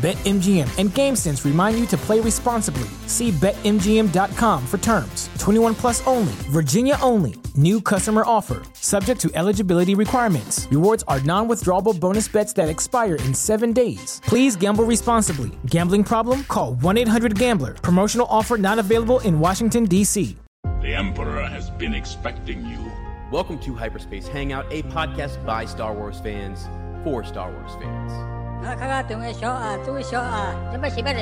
[0.00, 2.88] BetMGM and GameSense remind you to play responsibly.
[3.06, 5.28] See BetMGM.com for terms.
[5.38, 7.34] 21 plus only, Virginia only.
[7.54, 10.66] New customer offer, subject to eligibility requirements.
[10.70, 14.22] Rewards are non withdrawable bonus bets that expire in seven days.
[14.24, 15.50] Please gamble responsibly.
[15.66, 16.44] Gambling problem?
[16.44, 17.74] Call 1 800 Gambler.
[17.74, 20.34] Promotional offer not available in Washington, D.C.
[20.80, 22.90] The Emperor has been expecting you.
[23.30, 26.70] Welcome to Hyperspace Hangout, a podcast by Star Wars fans
[27.04, 28.39] for Star Wars fans.
[28.64, 31.20] 啊，看看等个小啊，这位小啊，怎么洗白的？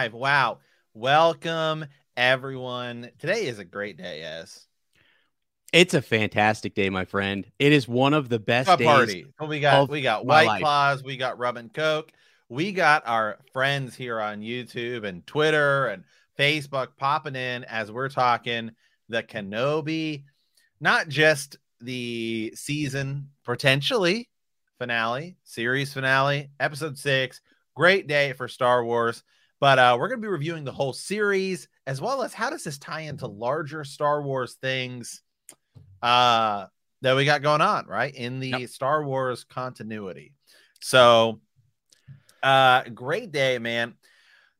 [0.00, 0.14] Live.
[0.14, 0.60] Wow.
[0.94, 1.84] Welcome,
[2.16, 3.10] everyone.
[3.18, 4.66] Today is a great day, yes.
[5.74, 7.46] It's a fantastic day, my friend.
[7.58, 8.86] It is one of the best A days.
[8.86, 9.26] party.
[9.46, 10.62] We got we got White life.
[10.62, 12.12] Claws, we got Rum and Coke,
[12.48, 16.04] we got our friends here on YouTube and Twitter and
[16.38, 18.70] Facebook popping in as we're talking
[19.10, 20.24] the Kenobi,
[20.80, 24.30] not just the season potentially
[24.78, 27.42] finale, series finale, episode six.
[27.76, 29.22] Great day for Star Wars.
[29.60, 32.64] But uh, we're going to be reviewing the whole series as well as how does
[32.64, 35.22] this tie into larger Star Wars things
[36.02, 36.66] uh,
[37.02, 38.14] that we got going on, right?
[38.14, 38.70] In the Yep.
[38.70, 40.32] Star Wars continuity.
[40.80, 41.40] So,
[42.42, 43.94] uh, great day, man.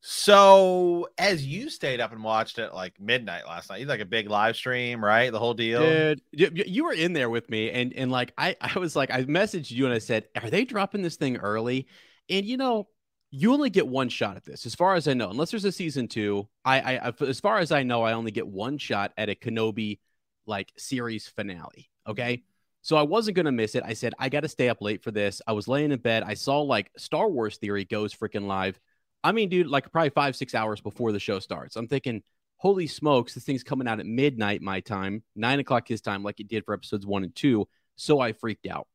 [0.03, 4.06] So, as you stayed up and watched it like midnight last night, you like a
[4.06, 5.31] big live stream, right?
[5.31, 5.81] The whole deal.
[5.81, 9.25] Dude, you were in there with me, and and like I, I was like, I
[9.25, 11.87] messaged you and I said, "Are they dropping this thing early?"
[12.31, 12.89] And you know,
[13.30, 15.72] you only get one shot at this, as far as I know, unless there's a
[15.72, 16.48] season two.
[16.64, 20.00] I, I, as far as I know, I only get one shot at a Kenobi
[20.46, 21.91] like series finale.
[22.08, 22.42] Okay,
[22.82, 23.84] so I wasn't gonna miss it.
[23.86, 25.41] I said I got to stay up late for this.
[25.46, 26.24] I was laying in bed.
[26.24, 28.80] I saw like Star Wars Theory goes freaking live.
[29.22, 31.76] I mean, dude, like probably five six hours before the show starts.
[31.76, 32.22] I'm thinking
[32.56, 36.41] holy smokes, this thing's coming out at midnight my time, nine o'clock his time, like
[36.41, 37.66] it did for episodes one and two.
[37.97, 38.86] So I freaked out.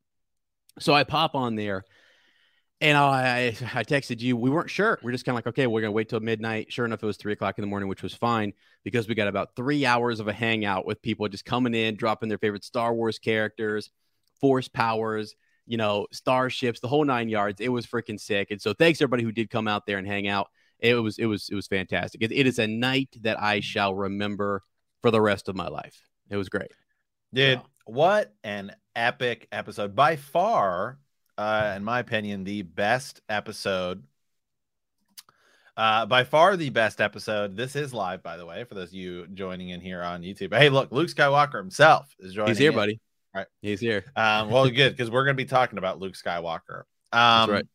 [0.79, 1.84] So I pop on there
[2.81, 4.36] and I, I texted you.
[4.36, 5.00] We weren't sure.
[5.02, 6.72] We're just kind of like, okay, we're going to wait till midnight.
[6.72, 8.53] Sure enough, it was three o'clock in the morning, which was fine
[8.84, 12.30] because we got about three hours of a hangout with people just coming in, dropping
[12.30, 13.90] their favorite Star Wars characters,
[14.41, 15.35] force powers,
[15.66, 17.62] you know, starships, the whole nine yards.
[17.62, 18.52] It was freaking sick.
[18.52, 20.47] And so thanks everybody who did come out there and hang out.
[20.80, 22.22] It was, it was, it was fantastic.
[22.22, 24.62] It, it is a night that I shall remember
[25.02, 26.00] for the rest of my life.
[26.30, 26.72] It was great.
[27.34, 27.62] Dude, Yeah.
[27.85, 29.96] what an epic episode.
[29.96, 31.00] By far,
[31.38, 34.03] uh, in my opinion, the best episode.
[35.78, 37.57] Uh, by far the best episode.
[37.57, 40.56] This is live, by the way, for those of you joining in here on YouTube.
[40.57, 42.51] Hey, look, Luke Skywalker himself is joining.
[42.51, 42.75] He's here, in.
[42.75, 43.00] buddy.
[43.34, 43.47] Right.
[43.62, 44.06] He's here.
[44.16, 46.84] Um, well, good because we're going to be talking about Luke Skywalker.
[47.12, 47.67] That's Um, right.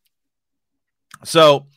[1.23, 1.67] So,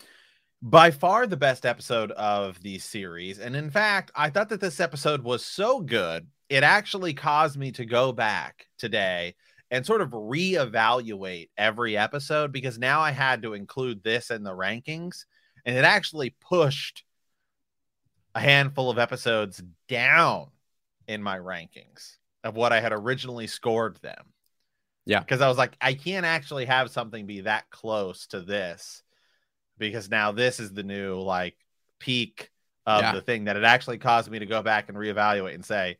[0.62, 4.80] by far the best episode of the series, and in fact, I thought that this
[4.80, 9.34] episode was so good it actually caused me to go back today
[9.70, 14.54] and sort of reevaluate every episode because now I had to include this in the
[14.54, 15.24] rankings,
[15.64, 17.04] and it actually pushed
[18.34, 20.48] a handful of episodes down
[21.06, 24.26] in my rankings of what I had originally scored them.
[25.06, 25.20] Yeah.
[25.20, 29.02] Because I was like, I can't actually have something be that close to this
[29.78, 31.56] because now this is the new like
[31.98, 32.50] peak
[32.86, 33.12] of Yeah.
[33.12, 35.98] the thing that it actually caused me to go back and reevaluate and say,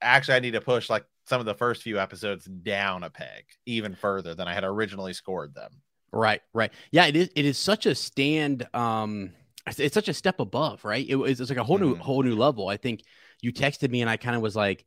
[0.00, 3.44] actually, I need to push like some of the first few episodes down a peg
[3.66, 5.70] even further than I had originally scored them.
[6.12, 6.72] Right, right.
[6.92, 7.30] Yeah, it is.
[7.34, 8.66] It is such a stand.
[8.74, 9.32] Um,
[9.66, 11.04] it's, it's such a step above, right?
[11.08, 12.00] It was it's like a whole new Mhm.
[12.00, 12.68] whole new level.
[12.68, 13.02] I think
[13.42, 14.84] you texted me and I kind of was like,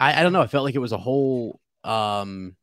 [0.00, 0.42] I, I don't know.
[0.42, 2.56] I felt like it was a whole um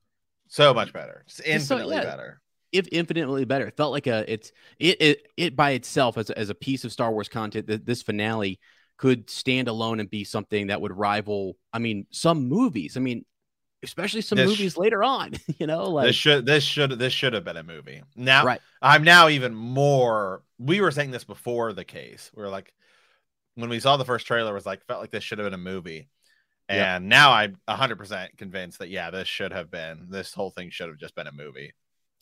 [0.47, 1.23] So much better.
[1.27, 2.03] Just Just so- infinitely yeah.
[2.03, 2.41] better.
[2.73, 3.67] if infinitely better.
[3.67, 6.83] It felt like a it's it it, it by itself as, a- as a piece
[6.83, 8.59] of Star Wars content that this finale
[9.03, 11.57] could stand alone and be something that would rival.
[11.73, 12.95] I mean, some movies.
[12.95, 13.25] I mean,
[13.83, 15.33] especially some This- movies later on.
[15.59, 18.01] You know, like this should this should this should have been a movie.
[18.15, 18.61] Now Right.
[18.81, 22.31] I'm now even more we were saying this before the case.
[22.33, 22.73] We were like
[23.55, 25.53] when we saw the first trailer it was like felt like this should have been
[25.53, 26.07] a movie.
[26.69, 26.99] And Yeah.
[26.99, 30.97] now I'm 100% convinced that yeah, this should have been this whole thing should have
[30.97, 31.73] just been a movie.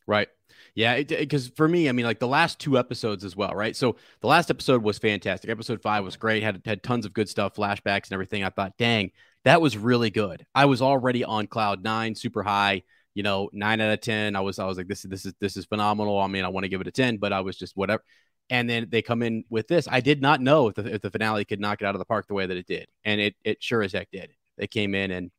[0.08, 0.30] Right.
[0.76, 1.02] Yeah.
[1.02, 3.76] Because for me, I mean, like the last two episodes as well, right?
[3.76, 5.50] So the last episode was fantastic.
[5.50, 6.44] Episode five was great.
[6.44, 8.44] Had had tons of good stuff, flashbacks and everything.
[8.44, 9.12] I thought, dang,
[9.44, 10.46] that was really good.
[10.56, 12.84] I was already on cloud nine, super high.
[13.14, 14.38] You know, nine out of ten.
[14.38, 16.18] I was, I was like, this is this is this is phenomenal.
[16.18, 18.04] I mean, I want to give it a ten, but I was just whatever.
[18.50, 19.88] And then they come in with this.
[19.90, 22.06] I did not know if the, if the finale could knock it out of the
[22.06, 24.32] park the way that it did, and it it sure as heck did.
[24.58, 25.32] They came in and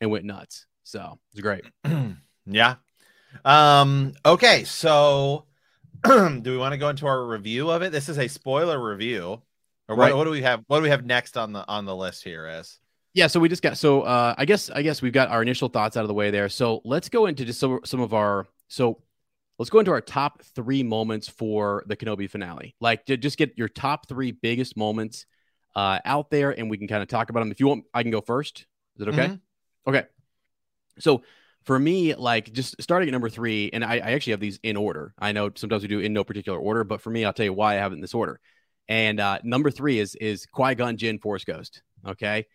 [0.00, 0.66] and went nuts.
[0.82, 1.64] So it's great.
[2.46, 2.76] yeah.
[3.44, 5.44] Um okay, so
[6.04, 7.92] do we want to go into our review of it?
[7.92, 9.42] This is a spoiler review.
[9.88, 10.14] Or what, Right.
[10.14, 10.62] what do we have?
[10.68, 12.78] What do we have next on the on the list here is?
[13.12, 15.68] Yeah, so we just got so uh I guess I guess we've got our initial
[15.68, 16.48] thoughts out of the way there.
[16.48, 19.02] So let's go into just some, some of our so
[19.58, 22.76] let's go into our top three moments for the Kenobi finale.
[22.80, 25.26] Like just get your top three biggest moments
[25.76, 27.50] uh out there and we can kind of talk about them.
[27.50, 28.66] If you want, I can go first.
[28.96, 29.26] Is it okay?
[29.28, 29.40] Mhm.
[29.88, 30.04] Okay.
[31.00, 31.22] So
[31.64, 34.76] for me, like just starting at number three, and I, I actually have these in
[34.76, 35.14] order.
[35.18, 37.52] I know sometimes we do in no particular order, but for me, I'll tell you
[37.52, 38.40] why I have it in this order.
[38.88, 41.82] And uh, number three is is Qui Gon Jinn Force Ghost.
[42.06, 42.46] Okay,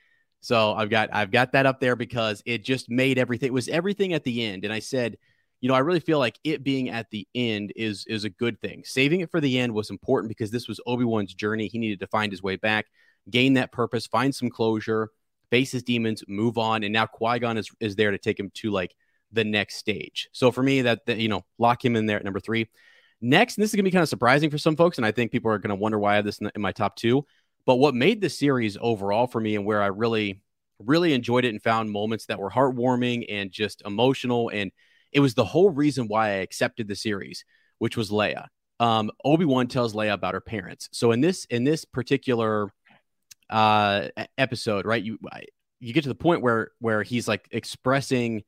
[0.41, 3.47] so I've got I've got that up there because it just made everything.
[3.47, 5.17] It was everything at the end, and I said,
[5.61, 8.59] you know, I really feel like it being at the end is is a good
[8.59, 8.83] thing.
[8.85, 11.67] Saving it for the end was important because this was Obi Wan's journey.
[11.67, 12.87] He needed to find his way back,
[13.29, 15.09] gain that purpose, find some closure,
[15.55, 18.51] face his demons, move on, and now Qui Gon is is there to take him
[18.55, 18.93] to like
[19.31, 20.27] the next stage.
[20.33, 22.67] So for me, that, that you know, lock him in there at number three.
[23.21, 25.49] Next, this is gonna be kind of surprising for some folks, and I think people
[25.49, 27.25] are gonna wonder why I have this in, in my top two.
[27.65, 30.41] But what made the series overall for me, and where I really,
[30.79, 34.73] really enjoyed it and found moments that were heartwarming and just emotional, and
[35.13, 37.45] it was the whole reason why I accepted the series,
[37.77, 38.47] which was Leia.
[38.81, 40.89] Um, Obi Wan tells Leia about her parents.
[40.91, 42.69] So in this in this particular
[43.49, 45.03] uh episode, right?
[45.03, 45.19] You
[45.79, 48.43] you get to the point where where he's like expressing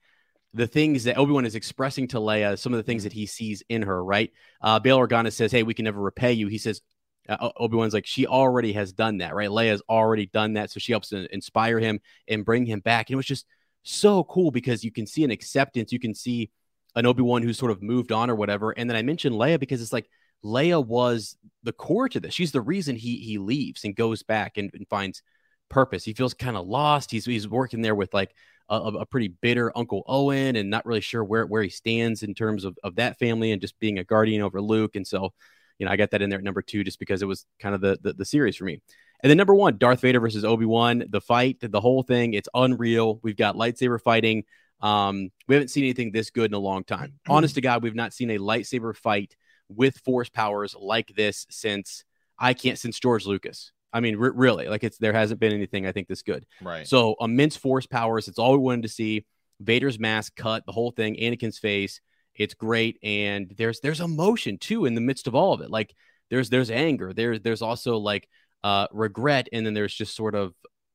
[0.54, 3.26] the things that Obi Wan is expressing to Leia, some of the things that he
[3.26, 4.32] sees in her, right?
[4.62, 6.82] Uh, Bail Organa says, "Hey, we can never repay you." He says,
[7.30, 9.50] uh, Obi Wan's like, "She already has done that, right?
[9.50, 13.14] Leia's already done that, so she helps to inspire him and bring him back." And
[13.14, 13.46] it was just
[13.84, 16.52] so cool because you can see an acceptance, you can see
[16.96, 18.72] an Obi Wan who's sort of moved on or whatever.
[18.72, 20.10] And then I mentioned Leia because it's like
[20.44, 22.34] Leia was the core to this.
[22.34, 25.22] She's the reason he he leaves and goes back and, and finds
[25.70, 26.04] purpose.
[26.04, 27.12] He feels kind of lost.
[27.12, 28.34] He's he's working there with like
[28.70, 32.34] a, a pretty bitter Uncle Owen and not really sure where where he stands in
[32.34, 34.96] terms of of that family and just being a guardian over Luke.
[34.96, 35.34] And so,
[35.80, 37.76] you know, I got that in there at number two just because it was kind
[37.76, 38.82] of the the, the series for me.
[39.22, 42.50] And then number one, Darth Vader versus Obi Wan, the fight, the whole thing, it's
[42.54, 43.20] unreal.
[43.24, 44.44] We've got lightsaber fighting.
[44.80, 47.14] Um, we haven't seen anything this good in a long time.
[47.28, 49.36] Honest to God, we've not seen a lightsaber fight
[49.70, 52.04] with force powers like this since
[52.40, 53.72] I can't since George Lucas.
[53.94, 56.46] I mean, re- really, like it's there hasn't been anything I think this good.
[56.62, 56.88] Right.
[56.88, 58.28] So immense force powers.
[58.28, 59.26] It's all we wanted to see.
[59.60, 62.00] Vader's mask cut, the whole thing, Anakin's face.
[62.36, 65.72] It's great, and there's there's emotion too in the midst of all of it.
[65.72, 65.94] Like
[66.30, 67.14] there's there's anger.
[67.14, 68.28] There's there's also like
[68.64, 70.54] uh regret, and then there's just sort of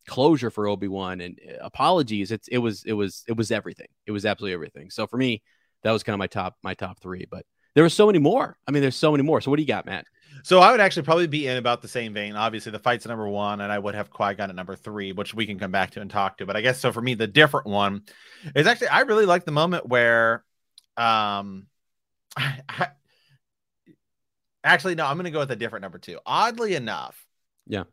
[0.08, 2.30] closure for Obi Wan and uh, apologies.
[2.30, 3.88] It's it was it was it was everything.
[4.06, 4.90] It was absolutely everything.
[4.90, 5.42] So for me,
[5.82, 7.26] that was kind of my top my top three.
[7.28, 8.56] But there were so many more.
[8.66, 9.40] I mean, there's so many more.
[9.40, 10.06] So what do you got, Matt?
[10.44, 12.34] So I would actually probably be in about the same vein.
[12.34, 15.34] Obviously, the fight's number one, and I would have Qui Gon at number three, which
[15.34, 16.46] we can come back to and talk to.
[16.46, 18.02] But I guess so for me, the different one
[18.56, 20.44] is actually I really like the moment where,
[20.96, 21.66] um,
[22.36, 22.88] I, I,
[24.64, 26.18] actually no, I'm going to go with a different number two.
[26.26, 27.24] Oddly enough,
[27.66, 27.84] Yeah.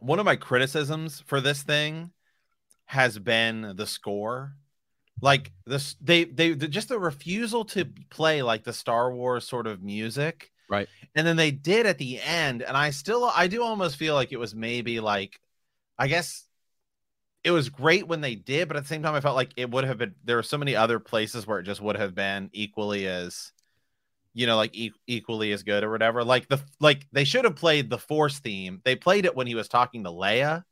[0.00, 2.10] one of my criticisms for this thing
[2.86, 4.54] has been the score
[5.20, 9.66] like this they they the, just the refusal to play like the star wars sort
[9.66, 10.50] of music.
[10.70, 10.86] Right.
[11.14, 14.32] and then they did at the end and i still i do almost feel like
[14.32, 15.40] it was maybe like
[15.98, 16.44] i guess
[17.42, 19.70] it was great when they did but at the same time i felt like it
[19.70, 22.50] would have been there were so many other places where it just would have been
[22.52, 23.50] equally as
[24.34, 26.22] you know like e- equally as good or whatever.
[26.22, 28.80] Like the like they should have played the force theme.
[28.84, 30.64] They played it when he was talking to leia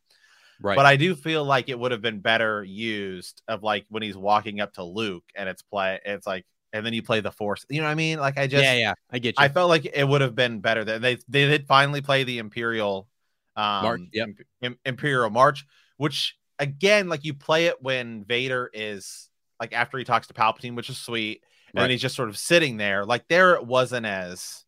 [0.61, 0.77] Right.
[0.77, 4.17] but I do feel like it would have been better used of like when he's
[4.17, 7.65] walking up to Luke and it's play it's like and then you play the Force.
[7.69, 8.19] You know what I mean?
[8.19, 9.45] Like I just yeah, yeah, I get you.
[9.45, 12.39] I felt like it would have been better that they they did finally play the
[12.39, 13.09] Imperial
[13.57, 14.29] um March, yep.
[14.63, 15.65] Im- Imperial March,
[15.97, 19.29] which again, like you play it when Vader is
[19.61, 21.43] like after he talks to Palpatine, which is sweet,
[21.75, 21.91] and Right.
[21.91, 23.05] he's just sort of sitting there.
[23.05, 24.65] Like there it wasn't as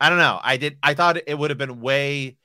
[0.00, 0.40] I don't know.
[0.42, 2.36] I did I thought it would have been way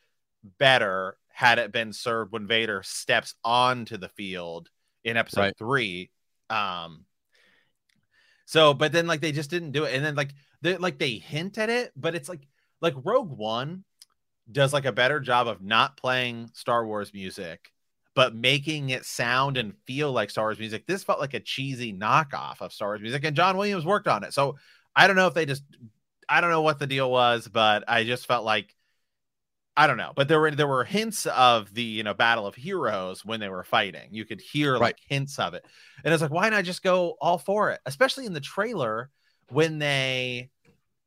[0.58, 4.70] better had it been served when Vader steps onto the field
[5.06, 5.58] in episode Right.
[5.58, 6.12] three.
[6.50, 7.06] Um
[8.46, 9.96] so but then like they just didn't do it.
[9.96, 10.32] And then like
[10.62, 12.46] they like they hint at it, but it's like
[12.82, 13.86] like Rogue One
[14.52, 17.72] does like a better job of not playing Star Wars music,
[18.16, 20.88] but making it sound and feel like Star Wars music.
[20.88, 24.26] This felt like a cheesy knockoff of Star Wars music, and John Williams worked on
[24.26, 24.34] it.
[24.34, 24.58] So
[24.94, 25.64] I don't know if they just
[26.28, 28.76] I don't know what the deal was, but I just felt like
[29.80, 30.12] I don't know.
[30.14, 33.48] But there were there were hints of the you know Battle of Heroes when they
[33.50, 34.10] were fighting.
[34.12, 34.96] You could hear like Right.
[35.08, 35.66] hints of it.
[36.04, 37.80] And it's like, why not just go all for it?
[37.86, 39.10] Especially in the trailer
[39.50, 40.50] when they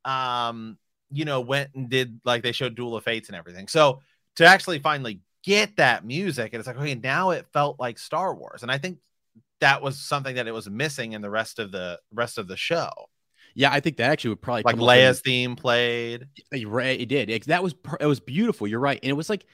[0.04, 0.78] um
[1.10, 3.68] you know went and did like they showed Duel of Fates and everything.
[3.68, 4.00] So
[4.36, 8.34] to actually finally get that music, and it's like, okay, now it felt like Star
[8.34, 8.62] Wars.
[8.62, 8.98] And I think
[9.60, 12.56] that was something that it was missing in the rest of the rest of the
[12.56, 12.90] show.
[13.54, 16.26] Yeah, I think that actually would probably Like Leia's theme played.
[16.66, 17.30] Right, it did.
[17.30, 18.66] It- that was it was beautiful.
[18.66, 19.44] You're right, and it was like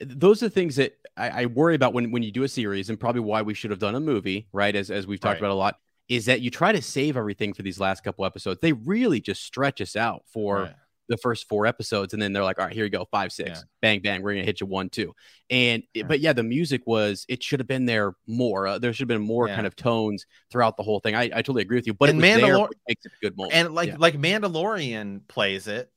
[0.00, 2.90] those are the things that I, I worry about when when you do a series,
[2.90, 4.74] and probably why we should have done a movie, right?
[4.74, 5.46] As as we've talked Right.
[5.46, 5.76] about a lot,
[6.08, 8.60] is that you try to save everything for these last couple episodes.
[8.60, 10.74] They really just stretch us out for Right.
[11.08, 13.50] The first four episodes, and then they're like, all right, here you go, five, six,
[13.50, 13.62] Yeah.
[13.80, 15.14] bang, bang, we're gonna hit you one, two,
[15.50, 16.04] and Yeah.
[16.04, 18.66] but yeah, the music was it should have been there more.
[18.66, 19.54] Uh, there should have been more Yeah.
[19.54, 21.14] kind of tones throughout the whole thing.
[21.14, 22.58] I, I totally agree with you, but And there,
[22.88, 23.54] makes it a good moment.
[23.54, 25.90] and like like Mandalorian plays it.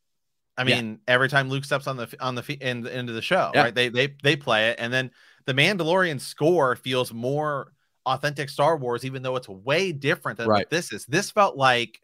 [0.58, 3.74] I mean, every time Luke steps on the on the in, into the show, right?
[3.74, 5.12] They they they play it, and then
[5.46, 7.72] the Mandalorian score feels more
[8.06, 10.60] authentic Star Wars, even though it's way different than Right.
[10.60, 11.06] what this is.
[11.06, 12.02] This felt like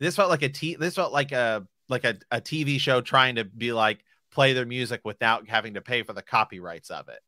[0.00, 3.34] this felt like a t this felt like a like a, a TV show trying
[3.36, 7.20] to be like play their music without having to pay for the copyrights of it.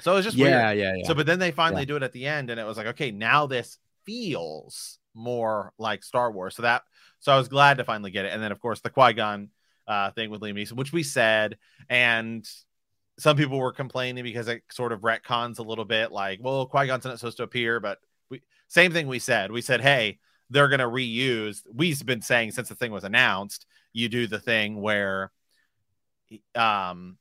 [0.00, 0.78] So it was just yeah, weird.
[0.78, 1.06] yeah, yeah.
[1.06, 3.10] So, but then they finally do it at the end, and it was like, okay,
[3.10, 6.56] now this feels more like Star Wars.
[6.56, 6.82] So that,
[7.20, 8.32] so I was glad to finally get it.
[8.32, 9.50] And then, of course, the Qui Gon
[9.86, 11.58] uh, thing with Liam Neeson, which we said,
[11.90, 12.48] and
[13.18, 16.86] some people were complaining because it sort of retcons a little bit, like, well, Qui
[16.86, 17.98] Gon's not supposed to appear, but
[18.30, 19.52] we same thing we said.
[19.52, 21.60] We said, hey, they're gonna reuse.
[21.72, 25.30] We've been saying since the thing was announced, you do the thing where,
[26.54, 27.18] um,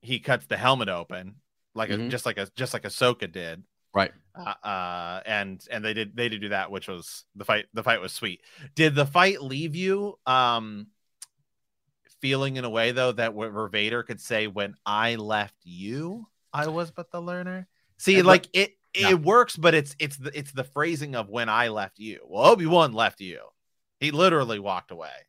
[0.00, 1.36] he cuts the helmet open
[1.74, 2.10] like a, Mhm.
[2.10, 4.12] just like a just like Ahsoka did, right.
[4.34, 7.66] uh, uh, and and they did they did do that, which was the fight.
[7.74, 8.42] The fight was sweet.
[8.74, 10.88] Did the fight leave you um
[12.20, 16.68] feeling in a way though that where Vader could say, "When I left you, I
[16.68, 17.66] was but the learner."
[17.98, 19.14] See, And like it it Yeah.
[19.14, 22.66] works, but it's it's the it's the phrasing of "when I left you." Well, Obi
[22.66, 23.40] Wan left you.
[24.00, 25.26] He literally walked away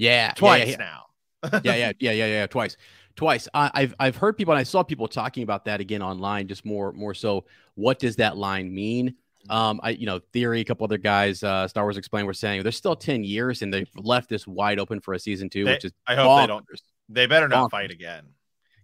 [0.00, 0.76] Yeah, twice yeah, yeah.
[0.78, 1.06] now.
[1.64, 2.76] yeah, yeah, yeah, yeah, yeah, twice,
[3.16, 3.48] twice.
[3.52, 6.64] I, I've I've heard people, and I saw people talking about that again online, just
[6.64, 7.44] more more so.
[7.74, 9.14] What does that line mean?
[9.48, 10.60] Um, I you know, theory.
[10.60, 13.72] A couple other guys, uh, Star Wars Explained, were saying there's still ten years, and
[13.72, 16.46] they've left this wide open for a season two, They- which is I hope they
[16.46, 16.66] don't.
[17.10, 17.70] They better not Bonkers.
[17.70, 18.24] fight again.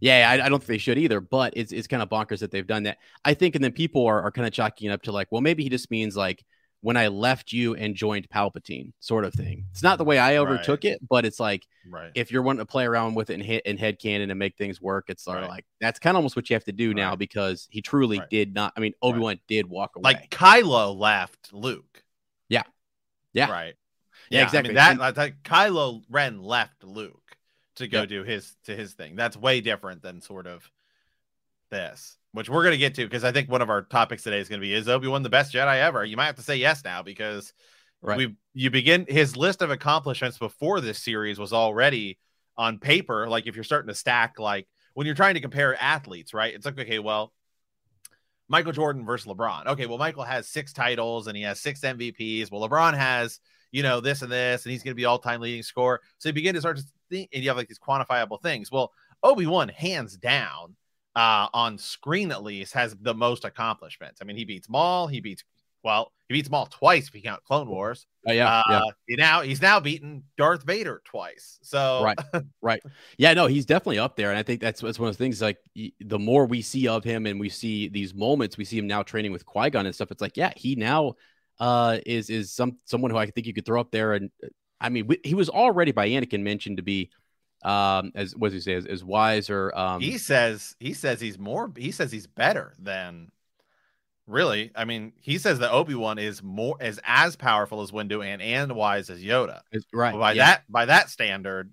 [0.01, 2.51] Yeah, I, I don't think they should either, but it's it's kind of bonkers that
[2.51, 2.99] they've done that.
[3.25, 5.41] I think, and then people are, are kind of chalking it up to like, well,
[5.41, 6.45] maybe he just means like
[6.83, 9.65] when I left you and joined Palpatine, sort of thing.
[9.73, 12.13] It's not the way I overtook it, but it's like Right.
[12.15, 14.57] if you're wanting to play around with it and hit and head canon and make
[14.57, 16.95] things work, it's sort of like that's kind of almost what you have to do
[16.95, 18.31] now because he truly Right.
[18.31, 18.73] did not.
[18.77, 20.03] I mean, Obi Wan did walk away.
[20.03, 22.05] like Kylo left Luke.
[22.49, 22.63] Yeah.
[23.33, 23.51] Yeah.
[23.51, 23.75] Right.
[24.31, 24.71] Yeah, I exactly.
[24.71, 27.37] mean, that, like, that Kylo Ren left Luke
[27.77, 28.09] to go Yep.
[28.09, 29.17] do his to his thing.
[29.17, 30.71] That's way different than sort of
[31.71, 34.49] this, which we're gonna get to because I think one of our topics today is
[34.49, 36.05] gonna be is Obi Wan the best Jedi ever?
[36.05, 37.53] You might have to say yes now because
[38.03, 38.19] Right.
[38.19, 42.19] we you begin his list of accomplishments before this series was already
[42.57, 43.27] on paper.
[43.29, 46.55] Like if you're starting to stack, like when you're trying to compare athletes, right?
[46.55, 47.33] It's like okay, well.
[48.49, 49.67] Michael Jordan versus LeBron.
[49.67, 52.49] Okay, well, Michael has six titles and he has six MVPs.
[52.49, 53.41] Well, LeBron has,
[53.73, 56.01] you know, this and this, and he's going to be all time leading scorer.
[56.19, 58.71] So you begin to start to think, and you have like these quantifiable things.
[58.71, 58.93] Well,
[59.25, 60.77] Obi Wan, hands down,
[61.17, 64.21] uh, on screen at least, has the most accomplishments.
[64.21, 65.07] I mean, he beats Maul.
[65.07, 65.43] He beats,
[65.83, 68.07] well, he beats Maul twice if you count Clone Wars.
[68.29, 71.59] Oh, yeah, uh, yeah, He now he's now beaten Darth Vader twice.
[71.63, 72.19] So right,
[72.63, 72.83] right.
[73.17, 75.41] Yeah, no, he's definitely up there, and I think that's that's one of the things.
[75.41, 78.87] Like the more we see of him, and we see these moments, we see him
[78.87, 80.11] now training with Qui Gon and stuff.
[80.11, 81.15] It's like, yeah, he now
[81.59, 84.49] uh is is some someone who I think you could throw up there, and uh,
[84.79, 87.11] I mean, he was already by Anakin mentioned to be
[87.63, 91.21] um as what does he say as, as wise or um he says he says
[91.21, 91.73] he's more.
[91.77, 93.31] He says he's better than
[94.27, 94.73] really.
[94.75, 98.43] I mean, he says that Obi Wan is more is as powerful as Windu and
[98.43, 99.61] and wise as Yoda.
[99.93, 100.13] Right.
[100.13, 100.47] But by yeah.
[100.47, 101.73] that by that standard,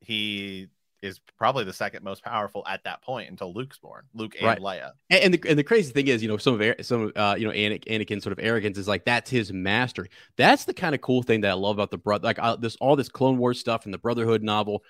[0.00, 0.68] he
[1.02, 4.04] is probably the second most powerful at that point until Luke's born.
[4.14, 4.60] Luke and Right.
[4.60, 4.92] Leia.
[5.10, 7.52] And, the and the crazy thing is, you know, some of some uh, you know,
[7.52, 10.08] Anakin, sort of arrogance is like that's his mastery.
[10.36, 12.76] That's the kind of cool thing that I love about the brother, like uh, this
[12.76, 14.84] all this Clone Wars stuff and the Brotherhood novel.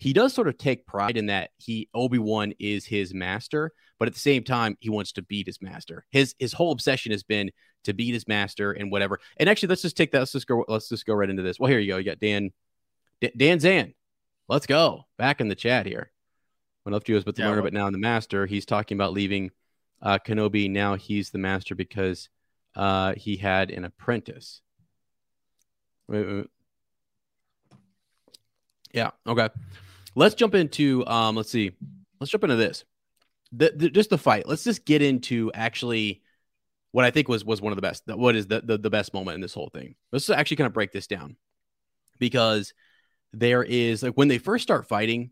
[0.00, 4.08] He does sort of take pride in that he Obi Wan is his master, but
[4.08, 6.06] at the same time, he wants to beat his master.
[6.10, 7.50] His his whole obsession has been
[7.84, 9.20] to beat his master and whatever.
[9.36, 10.20] And actually, let's just take that.
[10.20, 10.64] Let's just go.
[10.68, 11.60] Let's just go right into this.
[11.60, 11.98] Well, here you go.
[11.98, 12.50] You got Dan,
[13.20, 13.92] D- Dan Zan.
[14.48, 16.10] Let's go back in the chat here.
[16.84, 18.64] When up to us, but to Yeah, learn what- about now in the master, he's
[18.64, 19.50] talking about leaving
[20.00, 20.70] uh, Kenobi.
[20.70, 22.30] Now he's the master because
[22.74, 24.62] uh, he had an apprentice.
[26.08, 26.46] Wait, wait, wait.
[28.92, 29.10] Yeah.
[29.26, 29.50] Okay.
[30.14, 31.06] Let's jump into.
[31.06, 31.36] Um.
[31.36, 31.72] Let's see.
[32.20, 32.84] Let's jump into this.
[33.52, 34.46] The, the just the fight.
[34.46, 36.22] Let's just get into actually
[36.92, 38.04] what I think was was one of the best.
[38.06, 39.94] What is the the, the best moment in this whole thing?
[40.12, 41.36] Let's actually kind of break this down
[42.18, 42.72] because
[43.32, 45.30] there is like when they first start fighting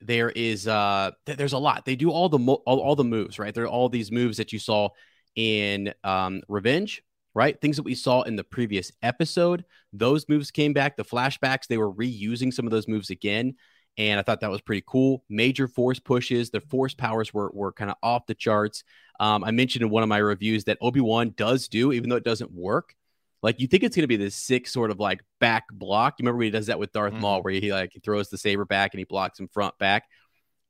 [0.00, 3.04] there is uh th- there's a lot they do all the mo- all, all the
[3.04, 4.88] moves right there are all these moves that you saw
[5.36, 7.02] in um revenge
[7.34, 11.66] right things that we saw in the previous episode those moves came back the flashbacks
[11.66, 13.54] they were reusing some of those moves again
[13.98, 17.72] and i thought that was pretty cool major force pushes the force powers were, were
[17.72, 18.84] kind of off the charts
[19.20, 22.24] um, i mentioned in one of my reviews that obi-wan does do even though it
[22.24, 22.94] doesn't work
[23.42, 26.14] like you think it's going to be this sick sort of like back block.
[26.18, 27.20] You remember when he does that with Darth Mhm.
[27.20, 30.04] Maul, where he like he throws the saber back and he blocks him front back.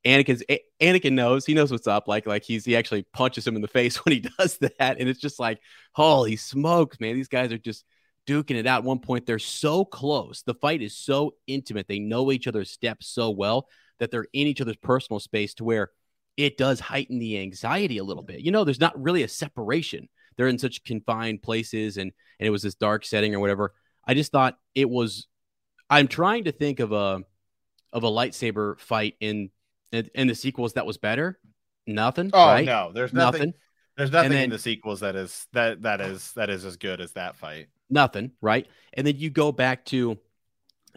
[0.04, 2.08] Anakin's A- Anakin knows he knows what's up.
[2.08, 5.08] Like like he's he actually punches him in the face when he does that, and
[5.08, 5.60] it's just like
[5.92, 7.14] holy smokes, man!
[7.14, 7.84] These guys are just
[8.26, 8.78] duking it out.
[8.78, 10.42] At one point, they're so close.
[10.42, 11.88] The fight is so intimate.
[11.88, 15.64] They know each other's steps so well that they're in each other's personal space to
[15.64, 15.90] where
[16.36, 18.40] it does heighten the anxiety a little bit.
[18.40, 20.08] You know, there's not really a separation.
[20.36, 23.72] They're in such confined places and and it was this dark setting or whatever.
[24.06, 25.28] I just thought it was
[25.88, 27.22] I'm trying to think of a
[27.92, 29.50] of a lightsaber fight in
[29.92, 31.38] in, the sequels that was better.
[31.86, 32.30] Nothing.
[32.32, 32.64] Oh right?
[32.64, 33.38] no, there's nothing.
[33.38, 33.54] Nothing.
[33.96, 37.00] There's nothing then- in the sequels that is that that is that is as good
[37.00, 37.68] as that fight.
[37.90, 38.66] Nothing, right?
[38.94, 40.18] And then you go back to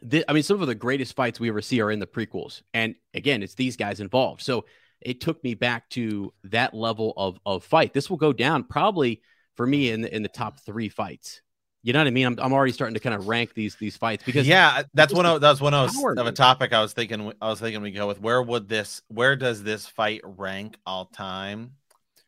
[0.01, 2.61] the, I mean, some of the greatest fights we ever see are in the prequels.
[2.73, 4.41] And again, it's these guys involved.
[4.41, 4.65] So
[5.01, 7.93] it took me back to that level of of fight.
[7.93, 9.21] This will go down probably
[9.55, 11.41] for me in the, in the top three fights.
[11.83, 12.25] You know what I mean?
[12.25, 15.13] I'm, I'm already starting to kind of rank these these fights because yeah, uh, that's
[15.13, 17.31] one of that's one of, of a topic I was thinking.
[17.41, 21.05] I was thinking we go with where would this where does this fight rank all
[21.05, 21.73] time?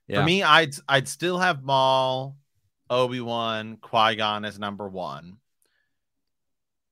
[0.07, 0.21] Yeah.
[0.21, 2.37] For me, I'd I'd still have Maul,
[2.89, 5.37] Obi Wan, Qui Gon as number one.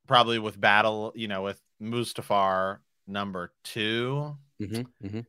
[0.07, 5.25] Probably with battle, you know, with Mustafar number two, Mhm, mhm.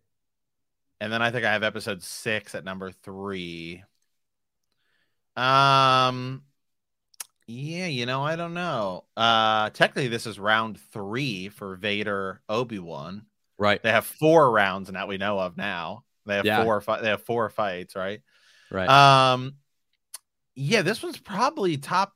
[1.00, 3.82] and then I think I have Episode six at number three.
[5.36, 6.42] Um,
[7.46, 9.04] yeah, you know, I don't know.
[9.16, 13.26] Uh, technically, this is round three for Vader Obi Wan.
[13.58, 16.04] right, They have four rounds now we know of now.
[16.26, 16.62] They have Yeah.
[16.62, 18.22] four fi- they have four fights, right?
[18.70, 18.88] right.
[18.88, 19.56] Um
[20.58, 22.12] yeah, this one's probably top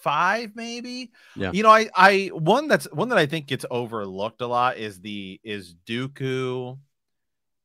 [0.00, 1.10] 5 maybe.
[1.34, 1.50] Yeah.
[1.52, 5.00] You know, I I one that's one that I think gets overlooked a lot is
[5.00, 6.78] the is Dooku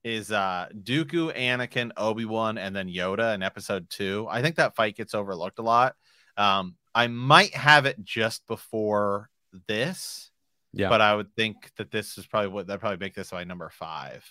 [0.04, 4.28] is uh Dooku, Anakin, Obi-Wan and then Yoda in episode 2.
[4.30, 5.95] I think that fight gets overlooked a lot.
[6.36, 9.30] Um I might have it just before
[9.67, 10.30] this.
[10.74, 10.89] Yeah.
[10.89, 13.69] But I would think that this is probably what that probably make this my number
[13.69, 14.26] 5.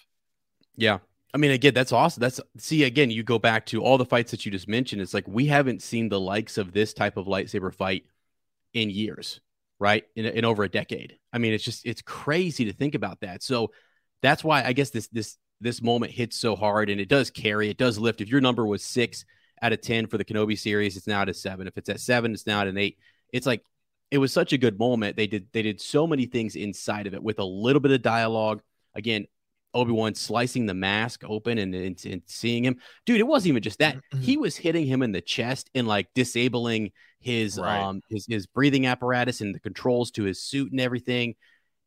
[0.77, 0.99] Yeah.
[1.33, 2.21] I mean, again, that's awesome.
[2.21, 5.01] That's see, again, you go back to all the fights that you just mentioned.
[5.01, 8.05] It's like we haven't seen the likes of this type of lightsaber fight
[8.75, 9.41] in years,
[9.79, 10.05] right?
[10.17, 11.19] In, in over a decade.
[11.33, 13.43] I mean, it's just it's crazy to think about that.
[13.43, 13.71] So
[14.23, 17.69] that's why I guess this this this moment hits so hard and it does carry,
[17.69, 18.21] it does lift.
[18.21, 19.25] If your number was six
[19.63, 21.69] out of ten for the Kenobi series, it's now at a seven.
[21.69, 22.99] If it's at seven, it's now at an eight.
[23.33, 23.63] It's like
[24.11, 25.17] it was such a good moment.
[25.17, 28.03] They did they did so many things inside of it with a little bit of
[28.03, 28.63] dialogue.
[28.97, 29.27] Again,
[29.75, 32.77] Obi-Wan slicing the mask open and, and, and seeing him.
[33.07, 33.97] Dude, it wasn't even just that.
[34.21, 37.81] he was hitting him in the chest and like disabling his Right.
[37.83, 41.35] um his his breathing apparatus and the controls to his suit and everything.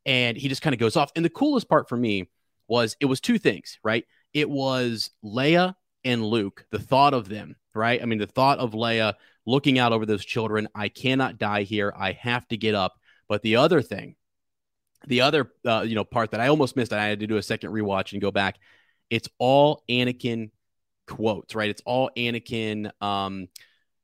[0.06, 1.12] And he just kind of goes off.
[1.16, 2.30] And the coolest part for me
[2.68, 4.06] was it was two things, right?
[4.34, 8.02] It was Leia and Luke, the thought of them, right?
[8.02, 9.14] I mean, the thought of Leia
[9.46, 10.68] looking out over those children.
[10.76, 11.94] I cannot die here.
[11.98, 12.94] I have to get up.
[13.30, 14.16] But the other thing,
[15.08, 17.44] the other uh, you know part that I almost missed, I had to do a
[17.44, 18.58] second rewatch and go back.
[19.10, 20.52] It's all Anakin
[21.08, 21.70] quotes, right?
[21.70, 23.48] It's all Anakin um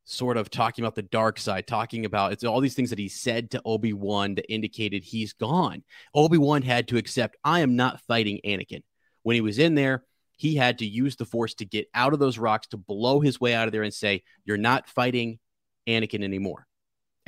[0.05, 3.07] sort of talking about the dark side, talking about it's all these things that he
[3.07, 5.83] said to Obi-Wan that indicated he's gone.
[6.15, 8.81] Obi-Wan had to accept I am not fighting Anakin.
[9.23, 10.03] When he was in there,
[10.38, 13.39] he had to use the force to get out of those rocks to blow his
[13.39, 15.38] way out of there and say, "You're not fighting
[15.88, 16.65] Anakin anymore."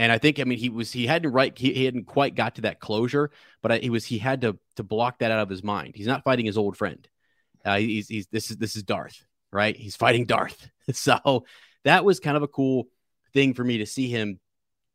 [0.02, 2.56] And I think, I mean, he was he hadn't right he, he hadn't quite got
[2.56, 3.30] to that closure,
[3.62, 5.94] but I, he was he had to to block that out of his mind.
[5.96, 7.08] He's not fighting his old friend.
[7.64, 9.78] Uh, he's he's this is this is Darth, right?
[9.78, 10.68] He's fighting Darth.
[10.94, 11.46] So
[11.86, 12.88] that was kind of a cool
[13.34, 14.40] thing for me to see him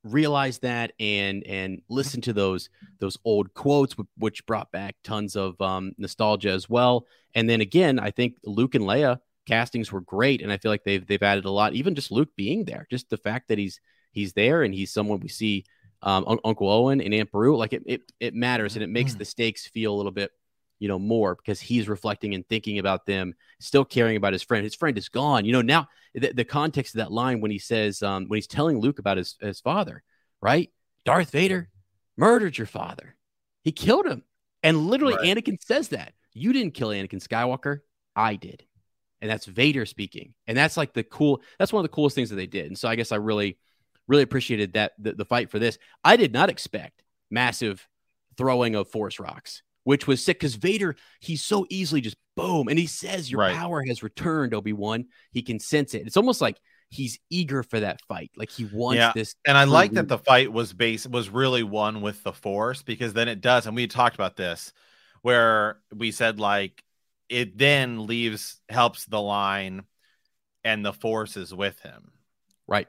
[0.02, 5.58] realize that and and listen to those those old quotes which brought back tons of
[5.60, 10.42] um, nostalgia as well and then again i think luke and leia castings were great
[10.42, 13.08] and i feel like they've they've added a lot even just luke being there just
[13.10, 13.80] the fact that he's
[14.16, 15.64] he's there and he's someone we see
[16.02, 19.14] um, Un- uncle owen and aunt beru like it, it it matters and it makes
[19.14, 19.18] Mm.
[19.18, 20.30] the stakes feel a little bit
[20.78, 24.62] you know more because he's reflecting and thinking about them still caring about his friend.
[24.64, 25.44] His friend is gone.
[25.44, 28.46] You know now the, the context of that line when he says um, when he's
[28.46, 30.02] telling luke about his, his father
[30.42, 30.70] right?
[31.04, 31.68] Darth vader
[32.16, 33.16] murdered your father.
[33.62, 34.22] He killed him.
[34.62, 35.36] And literally Right.
[35.36, 36.12] anakin says that.
[36.34, 37.80] You didn't kill anakin skywalker.
[38.14, 38.64] I did.
[39.22, 40.34] And that's vader speaking.
[40.46, 42.66] And that's like the cool that's one of the coolest things that they did.
[42.66, 43.56] And so i guess i really
[44.08, 47.86] really appreciated that the, the fight for this i did not expect massive
[48.36, 52.66] throwing of force rocks which was sick because Vader, he's so easily just boom.
[52.66, 53.54] And he says, Your Right.
[53.54, 55.06] power has returned, Obi Wan.
[55.30, 56.08] He can sense it.
[56.08, 58.32] It's almost like he's eager for that fight.
[58.36, 59.36] Like he wants Yeah, this.
[59.46, 63.12] And I like that the fight was base was really won with the force because
[63.12, 64.72] then it does, and we talked about this
[65.22, 66.82] where we said like
[67.28, 69.84] it then leaves helps the line
[70.64, 72.10] and the force is with him.
[72.66, 72.88] Right.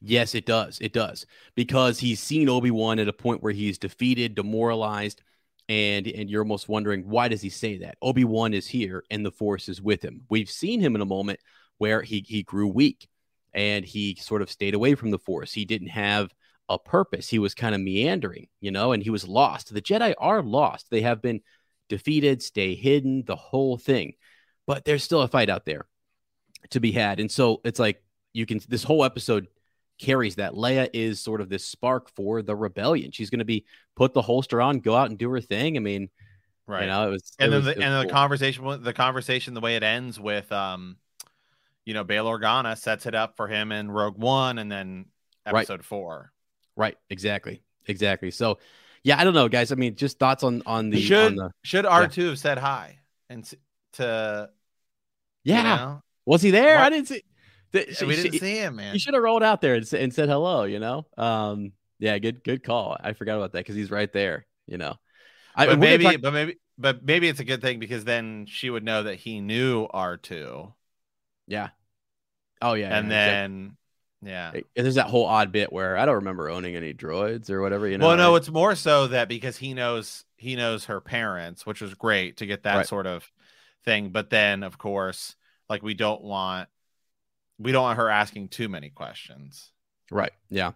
[0.00, 0.78] Yes, it does.
[0.80, 1.26] It does.
[1.54, 5.22] Because he's seen Obi-Wan at a point where he's defeated, demoralized,
[5.68, 7.96] and and you're almost wondering why does he say that?
[8.02, 10.22] Obi-Wan is here and the force is with him.
[10.28, 11.38] We've seen him in a moment
[11.78, 13.08] where he he grew weak
[13.54, 15.52] and he sort of stayed away from the force.
[15.52, 16.34] He didn't have
[16.68, 17.28] a purpose.
[17.28, 19.72] He was kind of meandering, you know, and he was lost.
[19.72, 20.86] The Jedi are lost.
[20.90, 21.40] They have been
[21.88, 24.14] defeated, stay hidden, the whole thing.
[24.66, 25.86] But there's still a fight out there
[26.70, 27.20] to be had.
[27.20, 29.48] And so it's like you can this whole episode
[30.00, 33.10] carries that Leia is sort of this spark for the rebellion.
[33.12, 33.64] She's going to be
[33.96, 35.76] put the holster on, go out and do her thing.
[35.76, 36.08] I mean,
[36.66, 36.82] Right.
[36.82, 39.60] you know, it was and it then was- the, and the conversation the conversation the
[39.60, 40.96] way it ends with um
[41.84, 45.06] you know Bail Organa sets it up for him in Rogue One and then
[45.46, 45.60] Right.
[45.62, 46.30] episode 4.
[46.76, 48.30] right, exactly, exactly.
[48.30, 48.58] So,
[49.02, 49.72] yeah, I don't know, guys.
[49.72, 52.98] I mean, just thoughts on on the should on the should R2 have said hi
[53.28, 53.44] and
[53.94, 54.50] to
[55.42, 55.62] you yeah.
[55.62, 56.02] know?
[56.26, 56.76] Was he there?
[56.76, 56.84] What?
[56.84, 57.22] I didn't see.
[57.72, 58.94] The, we didn't see him, man.
[58.94, 60.64] You should have rolled out there and, and said hello.
[60.64, 62.96] You know, um, yeah, good good call.
[63.00, 64.46] I forgot about that because he's right there.
[64.66, 64.96] You know,
[65.54, 68.70] I but maybe, talk- but maybe, but maybe it's a good thing because then she
[68.70, 70.72] would know that he knew R two,
[71.46, 71.68] yeah.
[72.60, 73.76] Oh yeah, and yeah, then
[74.22, 74.48] yeah.
[74.48, 74.82] exactly.
[74.82, 77.88] there's that whole odd bit where I don't remember owning any droids or whatever.
[77.88, 78.38] You know, well, no, right?
[78.38, 82.46] it's more so that because he knows he knows her parents, which was great to
[82.46, 82.86] get that Right.
[82.86, 83.30] sort of
[83.84, 84.10] thing.
[84.10, 85.36] But then, of course,
[85.68, 86.68] like we don't want
[87.60, 89.70] we don't want her asking too many questions.
[90.10, 90.32] Right.
[90.48, 90.72] Yeah.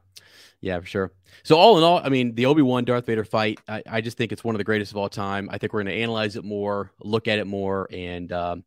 [0.61, 1.13] Yeah, for sure.
[1.43, 4.17] So all in all, I mean, the Obi Wan Darth Vader fight, I, I just
[4.17, 5.49] think it's one of the greatest of all time.
[5.51, 8.65] I think we're going to analyze it more, look at it more, and um,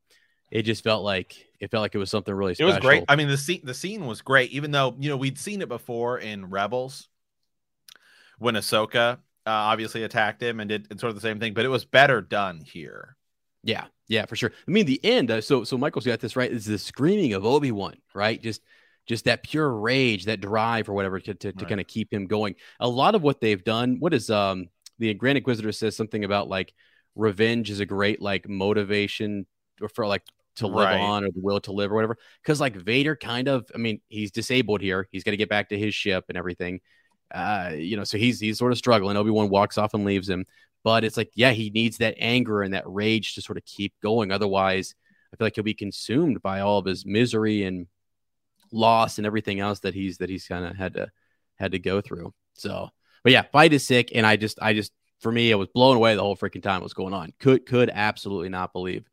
[0.51, 3.03] it just felt like it felt like it was something really It was great.
[3.09, 5.69] I mean, the scene the scene was great, even though you know we'd seen it
[5.69, 7.09] before in Rebels
[8.37, 11.69] when Ahsoka uh, obviously attacked him and did sort of the same thing, but it
[11.69, 13.16] was better done here.
[13.63, 14.51] Yeah, yeah, for sure.
[14.67, 15.31] I mean, the end.
[15.31, 16.51] Uh, so, so Michael's got this right.
[16.51, 18.41] Is the screaming of Obi Wan, right?
[18.41, 18.61] Just,
[19.07, 21.67] just that pure rage, that drive, or whatever, to to, to Right.
[21.69, 22.55] kind of keep him going.
[22.79, 23.97] A lot of what they've done.
[23.99, 24.67] What is um
[24.99, 26.73] the Grand Inquisitor says something about like
[27.15, 29.45] revenge is a great like motivation
[29.81, 30.23] or for like
[30.57, 30.99] to live Right.
[30.99, 32.17] on or the will to live or whatever.
[32.41, 33.69] Because like Vader, kind of.
[33.73, 35.07] I mean, he's disabled here.
[35.11, 36.79] He's got to get back to his ship and everything.
[37.33, 39.17] Uh, you know, so he's he's sort of struggling.
[39.17, 40.45] Obi Wan walks off and leaves him.
[40.83, 43.93] But it's like, yeah, he needs that anger and that rage to sort of keep
[44.01, 44.31] going.
[44.31, 44.95] Otherwise,
[45.33, 47.87] I feel like he'll be consumed by all of his misery and
[48.71, 51.09] loss and everything else that he's that he's kind of had to
[51.57, 52.33] had to go through.
[52.53, 52.89] So,
[53.23, 55.95] but yeah, fight is sick, and I just I just for me, I was blown
[55.95, 57.33] away the whole freaking time it was going on.
[57.39, 59.05] Could could absolutely not believe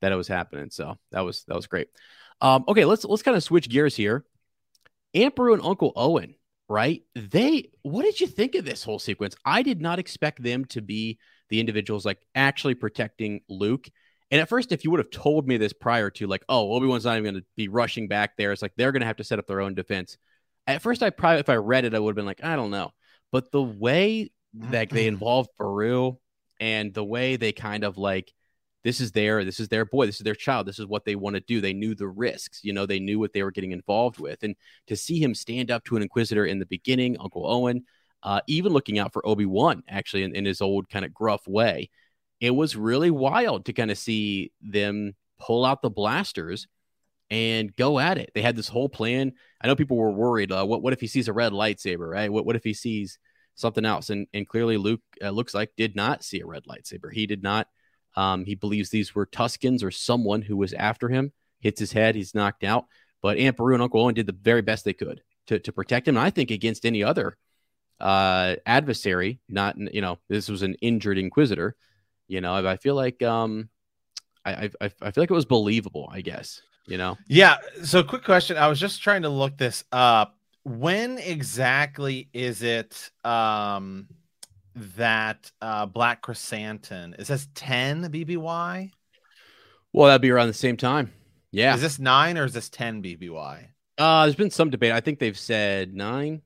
[0.00, 0.70] that it was happening.
[0.70, 1.88] So that was that was great.
[2.40, 4.24] Um, okay, let's let's kind of switch gears here.
[5.14, 6.34] Aunt Beru and Uncle Owen,
[6.70, 7.02] right?
[7.16, 9.34] They what did you think of this whole sequence?
[9.44, 11.18] I did not expect them to be
[11.50, 13.88] the individuals like actually protecting Luke.
[14.30, 16.86] And at first, if you would have told me this prior to like, oh, Obi
[16.86, 19.16] Wan's not even going to be rushing back there, it's like they're going to have
[19.16, 20.16] to set up their own defense.
[20.68, 22.70] At first, I probably if I read it, I would have been like, I don't
[22.70, 22.92] know.
[23.32, 26.18] But the way that they involved Beru
[26.60, 28.32] and the way they kind of like
[28.84, 31.14] this is their this is their boy this is their child this is what they
[31.14, 33.72] want to do they knew the risks you know they knew what they were getting
[33.72, 37.46] involved with and to see him stand up to an inquisitor in the beginning uncle
[37.46, 37.84] owen
[38.22, 41.88] uh, even looking out for obi-wan actually in, in his old kind of gruff way
[42.40, 46.66] it was really wild to kind of see them pull out the blasters
[47.30, 48.30] and go at it.
[48.34, 49.32] They had this whole plan.
[49.60, 50.50] I know people were worried.
[50.50, 52.32] Uh, what what if he sees a red lightsaber, right?
[52.32, 53.18] What what if he sees
[53.54, 54.10] something else?
[54.10, 57.12] And and clearly Luke uh, looks like did not see a red lightsaber.
[57.12, 57.68] He did not.
[58.16, 61.32] Um, he believes these were Tuskens or someone who was after him.
[61.60, 62.14] Hits his head.
[62.14, 62.86] He's knocked out.
[63.22, 66.08] But Aunt Beru and Uncle Owen did the very best they could to to protect
[66.08, 66.16] him.
[66.16, 67.36] And I think against any other
[68.00, 71.76] uh, adversary, not you know this was an injured Inquisitor.
[72.28, 73.68] You know, I feel like um,
[74.44, 76.08] I I, I feel like it was believable.
[76.10, 77.16] I guess you know.
[77.28, 77.56] Yeah.
[77.84, 78.56] So, quick question.
[78.56, 80.36] I was just trying to look this up.
[80.64, 84.08] When exactly is it um,
[84.74, 87.14] that uh, Black Chrysanthemum?
[87.18, 88.90] It says 10 BBY.
[89.92, 91.12] Well, that'd be around the same time.
[91.50, 91.74] Yeah.
[91.74, 93.66] Is this nine or is this 10 BBY?
[93.98, 94.92] Uh, there's been some debate.
[94.92, 96.42] I think they've said nine.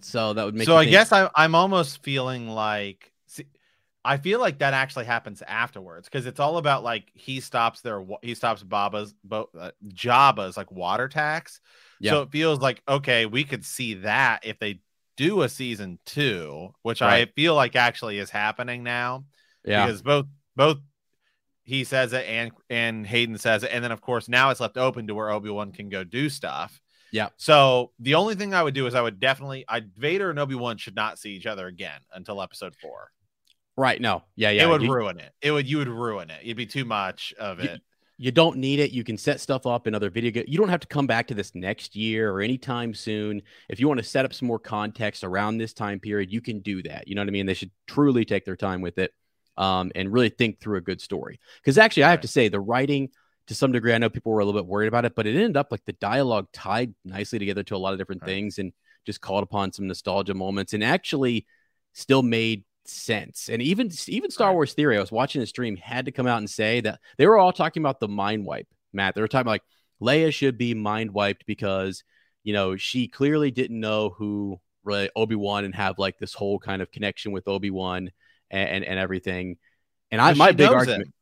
[0.00, 0.66] So that would make.
[0.66, 0.90] So I think...
[0.90, 3.46] guess I'm I'm almost feeling like see,
[4.04, 8.04] I feel like that actually happens afterwards because it's all about like he stops their
[8.22, 11.60] he stops Baba's bo- uh, Jabba's like water tax.
[12.00, 12.12] Yeah.
[12.12, 14.80] So it feels like okay, we could see that if they
[15.16, 17.28] do a season two, which right.
[17.28, 19.24] I feel like actually is happening now.
[19.64, 20.78] Yeah, because both both
[21.64, 24.76] he says it and and Hayden says it, and then of course now it's left
[24.76, 26.80] open to where Obi Wan can go do stuff.
[27.10, 27.28] Yeah.
[27.36, 30.56] So the only thing I would do is I would definitely I Vader and Obi
[30.56, 33.10] Wan should not see each other again until Episode four.
[33.76, 34.00] Right.
[34.00, 34.24] No.
[34.36, 34.50] Yeah.
[34.50, 34.64] Yeah.
[34.64, 35.32] It would you, ruin it.
[35.40, 35.68] It would.
[35.68, 36.40] You would ruin it.
[36.42, 37.80] It'd be too much of it.
[38.16, 38.92] You don't need it.
[38.92, 40.46] You can set stuff up in other video games.
[40.48, 43.42] You don't have to come back to this next year or anytime soon.
[43.68, 46.60] If you want to set up some more context around this time period, you can
[46.60, 47.08] do that.
[47.08, 47.46] You know what I mean?
[47.46, 49.12] They should truly take their time with it
[49.56, 51.40] um, and really think through a good story.
[51.60, 53.10] Because actually, I have to say, the writing
[53.48, 55.34] to some degree, I know people were a little bit worried about it, but it
[55.34, 58.28] ended up like the dialogue tied nicely together to a lot of different right.
[58.28, 58.72] things and
[59.06, 61.46] just called upon some nostalgia moments and actually
[61.92, 63.48] still made sense.
[63.48, 66.38] And even even Star Wars Theory, I was watching the stream, had to come out
[66.38, 69.14] and say that they were all talking about the mind wipe, Matt.
[69.14, 69.62] They were talking like
[70.00, 72.04] Leia should be mind wiped because
[72.42, 76.58] you know she clearly didn't know who really Obi Wan and have like this whole
[76.58, 78.10] kind of connection with Obi Wan
[78.50, 79.56] and, and, and everything.
[80.10, 81.08] And I my big argument.
[81.08, 81.14] It.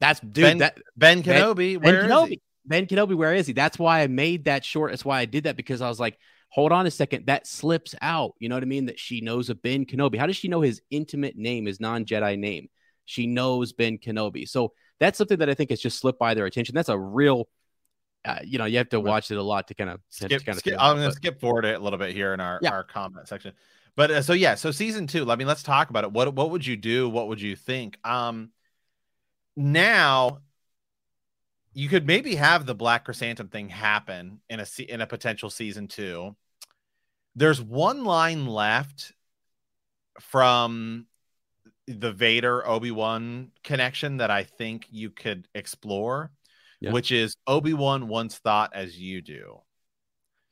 [0.00, 0.34] That's dude.
[0.34, 1.74] Ben, that Ben Kenobi.
[1.74, 2.40] Ben, where ben Kenobi.
[2.64, 3.14] Ben Kenobi.
[3.14, 3.52] Where is he?
[3.52, 4.92] That's why I made that short.
[4.92, 6.18] That's why I did that because I was like,
[6.50, 8.34] hold on a second, that slips out.
[8.38, 8.86] You know what I mean?
[8.86, 10.18] That she knows of Ben Kenobi.
[10.18, 12.68] How does she know his intimate name, his non Jedi name?
[13.06, 14.48] She knows Ben Kenobi.
[14.48, 16.74] So that's something that I think has just slipped by their attention.
[16.74, 17.48] That's a real,
[18.24, 20.44] uh, you know, you have to watch it a lot to kind of skip.
[20.44, 22.58] kind of skip I'm going to skip forward it a little bit here in our,
[22.62, 22.70] yeah.
[22.70, 23.54] our comment section.
[23.96, 25.30] But uh, so yeah, so season two.
[25.30, 26.12] I mean, let's talk about it.
[26.12, 27.08] What what would you do?
[27.08, 27.98] What would you think?
[28.06, 28.50] Um,
[29.56, 30.38] now
[31.80, 35.88] you could maybe have the Black Chrysanthemum thing happen in a in a potential season
[35.88, 36.36] two.
[37.34, 39.14] There's one line left
[40.20, 41.06] from
[41.86, 46.30] the Vader Obi Wan connection that I think you could explore,
[46.82, 46.92] yeah.
[46.92, 49.62] which is Obi Wan once thought as you do.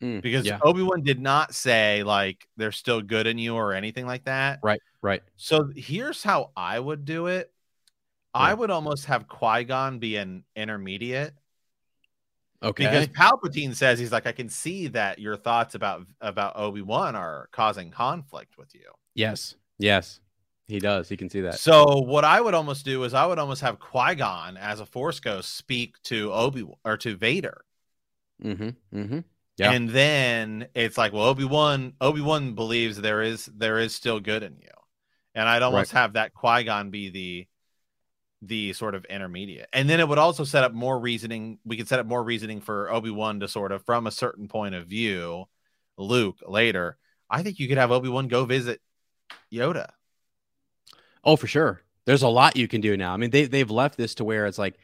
[0.03, 0.61] Mm, because yeah.
[0.63, 4.61] Obi Wan did not say like they're still good in you or anything like that.
[4.63, 5.23] Right, right.
[5.37, 7.53] So here's how I would do it.
[8.39, 11.35] I would almost have Qui Gon be an intermediate
[12.63, 12.85] Okay.
[12.85, 17.15] Because Palpatine says he's like, I can see that your thoughts about about Obi Wan
[17.15, 18.91] are causing conflict with you.
[19.15, 19.55] Yes.
[19.79, 20.21] Yes.
[20.67, 21.09] He does.
[21.09, 21.59] He can see that.
[21.59, 24.87] So what I would almost do is I would almost have Qui Gon as a
[24.87, 27.65] Force ghost speak to Obi or to Vader.
[28.43, 28.99] Mm-hmm.
[28.99, 29.21] Mm-hmm.
[29.57, 29.73] Yeah.
[29.73, 34.21] And then it's like, well, Obi Wan Obi Wan believes there is there is still
[34.21, 34.69] good in you,
[35.35, 36.01] and I'd almost right.
[36.01, 37.47] have that Qui Gon be the
[38.41, 39.69] the sort of intermediate.
[39.73, 41.59] And then it would also set up more reasoning.
[41.65, 44.49] We could set up more reasoning for Obi Wan to sort of, from a certain
[44.49, 45.47] point of view,
[45.97, 46.99] Luke later.
[47.29, 48.81] I think you could have Obi Wan go visit
[49.53, 49.89] Yoda.
[51.25, 51.83] Oh, for sure.
[52.07, 53.13] There's a lot you can do now.
[53.13, 54.79] I mean, they they've left this to where it's like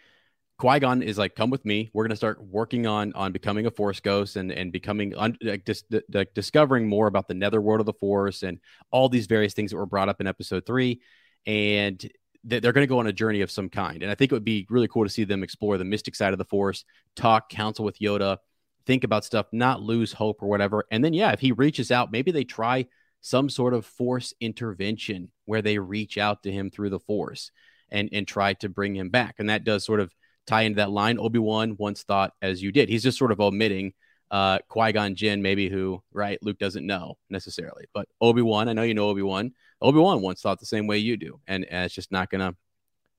[0.59, 1.91] Qui Gon is like, come with me.
[1.95, 5.65] We're gonna start working on on becoming a Force ghost and and becoming un, like,
[5.65, 8.59] dis, like discovering more about the netherworld of the Force and
[8.91, 11.01] all these various things that were brought up in Episode three.
[11.47, 12.05] And
[12.45, 14.03] they're going to go on a journey of some kind.
[14.03, 16.33] And I think it would be really cool to see them explore the mystic side
[16.33, 16.85] of the force,
[17.17, 18.39] talk, counsel with Yoda,
[18.87, 20.85] think about stuff, not lose hope or whatever.
[20.91, 22.87] And then, yeah, if he reaches out, maybe they try
[23.23, 27.51] some sort of force intervention where they reach out to him through the force
[27.91, 29.37] and, and try to bring him back.
[29.39, 30.13] And that does sort of
[30.47, 32.91] tie into that line Obi Wan once thought as you did.
[32.91, 33.95] He's just sort of omitting
[34.31, 37.87] uh, Qui Gon Jinn, maybe who, right, Luke doesn't know necessarily.
[37.95, 39.53] But Obi Wan, I know you know Obi Wan.
[39.85, 42.57] Obi Wan once thought the same way you do, and, and it's just not gonna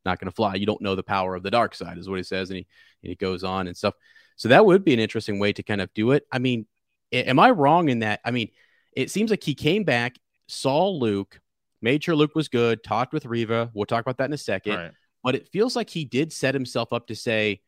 [0.03, 0.55] not gonna fly.
[0.55, 2.67] You don't know the power of the dark side, is what he says, and he
[3.03, 3.93] and he goes on and stuff.
[4.35, 6.25] So that would be an interesting way to kind of do it.
[6.31, 6.65] I mean,
[7.13, 8.19] am I wrong in that?
[8.25, 8.49] I mean,
[8.91, 11.39] it seems like he came back, saw Luke,
[11.81, 13.69] made sure Luke was good, talked with Reva.
[13.73, 14.75] We'll talk about that in a second.
[14.75, 14.91] Right.
[15.23, 17.61] But it feels like he did set himself up to say,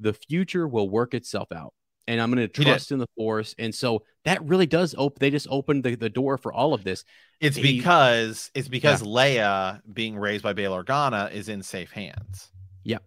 [0.00, 1.74] the future will work itself out.
[2.08, 3.54] And I'm going to trust in the force.
[3.58, 6.82] And so that really does open, they just opened the, the door for all of
[6.82, 7.04] this.
[7.40, 12.48] It's He- because it's because Leia being raised by Bail Organa is in safe hands.
[12.82, 12.98] Yeah,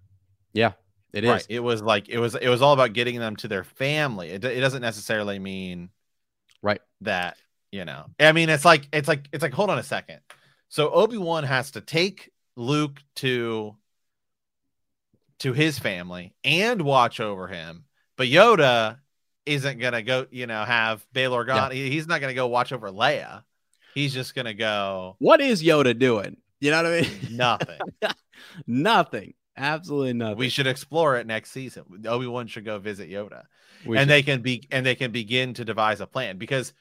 [0.54, 0.74] Yeah.
[1.14, 1.30] it is.
[1.30, 1.46] right.
[1.50, 4.30] It was like it was it was all about getting them to their family.
[4.30, 5.90] It, it doesn't necessarily mean
[6.62, 6.82] Right.
[7.02, 7.38] that
[7.72, 8.06] you know.
[8.20, 10.20] I mean, it's like it's like it's like hold on a second.
[10.70, 13.76] So Obi Wan has to take Luke to
[15.40, 17.86] to his family and watch over him,
[18.22, 19.00] but Yoda
[19.48, 20.28] isn't gonna go.
[20.30, 21.72] You know, have Bail Organa.
[21.72, 23.44] he- He's not gonna go watch over Leia.
[23.96, 26.38] He's just gonna go What is Yoda doing?
[26.60, 27.12] You know what I mean?
[27.32, 27.80] nothing.
[28.68, 29.34] nothing.
[29.58, 30.38] Absolutely nothing.
[30.38, 31.84] we should explore it next season.
[32.06, 33.46] Obi Wan should go visit Yoda.
[33.88, 36.74] We and should- they can be and they can begin to devise a plan because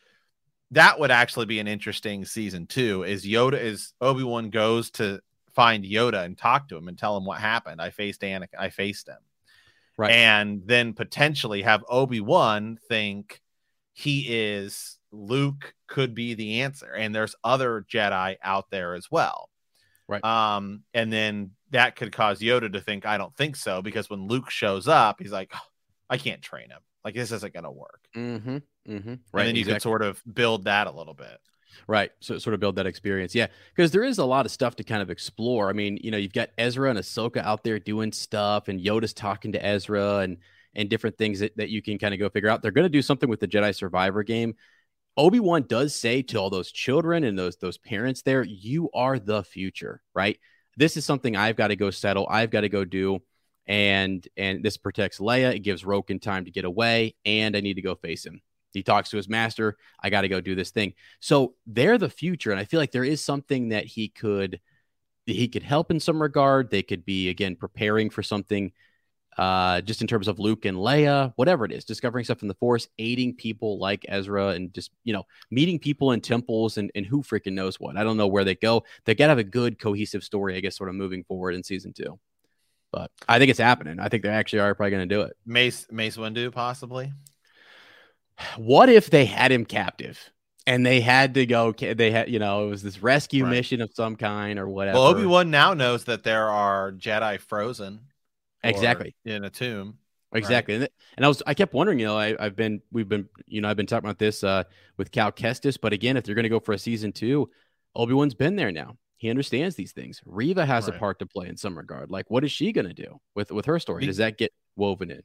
[0.72, 5.20] that would actually be an interesting season two is yoda is obi-wan goes to
[5.52, 8.68] find yoda and talk to him and tell him what happened i faced Anakin, i
[8.68, 9.16] faced him
[10.00, 10.12] Right.
[10.12, 13.40] and then potentially have obi-wan think
[13.92, 19.50] he is luke could be the answer and there's other jedi out there as well
[20.08, 20.24] Right.
[20.24, 24.26] um and then that could cause yoda to think i don't think so because when
[24.26, 25.60] luke shows up he's like "Oh,
[26.08, 28.56] i can't train him like this isn't going to work Mm-hmm.
[28.88, 29.08] Mm-hmm.
[29.08, 29.44] and Right.
[29.44, 29.74] then you exactly.
[29.74, 31.38] could sort of build that a little bit
[31.86, 32.10] Right.
[32.20, 33.34] So sort of build that experience.
[33.34, 33.48] Yeah.
[33.74, 35.68] Because there is a lot of stuff to kind of explore.
[35.68, 39.12] I mean, you know, you've got Ezra and Ahsoka out there doing stuff and Yoda's
[39.12, 40.38] talking to Ezra and
[40.74, 42.62] and different things that, that you can kind of go figure out.
[42.62, 44.54] They're going to do something with the Jedi Survivor game.
[45.16, 49.42] Obi-Wan does say to all those children and those those parents there, you are the
[49.42, 50.38] future, right?
[50.76, 52.26] This is something I've got to go settle.
[52.30, 53.20] I've got to go do.
[53.66, 55.54] And and this protects Leia.
[55.54, 58.40] It gives Roken time to get away, and I need to go face him.
[58.72, 59.76] He talks to his master.
[60.02, 60.94] I got to go do this thing.
[61.20, 64.60] So they're the future, and I feel like there is something that he could
[65.26, 66.70] he could help in some regard.
[66.70, 68.72] They could be again preparing for something,
[69.36, 72.54] uh, just in terms of Luke and Leia, whatever it is, discovering stuff in the
[72.54, 77.06] Force, aiding people like Ezra, and just you know meeting people in temples and and
[77.06, 77.96] who freaking knows what.
[77.96, 78.84] I don't know where they go.
[79.04, 81.62] They got to have a good cohesive story, I guess, sort of moving forward in
[81.62, 82.18] season two.
[82.92, 84.00] But I think it's happening.
[84.00, 85.36] I think they actually are probably going to do it.
[85.46, 87.12] mace mace windu possibly
[88.56, 90.30] what if they had him captive
[90.66, 93.50] and they had to go they had you know it was this rescue Right.
[93.50, 94.98] mission of some kind or whatever.
[94.98, 98.00] Well obi-wan now knows that there are jedi frozen
[98.62, 99.14] exactly.
[99.24, 99.98] in a tomb.
[100.32, 100.76] Exactly.
[100.76, 103.60] And, and i was i kept wondering you know I, i've been we've been you
[103.60, 104.62] know i've been talking about this uh
[104.96, 107.50] with cal kestis but again if they're going to go for a season two
[107.94, 108.96] obi-wan's been there now.
[109.16, 110.22] He understands these things.
[110.24, 112.10] Reva has a part to play in some regard.
[112.10, 114.06] Like what is she going to do with with her story?
[114.06, 115.20] Does that get woven in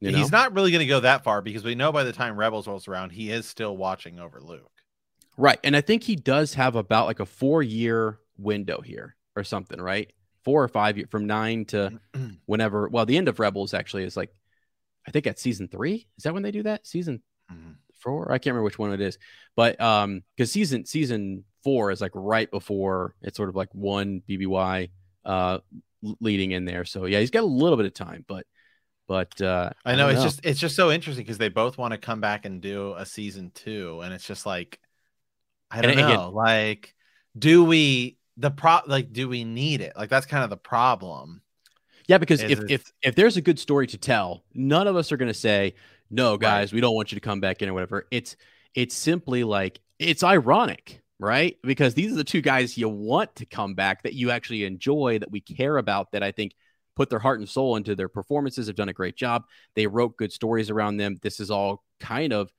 [0.00, 2.12] you know he's not really going to go that far because we know by the
[2.12, 4.70] time rebels rolls around he is still watching over luke
[5.40, 5.60] Right.
[5.62, 9.80] And I think he does have about like a four year window here or something,
[9.80, 10.12] right?
[10.44, 12.00] Four or five year from nine to
[12.46, 12.88] whenever.
[12.88, 14.34] Well, the end of Rebels actually is like,
[15.06, 16.08] I think at season three.
[16.16, 16.88] Is that when they do that?
[16.88, 17.76] Season Mhm.
[18.00, 18.32] four?
[18.32, 19.16] I can't remember which one it is.
[19.54, 24.22] But um, because season season four is like right before it's sort of like one
[24.28, 24.90] BBY
[25.24, 25.58] uh
[26.18, 26.84] leading in there.
[26.84, 28.44] So yeah, he's got a little bit of time, but
[29.08, 31.90] but uh i know don't it's just it's just so interesting because they both want
[31.92, 34.78] to come back and do a season two and it's just like
[35.70, 36.94] i don't again- know like
[37.36, 41.42] do we the pro like do we need it like that's kind of the problem
[42.06, 45.18] Yeah, because if, if if there's a good story to tell, none of us are
[45.18, 45.74] going to say,
[46.08, 48.06] "No, guys, we don't want you to come back in" or whatever.
[48.10, 48.34] It's
[48.74, 51.56] it's simply like it's ironic, right?
[51.62, 55.18] Because these are the two guys you want to come back that you actually enjoy,
[55.18, 56.52] that we care about, that I think
[56.98, 59.44] put their heart and soul into their performances, have done a great job.
[59.74, 61.16] They wrote good stories around them.
[61.22, 62.52] This is all kind of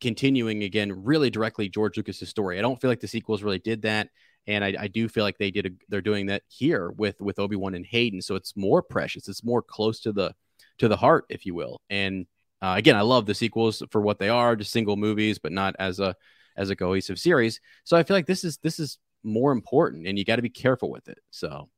[0.00, 2.58] continuing again, really directly George Lucas's story.
[2.58, 4.08] I don't feel like the sequels really did that
[4.48, 7.38] and I, I do feel like they did a, they're doing that here with with
[7.38, 8.22] Obi Wan and Hayden.
[8.22, 9.28] So it's more precious.
[9.28, 10.34] It's more close to the
[10.78, 11.82] to the heart, if you will.
[11.90, 12.26] And
[12.62, 15.76] uh, again, I love the sequels for what they are, just single movies, but not
[15.78, 16.16] as a
[16.56, 17.60] as a cohesive series.
[17.84, 20.48] So I feel like this is this is more important, and you got to be
[20.48, 21.18] careful with it.
[21.30, 21.68] So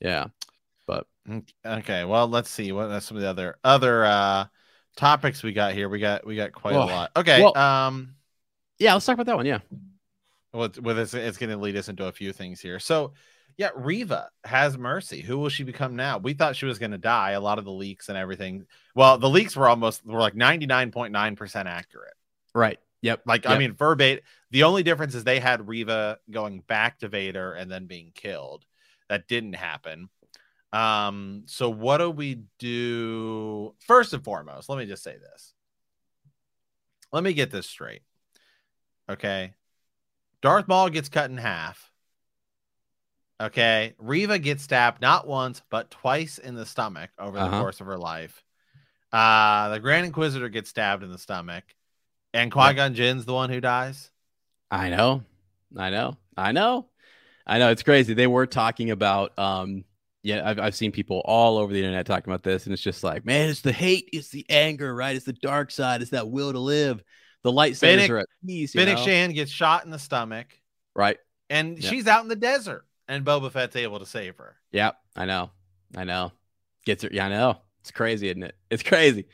[0.00, 0.26] yeah,
[0.88, 1.06] but
[1.64, 4.46] Okay, well, let's see what are some of the other other uh
[4.96, 5.88] topics we got here.
[5.88, 7.10] We got we got quite Oh, a lot.
[7.16, 8.14] Okay, well- um,
[8.78, 9.46] yeah, let's talk about that one.
[9.46, 9.60] Yeah,
[10.52, 12.78] well, with well, it's, it's going to lead us into a few things here.
[12.78, 13.12] So,
[13.56, 15.20] yeah, Reva has Mercy.
[15.20, 16.18] Who will she become now?
[16.18, 17.32] We thought she was going to die.
[17.32, 18.66] A lot of the leaks and everything.
[18.94, 22.14] Well, the leaks were almost were like ninety nine point nine percent accurate.
[22.54, 22.78] right.
[23.02, 23.22] Yep.
[23.26, 24.24] Like, I mean, verbatim.
[24.50, 28.64] The only difference is they had Reva going back to Vader and then being killed.
[29.08, 30.08] That didn't happen.
[30.72, 33.74] Um, so what do we do?
[33.80, 35.54] First and foremost, let me just say this.
[37.12, 38.02] Let me get this straight.
[39.08, 39.54] Okay.
[40.42, 41.90] Darth Maul gets cut in half.
[43.40, 43.94] Okay.
[43.98, 47.60] Reva gets stabbed not once, but twice in the stomach over the Uh-huh.
[47.60, 48.44] course of her life.
[49.10, 51.64] Uh, the Grand Inquisitor gets stabbed in the stomach,
[52.34, 54.10] and Qui Gon Jinn's the one who dies.
[54.70, 55.22] I know,
[55.74, 56.86] I know, I know,
[57.46, 57.70] I know.
[57.70, 58.12] It's crazy.
[58.12, 59.84] They were talking about, um,
[60.28, 63.02] yeah, I've, I've seen people all over the internet talking about this, and it's just
[63.02, 65.16] like, man, it's the hate, it's the anger, right?
[65.16, 67.02] It's the dark side, it's that will to live.
[67.44, 68.96] The light Fennec- are at peace, know?
[68.96, 70.48] Shan gets shot in the stomach,
[70.94, 71.16] right?
[71.48, 71.88] and Yeah.
[71.88, 74.56] she's out in the desert, and Boba Fett's able to save her.
[74.70, 75.50] Yeah, I know,
[75.96, 76.32] I know.
[76.84, 77.58] Gets her, yeah, I know.
[77.80, 78.54] It's crazy, isn't it?
[78.70, 79.24] It's crazy.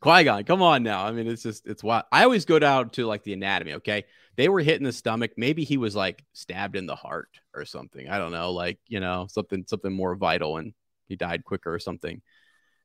[0.00, 1.06] Qui Gon, come on now.
[1.06, 2.04] I mean, it's just, it's wild.
[2.12, 3.74] I always go down to like the anatomy.
[3.74, 4.04] Okay,
[4.36, 5.32] they were hit in the stomach.
[5.36, 8.08] Maybe he was like stabbed in the heart or something.
[8.08, 10.74] I don't know, like you know, something, something more vital, and
[11.08, 12.22] he died quicker or something.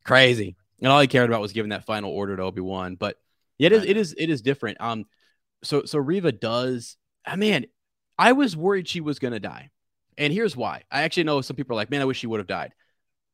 [0.03, 0.55] Crazy.
[0.81, 2.95] And all he cared about was giving that final order to Obi Wan.
[2.95, 3.17] But
[3.57, 4.79] it is, it is, it is different.
[4.79, 5.05] Um,
[5.63, 6.95] so, so Reva does.
[7.25, 7.65] I mean,
[8.17, 9.69] I was worried she was gonna die,
[10.17, 10.83] and here's why.
[10.91, 12.73] I actually know some people are like, man, I wish she would have died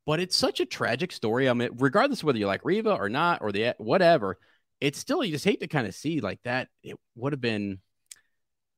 [0.05, 1.49] but it's such a tragic story.
[1.49, 4.38] I mean, regardless whether you like Reva or not, or the whatever,
[4.80, 6.70] it's still you just hate to kind of see like that.
[6.84, 7.80] It would have been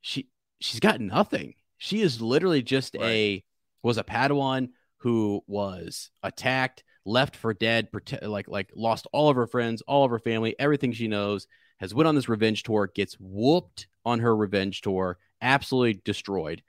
[0.02, 0.30] she.
[0.60, 1.54] She's got nothing.
[1.78, 3.44] She is literally just a
[3.84, 9.36] was a Padawan who was attacked, left for dead, prote- like like lost all of
[9.36, 11.48] her friends, all of her family, everything she knows.
[11.80, 16.64] Has went on this revenge tour, gets whooped on her revenge tour, absolutely destroyed.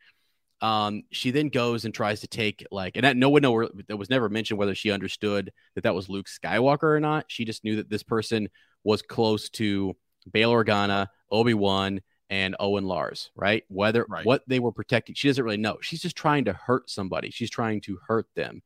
[0.60, 3.96] Um, she then goes and tries to take like, and that no one know that
[3.96, 7.24] was never mentioned whether she understood that that was Luke Skywalker or not.
[7.28, 8.50] She just knew that this person
[8.84, 9.96] was close to
[10.30, 12.00] Bail Organa, Obi Wan,
[12.30, 13.64] and Owen Lars, right?
[13.68, 14.24] Whether Right.
[14.24, 15.78] what they were protecting, she doesn't really know.
[15.80, 17.30] She's just trying to hurt somebody.
[17.30, 18.62] She's trying to hurt them.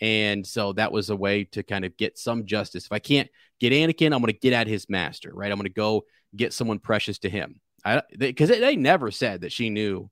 [0.00, 2.84] And so that was a way to kind of get some justice.
[2.86, 3.28] If I can't
[3.60, 5.50] get Anakin, I'm going to get at his master, right?
[5.50, 6.04] I'm going to go
[6.34, 7.60] get someone precious to him.
[7.84, 10.10] I because they, they never said that she knew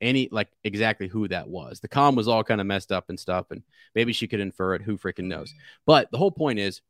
[0.00, 1.80] any like exactly who that was.
[1.80, 3.62] The com was all kind of messed up and stuff, and
[3.94, 4.82] maybe she could infer it.
[4.82, 5.54] Who freaking knows?
[5.86, 6.82] But the whole point is,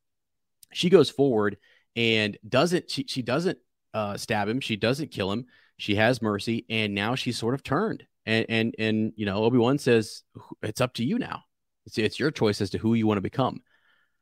[0.73, 1.59] she goes forward
[1.95, 3.05] and doesn't she?
[3.07, 3.59] She doesn't
[3.95, 4.61] uh, stab him.
[4.61, 5.47] She doesn't kill him.
[5.77, 8.05] She has mercy, and now she's sort of turned.
[8.27, 10.23] And and and you know, Obi Wan says
[10.63, 11.43] it's up to you now.
[11.87, 13.61] It's it's your choice as to who you want to become.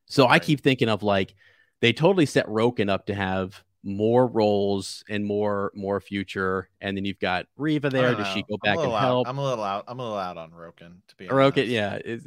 [0.06, 1.34] So I keep thinking of like
[1.80, 6.68] they totally set Roken up to have more roles and more more future.
[6.80, 8.14] And then you've got Reva there.
[8.14, 9.28] Does she go back and out- help?
[9.28, 9.84] I'm a little out.
[9.88, 12.26] I'm a little out on Roken to be Roken, honest.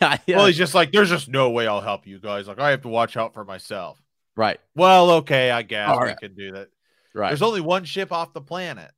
[0.00, 0.18] yeah.
[0.26, 0.36] Yeah.
[0.36, 2.46] Well, he's just like, there's just no way I'll help you guys.
[2.48, 3.98] Like, I have to watch out for myself.
[4.36, 6.16] right, Well, okay, I guess All we right.
[6.18, 6.68] could do that.
[7.14, 8.90] Right, There's only one ship off the planet.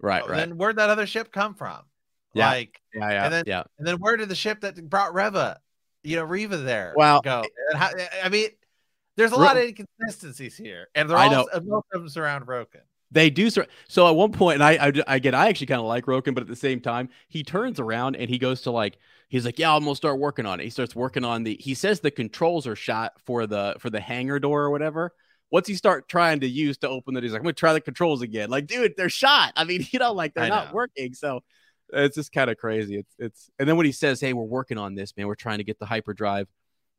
[0.00, 0.36] right, Oh, right.
[0.38, 1.80] Then where'd that other ship come from?
[2.34, 2.48] Yeah.
[2.50, 3.62] Like, yeah, yeah, and then- yeah.
[3.78, 5.60] and then where did the ship that brought Reva,
[6.02, 7.44] you know, Reva there Well, go?
[7.70, 7.90] And how,
[8.22, 8.48] I mean,
[9.16, 11.46] there's a lot of inconsistencies here, and they're I all know.
[11.64, 12.80] most of them surround Roken.
[13.12, 13.48] They do.
[13.48, 14.72] sur- So at one point, and I,
[15.06, 17.78] I again, I actually kind of like Roken, but at the same time, he turns
[17.78, 18.98] around and he goes to like,
[19.28, 20.64] he's like, yeah, I'm gonna start working on it.
[20.64, 21.56] He starts working on the.
[21.60, 25.12] He says the controls are shot for the for the hangar door or whatever.
[25.50, 27.22] What's he start trying to use to open it?
[27.22, 28.50] He's like, I'm gonna try the controls again.
[28.50, 29.52] Like, dude, they're shot.
[29.56, 30.74] I mean, you know, like they're I not know.
[30.74, 31.14] working.
[31.14, 31.42] So
[31.92, 32.96] it's just kind of crazy.
[32.96, 33.50] It's it's.
[33.58, 35.78] And then when he says, hey, we're working on this, man, we're trying to get
[35.78, 36.48] the hyperdrive.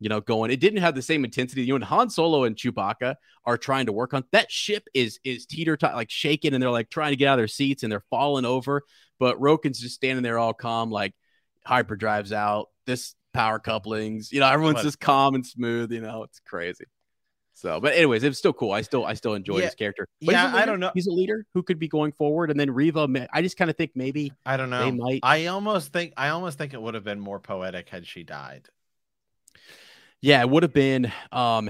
[0.02, 0.52] You know, going.
[0.52, 1.62] It didn't have the same intensity.
[1.62, 3.16] You know, when Han Solo and Chewbacca
[3.46, 6.70] are trying to work on that ship is is teeter tot like shaking and they're
[6.70, 8.82] like trying to get out of their seats and they're falling over.
[9.20, 11.14] But Roken's just standing there all calm, like
[11.66, 16.24] hyperdrives out, this power couplings, you know, everyone's What- just calm and smooth, you know,
[16.24, 16.86] it's crazy.
[17.58, 18.72] So, but anyways, it's still cool.
[18.74, 19.66] I still I still enjoy Yeah.
[19.66, 20.08] his character.
[20.22, 20.91] But he's a Yeah, I don't know.
[20.93, 23.08] He's a leader who could be going forward, and then Reva.
[23.32, 24.84] I just kind of think maybe I don't know.
[24.84, 25.20] they might.
[25.24, 28.68] I almost think I almost think it would have been more poetic had she died.
[30.22, 31.12] Yeah, it would have been.
[31.32, 31.70] Um,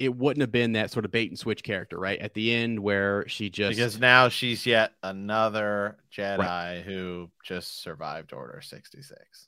[0.00, 2.18] it wouldn't have been that sort of bait and switch character, right?
[2.18, 8.32] At the end, where she just because now she's yet another Jedi who just survived
[8.32, 9.46] Order 66.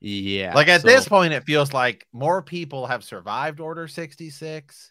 [0.00, 4.90] yeah, like at so- this point, it feels like more people have survived Order 66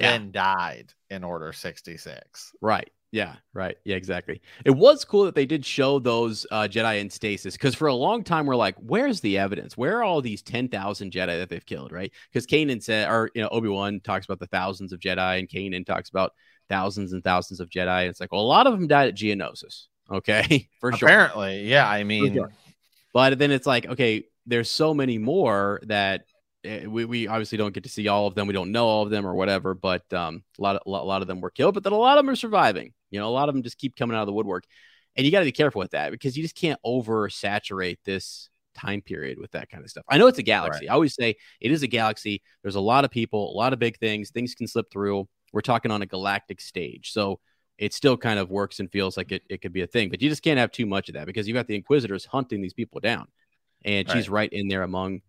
[0.00, 0.12] Yeah.
[0.12, 2.52] than died in Order 66.
[2.60, 2.90] Right.
[3.12, 3.34] Yeah.
[3.52, 3.76] Right.
[3.84, 3.96] Yeah.
[3.96, 4.40] Exactly.
[4.64, 7.94] It was cool that they did show those uh, Jedi in stasis because for a
[7.94, 9.76] long time we're like, where's the evidence?
[9.76, 11.90] Where are all these ten thousand Jedi that they've killed?
[11.90, 12.12] Right?
[12.32, 15.48] Because Kanan said, or you know, Obi Wan talks about the thousands of Jedi, and
[15.48, 16.32] Kanan talks about
[16.68, 18.08] thousands and thousands of Jedi.
[18.08, 19.86] It's like, well, a lot of them died at Geonosis.
[20.10, 21.08] Okay, for sure.
[21.08, 21.88] Apparently, yeah.
[21.88, 22.52] I mean, sure.
[23.12, 26.26] But then it's like, okay, there's so many more that
[26.64, 28.46] we, we obviously don't get to see all of them.
[28.46, 31.22] We don't know all of them or whatever, but um, a lot of a lot,
[31.22, 32.92] of them were killed, but then a lot of them are surviving.
[33.10, 34.64] You know, a lot of them just keep coming out of the woodwork,
[35.16, 39.00] and you got to be careful with that because you just can't oversaturate this time
[39.00, 40.04] period with that kind of stuff.
[40.08, 40.88] I know it's a galaxy.
[40.88, 42.42] I always say it is a galaxy.
[42.62, 44.30] There's a lot of people, a lot of big things.
[44.30, 45.28] Things can slip through.
[45.52, 47.40] We're talking on a galactic stage, so
[47.78, 50.10] it still kind of works and feels like it, it could be a thing.
[50.10, 52.60] But you just can't have too much of that because you got the Inquisitors hunting
[52.60, 53.26] these people down,
[53.84, 55.22] and she's right in there among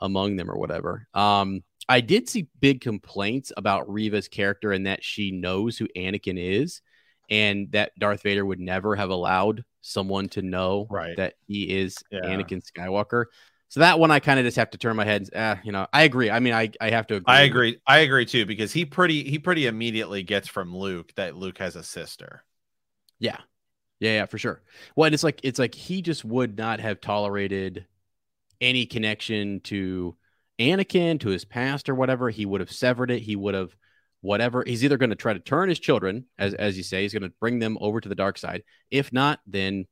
[0.00, 1.06] among them or whatever.
[1.14, 6.38] Um, I did see big complaints about Reva's character and that she knows who Anakin
[6.38, 6.82] is,
[7.28, 11.16] and that Darth Vader would never have allowed someone to know Right.
[11.16, 12.20] that he is Yeah.
[12.20, 13.24] Anakin Skywalker.
[13.68, 15.22] So that one I kind of just have to turn my head.
[15.32, 16.28] and- Uh, you know, I agree.
[16.30, 17.32] I mean, I I have to agree.
[17.34, 17.80] I agree.
[17.86, 21.76] I agree too because he pretty he pretty immediately gets from Luke that Luke has
[21.76, 22.44] a sister.
[23.20, 23.38] Yeah.
[24.00, 24.62] Yeah, yeah, for sure.
[24.96, 27.86] Well, and it's like it's like he just would not have tolerated
[28.60, 30.16] any connection to
[30.58, 32.30] Anakin, to his past or whatever.
[32.30, 33.20] He would have severed it.
[33.20, 33.74] He would have
[34.20, 34.62] whatever.
[34.66, 37.22] He's either going to try to turn his children, as as you say, he's going
[37.22, 38.62] to bring them over to the dark side.
[38.90, 39.86] If not, then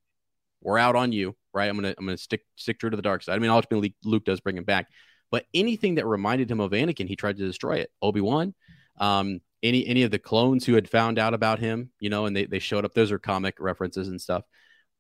[0.60, 1.68] we're out on you, right?
[1.68, 3.34] I'm gonna I'm gonna stick stick true to the dark side.
[3.34, 4.88] I mean, ultimately Luke does bring him back,
[5.30, 7.90] but anything that reminded him of Anakin, he tried to destroy it.
[8.02, 8.54] Obi Wan,
[8.98, 12.36] um, any any of the clones who had found out about him, you know, and
[12.36, 12.94] they they showed up.
[12.94, 14.42] Those are comic references and stuff.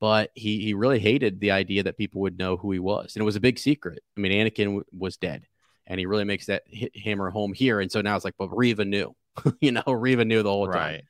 [0.00, 3.22] But he he really hated the idea that people would know who he was, and
[3.22, 4.02] it was a big secret.
[4.16, 5.46] I mean, Anakin w- was dead,
[5.86, 7.80] and he really makes that hit hammer home here.
[7.80, 9.16] And so now it's like, but Reva knew,
[9.60, 10.74] you know, Reva knew the whole time.
[10.76, 11.04] Right.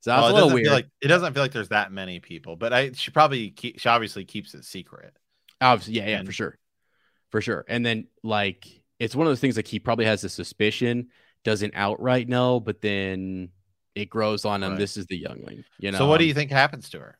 [0.00, 0.66] So that's oh, it a little weird.
[0.66, 3.80] feel like it doesn't feel like there's that many people, but I she probably keep,
[3.80, 5.16] she obviously keeps it secret.
[5.62, 6.58] Obviously, yeah, yeah, And- for sure,
[7.30, 7.64] for sure.
[7.66, 8.66] And then like
[8.98, 11.08] it's one of those things like he probably has a suspicion,
[11.42, 13.48] doesn't outright know, but then
[13.94, 14.72] it grows on him.
[14.72, 14.78] Right.
[14.78, 15.98] This is the youngling, you know.
[15.98, 17.18] so what do you think happens to her?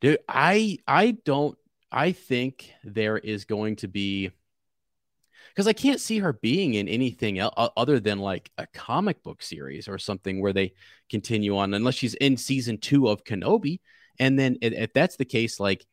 [0.00, 0.18] Dude?
[0.28, 1.56] I I don't.
[1.90, 4.30] I think there is going to be
[5.56, 9.42] because I can't see her being in anything else other than like a comic book
[9.42, 10.74] series or something where they
[11.08, 13.80] continue on, unless she's in season two of Kenobi.
[14.18, 15.86] And then if, that's the case, like,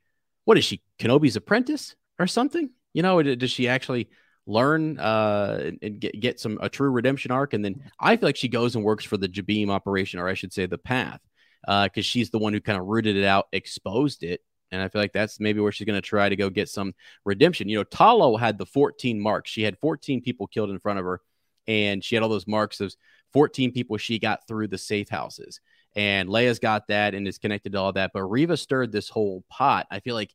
[0.43, 2.71] what is she, Kenobi's apprentice or something?
[2.93, 4.09] You know, does she actually
[4.45, 7.53] learn uh and get, get some a true redemption arc?
[7.53, 10.33] And then I feel like she goes and works for the Jabiim operation, or I
[10.33, 11.21] should say the Path,
[11.65, 14.41] because she's the one who kind of rooted it out, exposed it.
[14.71, 16.93] And I feel like that's maybe where she's going to try to go get some
[17.25, 17.69] redemption.
[17.69, 19.51] You know, Tala had the 14 marks.
[19.51, 21.21] She had 14 people killed in front of her,
[21.67, 22.81] and she had all those marks.
[22.81, 22.93] of
[23.33, 25.59] 14 people she got through the safe houses.
[25.95, 28.11] And Leia's got that and is connected to all that.
[28.13, 29.85] But Reva stirred this whole pot.
[29.91, 30.33] I feel like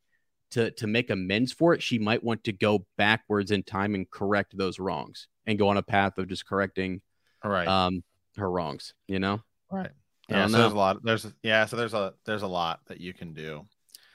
[0.51, 4.09] to to make amends for it, she might want to go backwards in time and
[4.09, 7.01] correct those wrongs and go on a path of just correcting
[7.43, 7.67] All right.
[7.67, 8.03] um
[8.37, 9.41] her wrongs, you know?
[9.71, 9.91] right.
[10.29, 13.13] Yeah, so there's a lot there's yeah, so there's a there's a lot that you
[13.13, 13.65] can do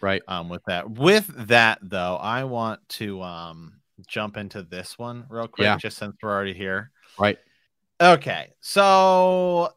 [0.01, 0.23] Right.
[0.29, 0.91] um with that.
[0.91, 5.77] With that though, I want to um jump into this one real quick Yeah.
[5.77, 6.91] just since we're already here.
[7.19, 7.39] Right.
[8.01, 8.51] Okay.
[8.61, 9.71] So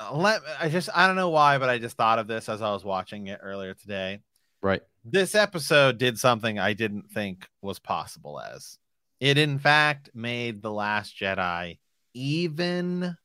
[0.00, 2.62] uh, let I just I don't know why, but I just thought of this as
[2.62, 4.20] I was watching it earlier today.
[4.62, 4.82] Right.
[5.04, 8.78] This episode did something I didn't think was possible as.
[9.20, 11.78] It in fact made The Last Jedi
[12.14, 13.16] even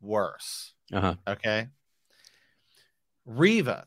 [0.00, 0.74] worse.
[0.92, 1.14] Uh-huh.
[1.26, 1.66] Okay.
[3.28, 3.86] Reva,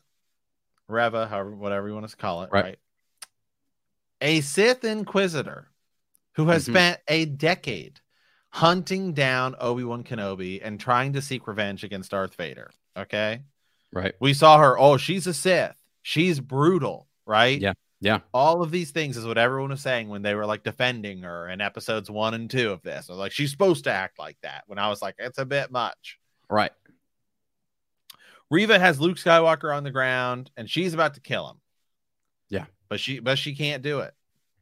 [0.88, 2.64] Reva, however, whatever you want to call it, right?
[2.64, 2.78] Right.
[4.20, 5.68] A Sith Inquisitor
[6.34, 6.70] who has Mhm.
[6.70, 8.00] spent a decade
[8.50, 12.70] hunting down Obi Wan Kenobi and trying to seek revenge against Darth Vader.
[12.96, 13.42] Okay.
[13.92, 14.14] Right.
[14.20, 14.78] We saw her.
[14.78, 15.76] Oh, she's a Sith.
[16.02, 17.60] She's brutal, right?
[17.60, 18.20] Yeah, yeah.
[18.32, 21.48] All of these things is what everyone was saying when they were like defending her
[21.48, 23.08] in episodes one and two of this.
[23.08, 24.64] I was like, she's supposed to act like that.
[24.66, 26.18] When I was like, it's a bit much.
[26.48, 26.72] Right.
[28.52, 31.56] Reva has Luke Skywalker on the ground and she's about to kill him.
[32.50, 32.66] Yeah.
[32.90, 34.12] But she but she can't do it.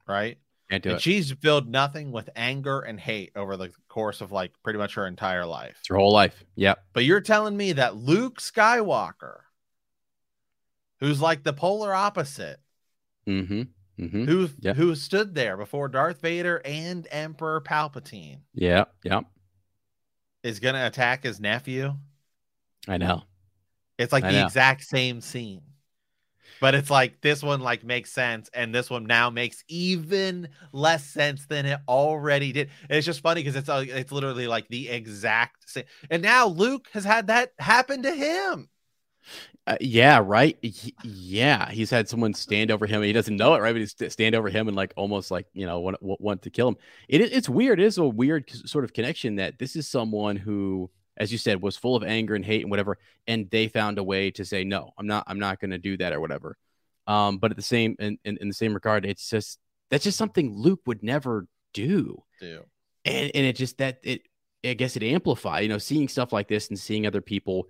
[0.07, 0.39] Right.
[0.71, 1.03] Can't do and it.
[1.03, 5.09] she's filled nothing with anger and hate over the course of like pretty much her
[5.09, 5.75] entire life.
[5.81, 6.45] It's her whole life.
[6.55, 6.81] Yep.
[6.93, 9.39] But you're telling me that Luke Skywalker,
[11.01, 12.61] who's like the polar opposite,
[13.27, 13.63] Mm-hmm.
[14.03, 14.25] Mm-hmm.
[14.27, 14.75] who Yeah.
[14.75, 18.85] who stood there before Darth Vader and Emperor Palpatine, Yeah.
[19.03, 19.25] Yep.
[20.45, 21.95] is gonna attack his nephew.
[22.89, 23.25] I know.
[24.01, 24.47] It's like I the know.
[24.47, 25.63] exact same scene.
[26.61, 31.07] But it's like this one like makes sense, and this one now makes even less
[31.07, 32.69] sense than it already did.
[32.89, 35.85] And it's just funny because it's uh, it's literally like the exact same.
[36.11, 38.69] And now Luke has had that happen to him.
[39.67, 40.59] Uh, yeah, right.
[40.63, 43.03] He- yeah, he's had someone stand over him.
[43.03, 43.73] He doesn't know it, right?
[43.73, 46.51] But he's st- stand over him and like almost like you know want, want- to
[46.51, 46.77] kill him.
[47.09, 47.81] It, it's weird.
[47.81, 50.91] It is a weird sort of connection that this is someone who,
[51.21, 52.99] as you said, was full of anger and hate and whatever,
[53.29, 55.23] and they found a way to say no, I'm not.
[55.29, 56.57] I'm not going to do that or whatever.
[57.07, 59.59] Um, but at the same in, in, in the same regard, it's just
[59.91, 62.65] that's just something Luke would never do Dude.
[63.05, 64.23] and and it just that it
[64.65, 67.69] i guess it amplified, you know seeing stuff like this and seeing other people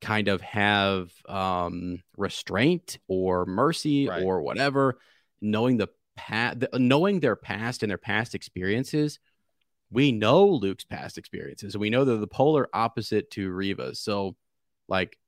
[0.00, 4.22] kind of have um restraint or mercy Right.
[4.22, 4.98] or whatever
[5.40, 9.18] knowing the past knowing their past and their past experiences
[9.90, 14.36] we know luke's past experiences we know they're the polar opposite to reva so
[14.88, 15.18] like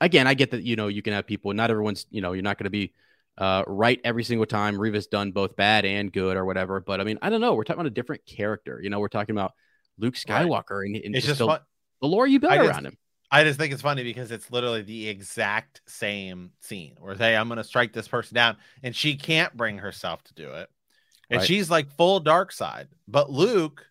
[0.00, 2.42] again i get that you know you can have people not everyone's you know you're
[2.42, 2.92] not going to be
[3.38, 4.78] uh, right every single time.
[4.78, 6.78] Reva's done both bad and good or whatever.
[6.78, 7.54] But I mean, I don't know.
[7.54, 8.78] We're talking about a different character.
[8.82, 9.54] You know, we're talking about
[9.96, 10.44] Luke Right.
[10.46, 11.60] Skywalker and, and It's just just
[12.02, 12.98] the, lore you just- around him.
[13.30, 17.48] I just think it's funny because it's literally the exact same scene where hey, I'm
[17.48, 20.68] gonna strike this person down, and she can't bring herself to do it.
[21.30, 21.46] And Right.
[21.46, 22.88] she's like full dark side.
[23.08, 23.86] But Luke,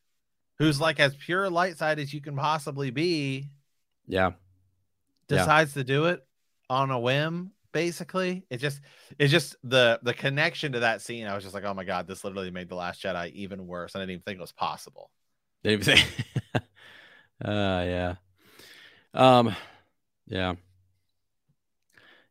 [0.60, 3.50] who's like as pure light side as you can possibly be,
[4.08, 4.32] Yeah.
[5.30, 5.38] Yeah.
[5.38, 6.26] decides to do it
[6.70, 8.82] on a whim basically it just
[9.20, 12.08] it's just the the connection to that scene i was just like oh my god
[12.08, 15.12] this literally made the last jedi even worse i didn't even think it was possible
[15.64, 16.04] Didn't even say.
[17.46, 18.16] uh, yeah.
[19.14, 19.56] Um,
[20.28, 20.56] yeah.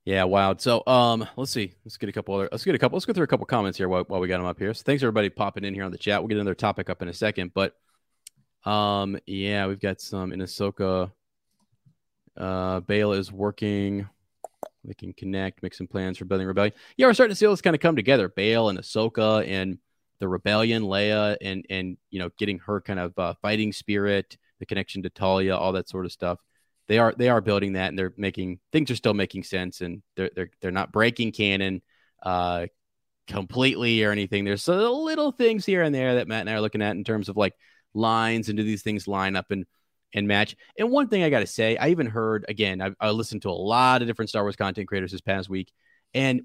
[0.05, 0.57] Yeah, wow.
[0.57, 1.74] So, um, let's see.
[1.85, 2.49] Let's get a couple other.
[2.51, 2.97] Let's get a couple.
[2.97, 4.72] Let's go through a couple comments here while, while we got them up here.
[4.72, 6.20] So, thanks everybody popping in here on the chat.
[6.22, 7.76] We'll get another topic up in a second, but,
[8.69, 11.11] um, yeah, we've got some in Ahsoka.
[12.37, 14.07] Uh, Bail is working.
[14.85, 16.75] They can connect, make some plans for building rebellion.
[16.97, 18.29] Yeah, we're starting to see all this kind of come together.
[18.29, 19.79] Bail and Ahsoka and
[20.21, 24.66] the rebellion, Leia, and and you know, getting her kind of uh, fighting spirit, the
[24.66, 26.39] connection to Talia, all that sort of stuff.
[26.89, 30.03] They are they are building that, and they're making things are still making sense, and
[30.14, 31.81] they're they're they're not breaking canon
[32.23, 32.66] uh
[33.29, 34.45] completely or anything.
[34.45, 37.05] There's a little things here and there that Matt and I are looking at in
[37.05, 37.55] terms of like
[37.95, 39.64] lines and do these things line up and
[40.14, 40.57] and match.
[40.78, 43.51] And one thing I got to say, I even heard again, I, I listened to
[43.51, 45.72] a lot of different Star Wars content creators this past week,
[46.14, 46.43] and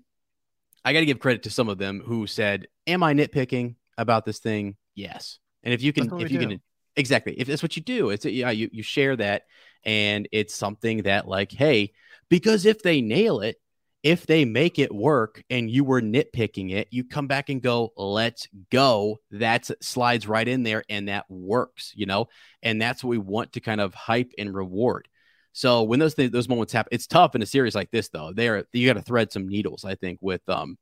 [0.84, 4.26] I got to give credit to some of them who said, "Am I nitpicking about
[4.26, 5.40] this thing?" Yes.
[5.64, 6.48] And if you can, if you do.
[6.48, 6.62] can,
[6.96, 9.44] exactly, if that's what you do, it's yeah, you you share that,
[9.86, 11.94] and it's something that like, hey,
[12.30, 13.58] because if they nail it,
[14.04, 17.94] if they make it work, and you were nitpicking it, you come back and go,
[17.96, 22.28] "Let's go." That slides right in there, and that works, you know,
[22.62, 25.08] and that's what we want to kind of hype and reward.
[25.54, 28.34] So when those th- those moments happen, it's tough in a series like this, though.
[28.34, 30.78] There, you got to thread some needles, I think, with um,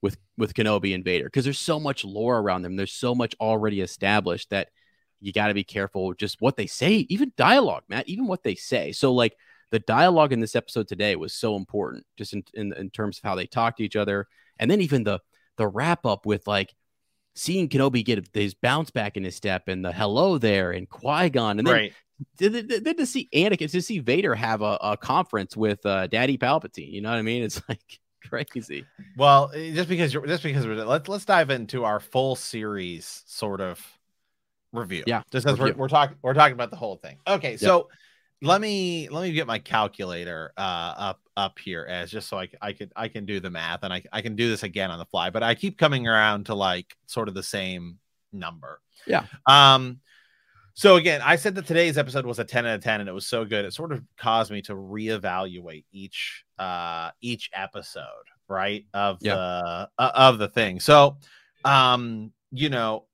[0.00, 2.76] with with Kenobi and Vader, because there's so much lore around them.
[2.76, 4.68] There's so much already established that
[5.20, 8.54] you got to be careful just what they say, even dialogue, Matt, even what they
[8.54, 8.92] say.
[8.92, 9.36] So like
[9.72, 13.24] the dialogue in this episode today was so important, just in in, in terms of
[13.24, 15.18] how they talk to each other, and then even the
[15.56, 16.74] the wrap up with like
[17.34, 21.30] seeing Kenobi get his bounce back in his step and the hello there and Qui
[21.30, 21.92] Gon, and then right.
[22.36, 26.92] then, to see Anakin, to see Vader have a, a conference with uh, Daddy Palpatine,
[26.92, 27.42] you know what I mean?
[27.42, 27.80] It's like
[28.28, 28.84] crazy.
[29.16, 33.22] well eh, just because you're just because we're let's let's dive into our full series
[33.26, 33.80] sort of
[34.74, 35.04] review.
[35.06, 37.16] Yeah, just as we're, we're talking we're talking about the whole thing.
[37.26, 37.88] Okay so
[38.42, 42.48] let me let me get my calculator uh up up here as just so I,
[42.60, 44.98] I could I can do the math and I, I can do this again on
[44.98, 47.98] the fly but I keep coming around to like sort of the same
[48.32, 49.24] number Yeah.
[49.46, 50.00] um
[50.74, 53.12] so again I said that today's episode was a 10 out of 10 and it
[53.12, 58.02] was so good it sort of caused me to reevaluate each uh each episode
[58.48, 59.34] right of Yeah.
[59.34, 61.16] the uh, of the thing so
[61.64, 63.06] um you know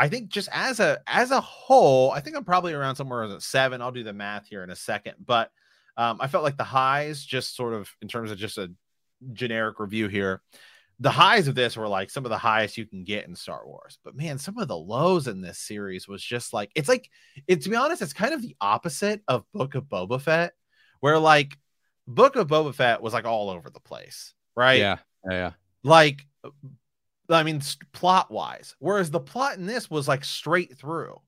[0.00, 3.42] I think just as a as a whole, I think I'm probably around somewhere at
[3.42, 3.82] seven.
[3.82, 5.50] I'll do the math here in a second, but
[5.98, 8.72] um, I felt like the highs, just sort of in terms of just a
[9.34, 10.40] generic review here,
[11.00, 13.66] the highs of this were like some of the highest you can get in Star
[13.66, 13.98] Wars.
[14.02, 17.10] But man, some of the lows in this series was just like it's like
[17.46, 17.60] it.
[17.60, 20.54] To be honest, it's kind of the opposite of Book of Boba Fett,
[21.00, 21.58] where like
[22.06, 24.78] Book of Boba Fett was like all over the place, right?
[24.78, 24.96] Yeah,
[25.28, 25.50] yeah, yeah.
[25.84, 26.26] like
[27.30, 27.62] I mean,
[27.92, 31.20] plot wise, whereas the plot in this was like straight through.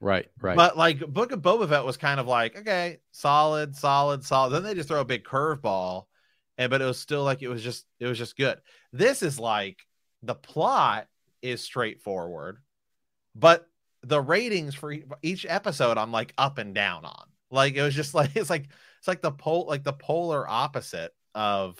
[0.00, 0.56] Right, right.
[0.56, 4.50] But like Book of Boba Fett was kind of like, okay, solid, solid, solid.
[4.50, 6.04] Then they just throw a big curveball,
[6.56, 8.58] and but it was still like it was just it was just good.
[8.92, 9.78] This is like
[10.22, 11.06] the plot
[11.42, 12.58] is straightforward,
[13.34, 13.66] but
[14.02, 17.26] the ratings for each episode I'm like up and down on.
[17.50, 18.68] Like it was just like it's like
[18.98, 21.78] it's like the pole like the polar opposite of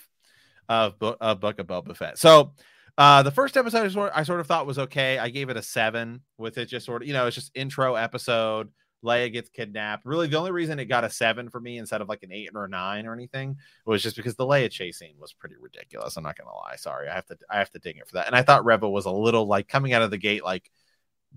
[0.68, 2.18] of, of Book of Boba Fett.
[2.18, 2.52] So
[2.98, 5.18] uh, the first episode I sort, I sort of thought was okay.
[5.18, 7.94] I gave it a seven with it just sort of, you know, it's just intro
[7.94, 8.68] episode.
[9.04, 10.04] Leia gets kidnapped.
[10.04, 12.50] Really, the only reason it got a seven for me instead of like an eight
[12.54, 16.16] or a nine or anything was just because the Leia chase scene was pretty ridiculous.
[16.16, 16.76] I'm not gonna lie.
[16.76, 18.26] Sorry, I have to I have to ding it for that.
[18.26, 20.70] And I thought Reva was a little like coming out of the gate like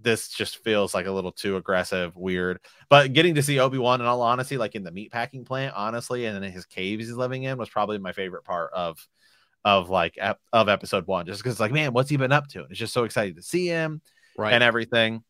[0.02, 2.60] this just feels like a little too aggressive, weird.
[2.90, 6.26] But getting to see Obi Wan, in all honesty, like in the meatpacking plant, honestly,
[6.26, 9.08] and in his caves he's living in, was probably my favorite part of
[9.66, 11.26] of like ep- of episode one.
[11.26, 12.62] Just because, like, man, what's he been up to?
[12.62, 14.02] And it's just so excited to see him
[14.38, 14.54] right.
[14.54, 15.24] and everything.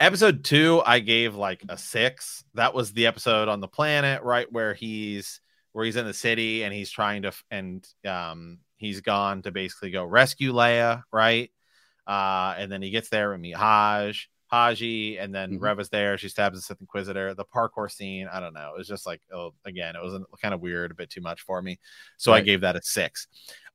[0.00, 2.44] Episode two, I gave like a six.
[2.54, 5.40] That was the episode on the planet, right where he's
[5.72, 9.90] where he's in the city and he's trying to and um he's gone to basically
[9.90, 11.50] go rescue Leia, right?
[12.06, 15.60] Uh, and then he gets there and meet Haj, Haji, and then Mhm.
[15.60, 16.16] Reva's there.
[16.16, 17.34] She stabs the Sith Inquisitor.
[17.34, 18.74] The parkour scene, I don't know.
[18.74, 21.42] It was just like, oh, again, it was kind of weird, a bit too much
[21.42, 21.78] for me.
[22.16, 23.26] So I gave that a six.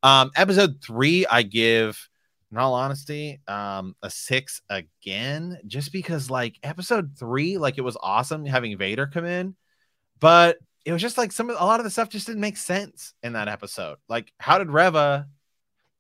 [0.04, 2.10] Um, episode three, I give
[2.52, 7.98] in all honesty, um, a six again, just because like episode three, like it was
[8.02, 9.56] awesome having Vader come in,
[10.20, 12.58] but it was just like some of a lot of the stuff just didn't make
[12.58, 13.98] sense in that episode.
[14.10, 15.28] Like, how did Reva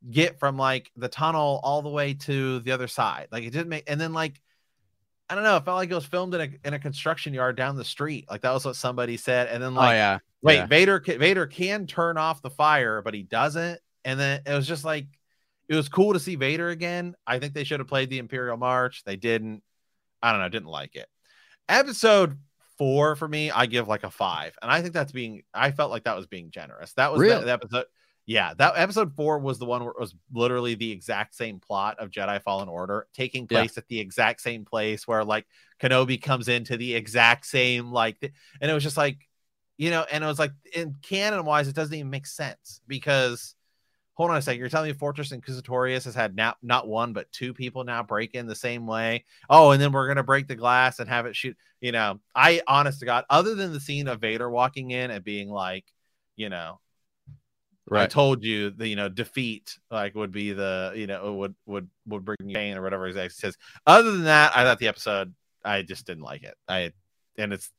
[0.09, 3.27] get from like the tunnel all the way to the other side?
[3.31, 4.41] Like, it didn't make, and then like,
[5.31, 7.55] I don't know, it felt like it was filmed in a in a construction yard
[7.55, 8.25] down the street.
[8.29, 10.19] Like that was what somebody said, and then oh, like, oh yeah.
[10.41, 10.65] wait, yeah.
[10.65, 13.79] Vader ca- Vader can turn off the fire, but he doesn't.
[14.03, 15.07] And then it was just like
[15.69, 17.15] it was cool to see Vader again.
[17.25, 19.05] I think they should have played the Imperial March.
[19.05, 19.63] They didn't.
[20.21, 21.07] I don't know, didn't like it.
[21.69, 22.37] Episode
[22.77, 25.43] four for me, I give like a five, and I think that's being.
[25.53, 26.91] I felt like that was being generous.
[26.93, 27.45] That was the- Really?
[27.45, 27.85] the, episode.
[28.31, 31.99] Yeah, that episode four was the one where it was literally the exact same plot
[31.99, 33.57] of Jedi Fallen Order taking Yeah.
[33.59, 35.45] place at the exact same place where like
[35.81, 39.27] Kenobi comes into the exact same like, th- and it was just like,
[39.77, 43.53] you know, and it was like in canon wise, it doesn't even make sense because
[44.13, 47.29] hold on a second, you're telling me Fortress Inquisitorius has had not not one but
[47.33, 49.25] two people now break in the same way.
[49.49, 51.57] Oh, and then we're gonna break the glass and have it shoot.
[51.81, 55.21] You know, I honest to God, other than the scene of Vader walking in and
[55.21, 55.83] being like,
[56.37, 56.79] you know,
[57.99, 61.89] I told you the you know defeat like would be the you know would would
[62.07, 63.57] would bring you pain or whatever he says.
[63.85, 65.33] Other than that, I thought the episode
[65.63, 66.55] I just didn't like it.
[66.67, 66.91] I
[67.37, 67.69] and it's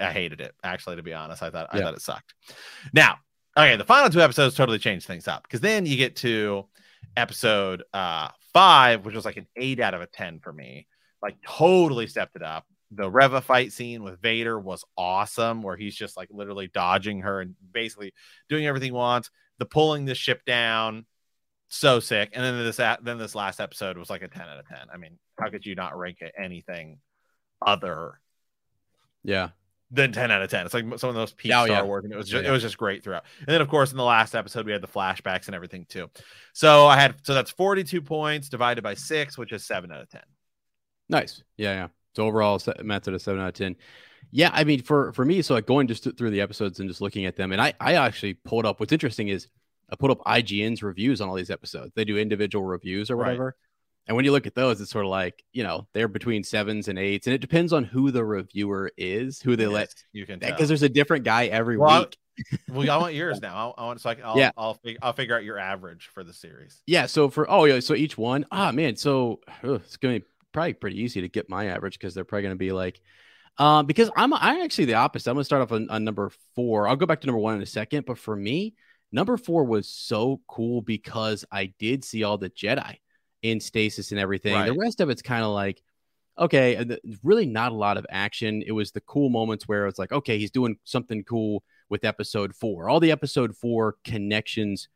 [0.00, 1.42] I hated it actually to be honest.
[1.42, 2.34] I thought I thought it sucked.
[2.92, 3.16] Now,
[3.56, 6.66] okay, the final two episodes totally changed things up because then you get to
[7.16, 10.86] episode uh five, which was like an eight out of a ten for me.
[11.22, 12.64] Like totally stepped it up.
[12.90, 17.40] The Reva fight scene with Vader was awesome, where he's just like literally dodging her
[17.40, 18.14] and basically
[18.48, 19.30] doing everything he wants.
[19.58, 21.04] The pulling the ship down,
[21.68, 22.30] so sick.
[22.32, 24.86] And then this then this last episode was like a ten out of ten.
[24.92, 26.98] I mean, how could you not rank it anything
[27.64, 28.20] other
[29.24, 29.50] Yeah.
[29.90, 30.66] than 10 out of 10.
[30.66, 31.82] It's like some of those peak Oh, Star yeah.
[31.82, 32.50] Wars, and it was just yeah.
[32.50, 33.24] it was just great throughout.
[33.40, 36.10] And then, of course, in the last episode, we had the flashbacks and everything too.
[36.52, 40.08] So I had so that's 42 points divided by six, which is seven out of
[40.10, 40.20] 10.
[41.08, 41.42] Nice.
[41.56, 41.88] Yeah, yeah.
[42.14, 42.56] So overall,
[43.08, 43.76] at a seven out of ten.
[44.30, 47.00] Yeah, I mean, for for me, so like going just through the episodes and just
[47.00, 48.78] looking at them, and I I actually pulled up.
[48.80, 49.48] What's interesting is
[49.90, 51.92] I pulled up IGN's reviews on all these episodes.
[51.94, 53.26] They do individual reviews or Right.
[53.28, 53.56] whatever.
[54.06, 56.88] And when you look at those, it's sort of like you know they're between sevens
[56.88, 59.88] and eights, and it depends on who the reviewer is, who they let.
[59.88, 60.50] Yes, you can tell.
[60.50, 62.18] Because there's a different guy every Well, week.
[62.68, 63.74] well, I want yours now.
[63.76, 64.50] I, I want so I can, I'll, Yeah.
[64.56, 66.80] I'll fig- I'll figure out your average for the series.
[66.86, 67.06] Yeah.
[67.06, 70.72] So for oh yeah, so each one, ah man, so ugh, it's gonna be probably
[70.74, 73.00] pretty easy to get my average because they're probably gonna be like,
[73.58, 75.30] um, because I'm I'm actually the opposite.
[75.30, 76.88] I'm gonna start off on, on number four.
[76.88, 78.74] I'll go back to number one in a second, but for me,
[79.12, 82.96] number four was so cool because I did see all the Jedi
[83.42, 84.54] in stasis and everything.
[84.66, 85.82] The rest of it's kind of like.
[86.40, 88.62] Okay, really not a lot of action.
[88.64, 92.54] It was the cool moments where it's like, okay, he's doing something cool with episode
[92.54, 92.88] four.
[92.88, 94.88] All the episode four connections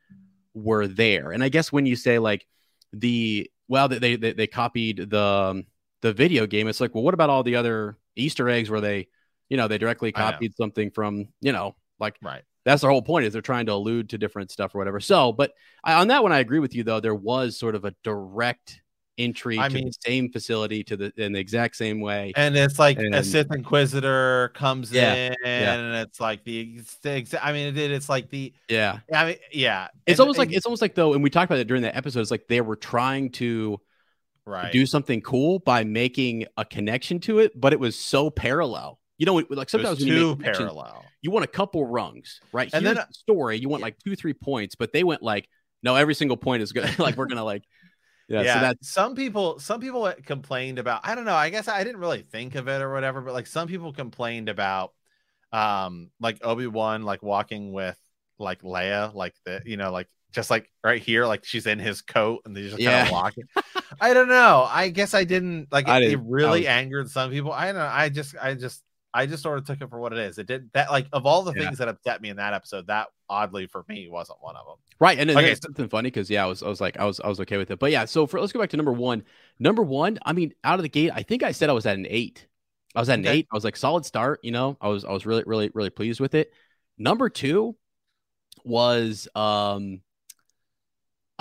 [0.55, 1.33] were there.
[1.33, 2.47] And I guess when you say like
[2.93, 5.67] the well, they they, they copied the um,
[6.03, 9.09] the video game, it's like, well, what about all the other Easter eggs where they,
[9.49, 12.43] you know, they directly copied something from, you know, like Right.
[12.65, 15.01] that's the whole point is they're trying to allude to different stuff or whatever.
[15.01, 15.53] So, but
[15.85, 17.01] I, on that one, I agree with you though.
[17.01, 18.81] There was sort of a direct
[19.19, 22.33] entry I to mean- the same facility to the in the exact same way.
[22.35, 25.75] And it's like a And- Sith Inquisitor comes Yeah, in, yeah.
[25.75, 28.55] and it's like the, it's the exa- I mean, it, it's like the.
[28.69, 29.01] yeah.
[29.13, 29.89] I mean, yeah.
[30.07, 31.95] It's And- almost like it's almost like though, and we talked about it during the
[31.95, 32.21] episode.
[32.21, 33.79] It's like they were trying to
[34.47, 34.73] right.
[34.73, 38.99] do something cool by making a connection to it, but it was so parallel.
[39.19, 41.05] You know, like sometimes when you make parallel.
[41.21, 42.69] you want a couple rungs, right?
[42.73, 43.87] And Here's then- the story, you want Yeah.
[43.87, 45.49] like two, three points, but they went like,
[45.83, 46.99] no, every single point is good.
[46.99, 47.63] like we're gonna like,
[48.29, 48.43] yeah.
[48.43, 51.83] yeah, So that's some people some people complained about i don't know i guess i
[51.85, 54.93] didn't really think of it or whatever but like some people complained about
[55.53, 57.99] um like obi-wan like walking with
[58.39, 62.03] like leia like the you know like just like right here like she's in his
[62.03, 63.65] coat and they just kind of of it.
[64.01, 66.67] i don't know i guess i didn't like I it, it didn't- I really was-
[66.69, 68.83] angered some people i don't know i just i just
[69.15, 71.27] i just sort of took it for what it is it did that like of
[71.27, 71.65] all the Yeah.
[71.67, 74.77] things that upset me in that episode that oddly for me wasn't one of them
[75.01, 75.19] right.
[75.19, 77.19] And then Okay, so- something funny because yeah, I was I was like I was
[77.21, 77.79] I was okay with it.
[77.79, 79.25] But yeah, so for let's go back to number one.
[79.59, 81.97] Number one, I mean, out of the gate, I think I said I was at
[81.97, 82.47] an eight.
[82.95, 83.39] I was at an Okay.
[83.39, 83.49] eight.
[83.51, 84.39] I was like solid start.
[84.45, 86.53] You know, I was I was really really really pleased with it.
[86.99, 87.75] Number two
[88.65, 90.01] was um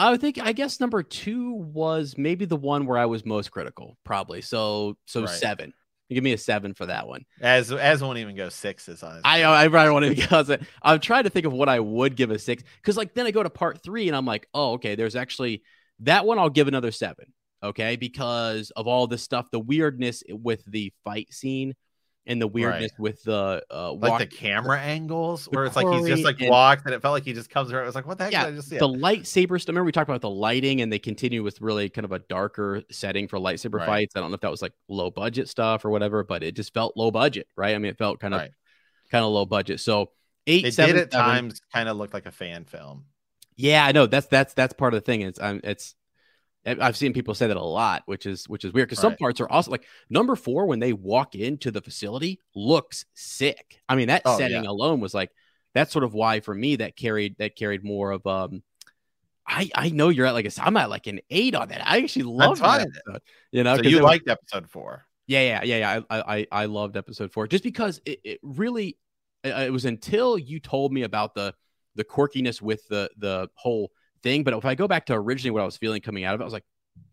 [0.10, 3.98] I think I guess number two was maybe the one where I was most critical,
[4.04, 4.42] probably.
[4.42, 5.30] So so Right.
[5.30, 5.74] seven.
[6.10, 7.26] Give me a seven for that one.
[7.40, 11.00] as as won't even go sixes on his I I probably want to because I'm
[11.00, 13.44] trying to think of what I would give a six because like then I go
[13.44, 15.64] to part three and I'm like, oh okay, there's actually
[16.00, 17.32] that one I'll give another seven,
[17.64, 21.76] okay, because of all the stuff, the weirdness with the fight scene
[22.28, 26.24] and the weirdness with the uh like the camera angles where it's like he's just
[26.24, 27.84] like walks and it felt like he just comes around.
[27.84, 28.78] It was like, what the heck Yeah, did I just see?
[28.78, 29.70] the lightsaber stuff.
[29.74, 32.84] Remember we talked about the lighting, and they continue with really kind of a darker
[32.92, 33.86] setting for lightsaber Right.
[33.88, 34.16] fights.
[34.16, 36.74] I don't know if that was like low budget stuff or whatever, but it just
[36.74, 37.74] felt low budget, right?
[37.76, 38.52] I mean, it felt kind of Right.
[39.12, 39.80] kind of low budget.
[39.80, 40.12] So
[40.48, 43.06] eight, it seven, did at seven- times kind of looked like a fan film.
[43.58, 45.22] Yeah, I know that's that's that's part of the thing.
[45.22, 45.96] It's um, it's
[46.66, 49.20] I've seen people say that a lot, which is which is weird because some Right.
[49.20, 53.82] parts are also like number four when they walk into the facility looks sick.
[53.90, 54.70] I mean that Oh, setting yeah.
[54.70, 55.32] alone was like
[55.74, 58.64] that's sort of why for me that carried that carried more of um.
[59.48, 61.82] I I know you're at like a I'm at like an eight on that.
[61.86, 63.22] I actually love that episode.
[63.52, 65.06] You know, So you it was- liked episode four.
[65.28, 66.02] yeah, yeah, yeah, yeah.
[66.10, 68.98] I, I, I loved episode four just because it, it really,
[69.44, 71.54] uh, it was until you told me about the,
[71.96, 73.92] the quirkiness with the, the whole
[74.24, 74.44] thing.
[74.44, 76.44] But if I go back to originally what I was feeling coming out of it,
[76.44, 76.66] I was like,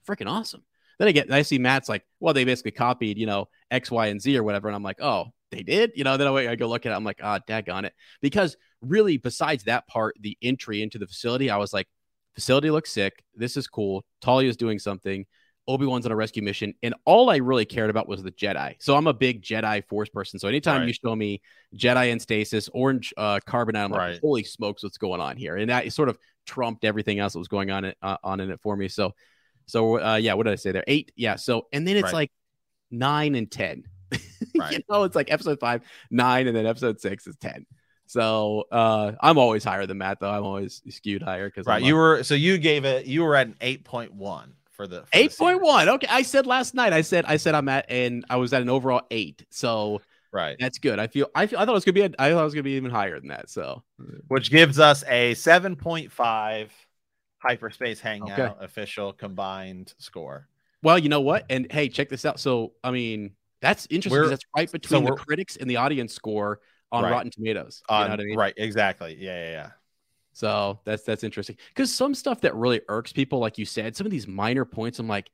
[0.07, 0.65] freaking awesome.
[0.99, 4.07] Then I get, I see Matt's like, well, they basically copied, you know, X, Y,
[4.09, 4.69] and Z or whatever.
[4.69, 6.95] And I'm like, oh, they did, you know, then I, I go look at it.
[6.95, 7.95] I'm like, ah, daggone it.
[8.21, 11.87] Because really, besides that part, the entry into the facility, I was like,
[12.35, 13.25] facility looks sick.
[13.35, 14.05] This is cool.
[14.21, 15.25] Talia's doing something.
[15.69, 18.75] Obi Wan's on a rescue mission, and all I really cared about was the Jedi.
[18.81, 20.41] So I'm a big Jedi Force person.
[20.41, 21.43] So anytime you show me
[21.77, 25.57] Jedi and stasis, orange uh, carbonite, I'm like, holy smokes, what's going on here?
[25.57, 28.51] And that sort of trumped everything else that was going on it, uh, on in
[28.51, 28.89] it for me.
[28.89, 29.13] So,
[29.67, 30.85] so uh, yeah, what did I say there?
[30.87, 31.37] Eight, yeah.
[31.37, 32.15] So and then it's Right.
[32.15, 32.33] like
[32.91, 33.85] nine and ten.
[34.55, 37.67] you know, it's like episode five, nine, and then episode six is ten.
[38.07, 40.31] So uh, I'm always higher than Matt, though.
[40.31, 41.83] I'm always skewed higher because Right.
[41.83, 45.01] You were so you gave it you were at an eight point one for the
[45.03, 45.89] for Eight point one.
[45.91, 46.93] Okay, I said last night.
[46.95, 49.45] I said I said I'm at, and I was at an overall eight.
[49.51, 50.01] So
[50.33, 50.57] Right.
[50.61, 50.99] that's good.
[50.99, 51.27] I feel.
[51.35, 51.59] I feel.
[51.59, 52.03] I thought it was gonna be.
[52.03, 53.51] A, I thought it was gonna be even higher than that.
[53.51, 53.83] So
[54.29, 56.73] Which gives us a seven point five
[57.39, 58.65] hyperspace hangout Okay.
[58.65, 60.49] official combined score.
[60.83, 61.45] well, you know what?
[61.51, 62.39] And hey, check this out.
[62.39, 64.21] So I mean, that's interesting.
[64.21, 66.61] We're- That's right between the critics and the audience score
[66.93, 67.11] on Right.
[67.11, 67.83] Rotten Tomatoes.
[67.89, 68.39] You On, know what I mean?
[68.39, 69.17] Right, exactly.
[69.19, 69.71] Yeah, yeah, yeah.
[70.39, 74.07] So that's that's interesting because some stuff that really irks people, like you said, some
[74.07, 75.31] of these minor points, I'm like,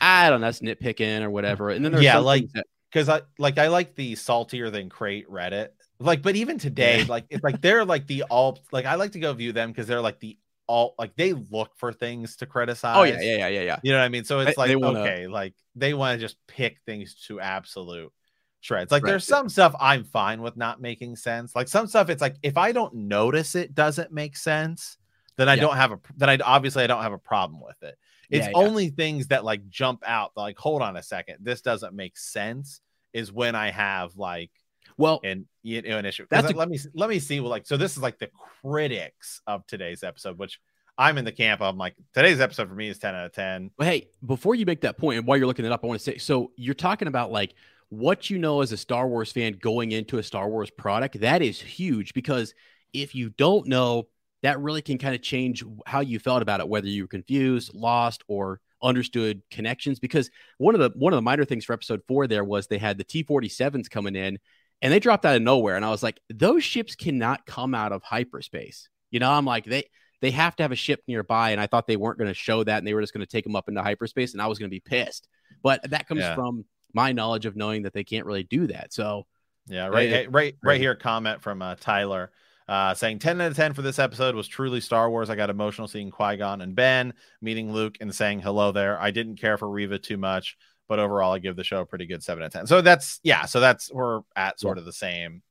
[0.00, 1.68] I don't know, that's nitpicking or whatever.
[1.68, 4.88] And then there's Yeah, like- things that, because I like I like the saltier than
[4.88, 5.68] Crait Reddit.
[6.00, 9.18] Like, but even today, like it's like they're like the all like I like to
[9.20, 12.96] go view them because they're like the all like they look for things to criticize.
[12.96, 13.78] oh yeah, yeah, yeah, yeah, yeah.
[13.82, 14.24] You know what I mean?
[14.24, 18.12] So it's They- like wanna- okay, like they want to just pick things to absolute
[18.60, 18.90] shreds.
[18.90, 19.10] Like Right.
[19.10, 21.54] there's some stuff I'm fine with not making sense.
[21.54, 24.98] Like some stuff it's like if I don't notice it doesn't make sense,
[25.36, 25.62] then I Yeah.
[25.62, 27.96] don't have a then I obviously I don't have a problem with it.
[28.30, 28.66] It's Yeah, yeah.
[28.66, 32.80] only things that like jump out like hold on a second, this doesn't make sense
[33.12, 34.50] is when I have like
[34.96, 36.26] Well, and you know an issue.
[36.28, 37.40] That's let- a- let me let me see.
[37.40, 38.30] Like so, this is like the
[38.62, 40.60] critics of today's episode, which
[40.96, 41.76] I'm in the camp of.
[41.76, 43.70] Like today's episode for me is ten out of ten.
[43.78, 46.00] Well, hey, before you make that point, and while you're looking it up, I want
[46.00, 47.54] to say so you're talking about like
[47.90, 51.20] what you know as a Star Wars fan going into a Star Wars product.
[51.20, 52.54] That is huge because
[52.92, 54.08] if you don't know,
[54.42, 57.74] that really can kind of change how you felt about it, whether you were confused,
[57.74, 59.98] lost, or understood connections.
[59.98, 62.78] Because one of the one of the minor things for episode four there was they
[62.78, 64.38] had the T-47s coming in
[64.80, 65.76] and they dropped out of nowhere.
[65.76, 68.88] And I was like, those ships cannot come out of hyperspace.
[69.10, 69.84] You know, I'm like, they
[70.20, 71.50] they have to have a ship nearby.
[71.50, 73.30] And I thought they weren't going to show that and they were just going to
[73.30, 75.26] take them up into hyperspace and I was going to be pissed.
[75.62, 76.34] But that comes Yeah.
[76.34, 76.64] from
[76.98, 78.92] my knowledge of knowing that they can't really do that.
[78.92, 79.26] So
[79.68, 80.96] Yeah, right, Yeah, right, right, here.
[80.96, 82.32] Comment from uh, Tyler.
[82.66, 85.30] Uh, saying 10 out of 10 for this episode was truly Star Wars.
[85.30, 89.00] I got emotional seeing Qui Gon and Ben meeting Luke and saying hello there.
[89.00, 90.56] I didn't care for Reva too much,
[90.88, 92.66] but overall, I give the show a pretty good 7 out of 10.
[92.66, 95.42] So that's, yeah, so that's, we're at sort of the same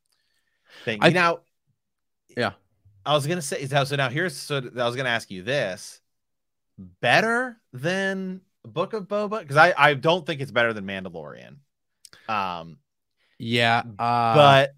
[0.83, 0.99] thing.
[1.01, 1.39] I- now,
[2.35, 2.51] Yeah.
[3.05, 5.41] I was going to say, so now here's, so I was going to ask you
[5.41, 6.01] this
[7.01, 9.41] better than Book of Boba?
[9.41, 11.57] Because I, I don't think it's better than Mandalorian.
[12.29, 12.77] Um,
[13.39, 14.71] yeah, uh, but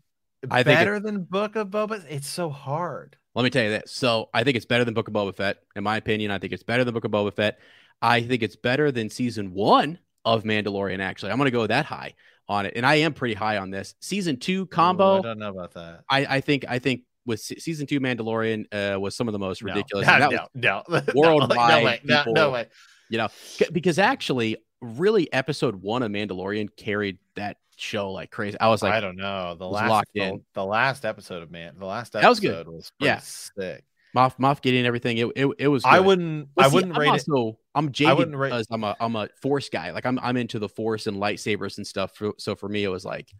[0.49, 2.03] I think better than Book of Boba.
[2.09, 3.17] It's so hard.
[3.35, 3.91] Let me tell you this.
[3.91, 5.57] So I think it's better than Book of Boba Fett.
[5.75, 7.59] In my opinion, I think it's better than Book of Boba Fett.
[8.01, 11.31] I think it's better than season one of Mandalorian, actually.
[11.31, 12.15] I'm going to go that high
[12.47, 12.73] on it.
[12.75, 13.95] And I am pretty high on this.
[14.01, 16.01] Season two Ooh, combo, I don't know about that.
[16.09, 19.61] I, I think, I think with season two Mandalorian uh, was some of the most
[19.61, 20.07] ridiculous.
[20.19, 22.01] No, that no, was, no, worldwide No way.
[22.03, 22.67] No, no way.
[23.09, 23.27] You know,
[23.71, 28.59] because actually, really, episode one of Mandalorian carried that show like crazy.
[28.59, 29.55] I was like, I don't know.
[29.55, 30.41] The last, locked the, in.
[30.53, 32.67] the last episode of Man, the last episode That was good.
[32.67, 33.19] was Yeah.
[33.19, 33.83] sick.
[34.15, 35.19] Moff, Moff getting everything.
[35.19, 35.85] It, it, it was.
[35.85, 36.49] I wouldn't.
[36.55, 37.29] Well, I see, wouldn't I'm rate it.
[37.29, 39.91] also, I'm jaded wouldn't rate- because I'm a I'm a force guy.
[39.91, 42.19] Like I'm I'm into the force and lightsabers and stuff.
[42.39, 43.31] So for me, it was like,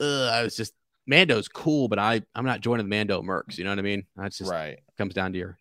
[0.00, 0.74] ugh, I was just
[1.06, 3.56] Mando's cool, but I I'm not joining the Mando mercs.
[3.56, 4.04] You know what I mean?
[4.14, 4.80] That's just Right.
[4.98, 5.58] comes down to your.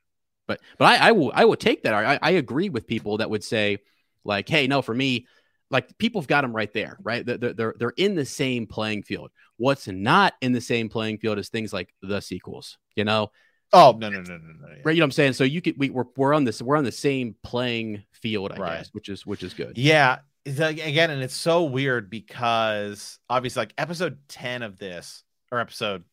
[0.52, 1.94] But but I I will I will take that.
[1.94, 3.78] I I agree with people that would say
[4.24, 5.28] like, hey, no, for me,
[5.70, 7.26] like people've got them right there, right?
[7.26, 9.32] They're, they're they're in the same playing field.
[9.58, 13.32] What's not in the same playing field is things like the sequels, you know,
[13.74, 14.68] Oh no no no no no.
[14.68, 14.82] yeah.
[14.84, 14.94] right?
[14.96, 15.34] You know what I'm saying?
[15.34, 18.58] So you could we we're, we're on this we're on the same playing field, I
[18.58, 18.78] Right.
[18.80, 19.78] guess, which is which is good.
[19.78, 20.20] Yeah.
[20.46, 26.04] Like, again, and it's so weird because obviously, like episode 10 of this, or episode,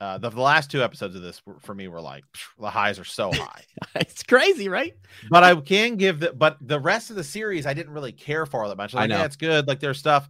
[0.00, 2.24] uh, the, the last two episodes of this were, for me were like,
[2.58, 3.62] the highs are so high.
[3.94, 4.94] it's crazy, right?
[5.30, 8.44] but I can give the, but the rest of the series, I didn't really care
[8.46, 8.94] for that much.
[8.94, 9.18] I Like, know.
[9.18, 9.66] yeah, it's good.
[9.68, 10.28] Like there's stuff.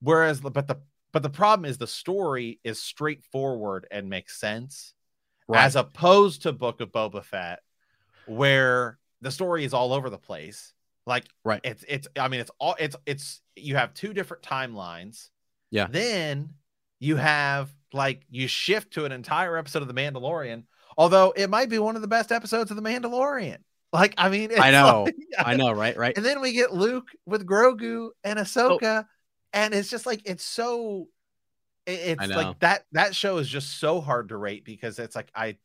[0.00, 0.80] Whereas, but the,
[1.12, 4.94] but the problem is the story is straightforward and makes sense
[5.52, 7.60] as opposed to Book of Boba Fett,
[8.26, 10.72] where the story is all over the place.
[11.06, 11.60] Like, Right.
[11.64, 12.08] It's it's.
[12.18, 12.74] I mean, it's all.
[12.78, 13.40] It's it's.
[13.56, 15.28] You have two different timelines.
[15.70, 15.88] Yeah.
[15.90, 16.54] Then
[17.02, 20.62] you have like you shift to an entire episode of The Mandalorian.
[20.96, 23.58] Although it might be one of the best episodes of The Mandalorian.
[23.92, 25.04] Like, I mean, I know.
[25.04, 25.96] like- I know, right?
[25.96, 26.16] Right.
[26.16, 28.42] and then we get Luke with Grogu and oh.
[28.42, 29.06] Ahsoka,
[29.52, 31.08] and it's just like it's so.
[31.84, 32.84] It's like that.
[32.92, 35.56] That show is just so hard to rate because it's like I,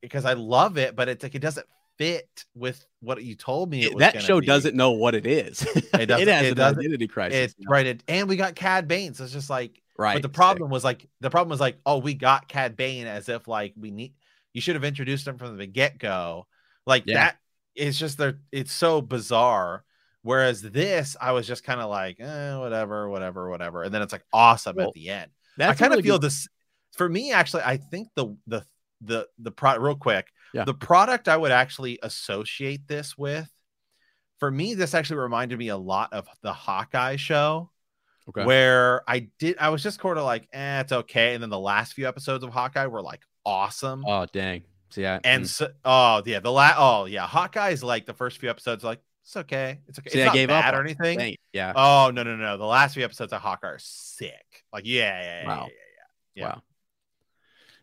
[0.00, 1.66] because I love it, but it's like it doesn't
[1.98, 3.84] fit with what you told me.
[3.84, 4.46] It was that show be.
[4.46, 5.60] doesn't know what it is.
[5.62, 7.52] It, doesn't- has it an identity crisis.
[7.58, 9.12] It's right, it, and we got Cad Bane.
[9.12, 10.14] So it's just like, right.
[10.14, 13.28] but the problem was like the problem was like, oh, we got Cad Bane as
[13.28, 14.14] if like we need.
[14.52, 16.46] You should have introduced him from the get go,
[16.86, 17.14] like Yeah.
[17.16, 17.36] that.
[17.74, 18.38] It's just there.
[18.50, 19.84] It's so bizarre.
[20.24, 24.12] Whereas this, I was just kind of like, eh, whatever, whatever, whatever, and then it's
[24.12, 25.30] like awesome Well, at the end.
[25.58, 26.48] I kind of really feel good- this.
[26.92, 28.64] For me, actually, I think the the
[29.00, 30.28] the the product real quick.
[30.54, 30.64] Yeah.
[30.64, 33.50] The product I would actually associate this with.
[34.38, 37.70] For me, this actually reminded me a lot of the Hawkeye show
[38.28, 38.44] Okay.
[38.44, 41.34] where I did I was just sort of like, eh, it's okay.
[41.34, 44.04] And then the last few episodes of Hawkeye were like awesome.
[44.06, 44.62] Oh dang.
[44.90, 45.48] See, I, and mm.
[45.48, 49.36] so oh yeah, the last oh yeah, Hawkeye's like the first few episodes like it's
[49.36, 49.80] okay.
[49.88, 50.10] It's okay.
[50.10, 51.18] See, it's I not gave up bad or anything.
[51.18, 51.36] Dang.
[51.52, 51.72] Yeah.
[51.74, 52.58] Oh no, no, no.
[52.58, 54.64] The last few episodes of Hawkeye are sick.
[54.72, 55.62] Like, yeah, yeah, yeah, Wow.
[55.62, 55.72] yeah,
[56.34, 56.48] yeah, yeah.
[56.48, 56.62] Wow.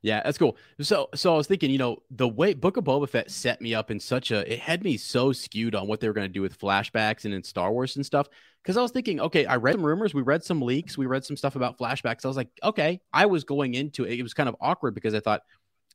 [0.02, 0.56] Yeah, that's cool.
[0.82, 3.76] So, so I was thinking, you know, the way Book of Boba Fett set me
[3.76, 6.34] up in such a, it had me so skewed on what they were going to
[6.34, 8.28] do with flashbacks and in Star Wars and stuff.
[8.64, 11.26] Because I was thinking, okay, I read some rumors, we read some leaks, we read
[11.26, 12.24] some stuff about flashbacks.
[12.24, 14.20] I was like, okay, I was going into it.
[14.20, 15.42] It was kind of awkward because I thought,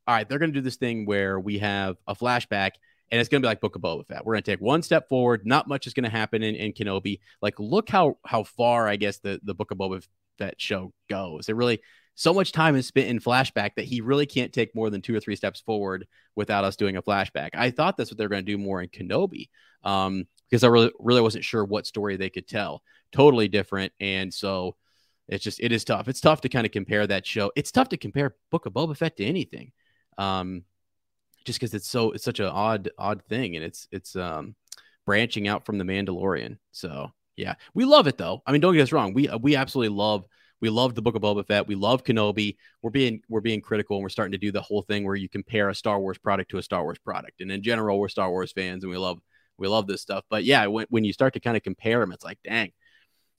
[0.06, 2.72] all right, they're going to do this thing where we have a flashback
[3.10, 4.24] and it's going to be like Book of Boba Fett.
[4.24, 5.46] We're going to take one step forward.
[5.46, 7.20] Not much is going to happen in, in Kenobi.
[7.40, 10.06] Like, look how how far I guess the the Book of Boba
[10.38, 11.48] Fett show goes.
[11.48, 11.80] It really
[12.14, 15.14] so much time is spent in flashback that he really can't take more than two
[15.14, 16.06] or three steps forward
[16.36, 17.50] without us doing a flashback.
[17.54, 19.48] I thought that's what they're going to do more in Kenobi,
[19.82, 22.82] um, because I really really wasn't sure what story they could tell.
[23.12, 24.76] Totally different, and so
[25.28, 26.08] it's just it is tough.
[26.08, 27.50] It's tough to kind of compare that show.
[27.56, 29.72] It's tough to compare Book of Boba Fett to anything,
[30.18, 30.62] um,
[31.44, 34.54] just because it's so it's such an odd odd thing, and it's it's um
[35.04, 36.58] branching out from the Mandalorian.
[36.72, 38.42] So yeah, we love it though.
[38.46, 39.14] I mean, don't get us wrong.
[39.14, 40.26] We we absolutely love
[40.60, 41.66] we love the Book of Boba Fett.
[41.66, 42.56] We love Kenobi.
[42.82, 45.28] We're being we're being critical, and we're starting to do the whole thing where you
[45.28, 47.40] compare a Star Wars product to a Star Wars product.
[47.40, 49.18] And in general, we're Star Wars fans, and we love
[49.58, 50.24] we love this stuff.
[50.30, 52.72] But yeah, when when you start to kind of compare them, it's like, dang,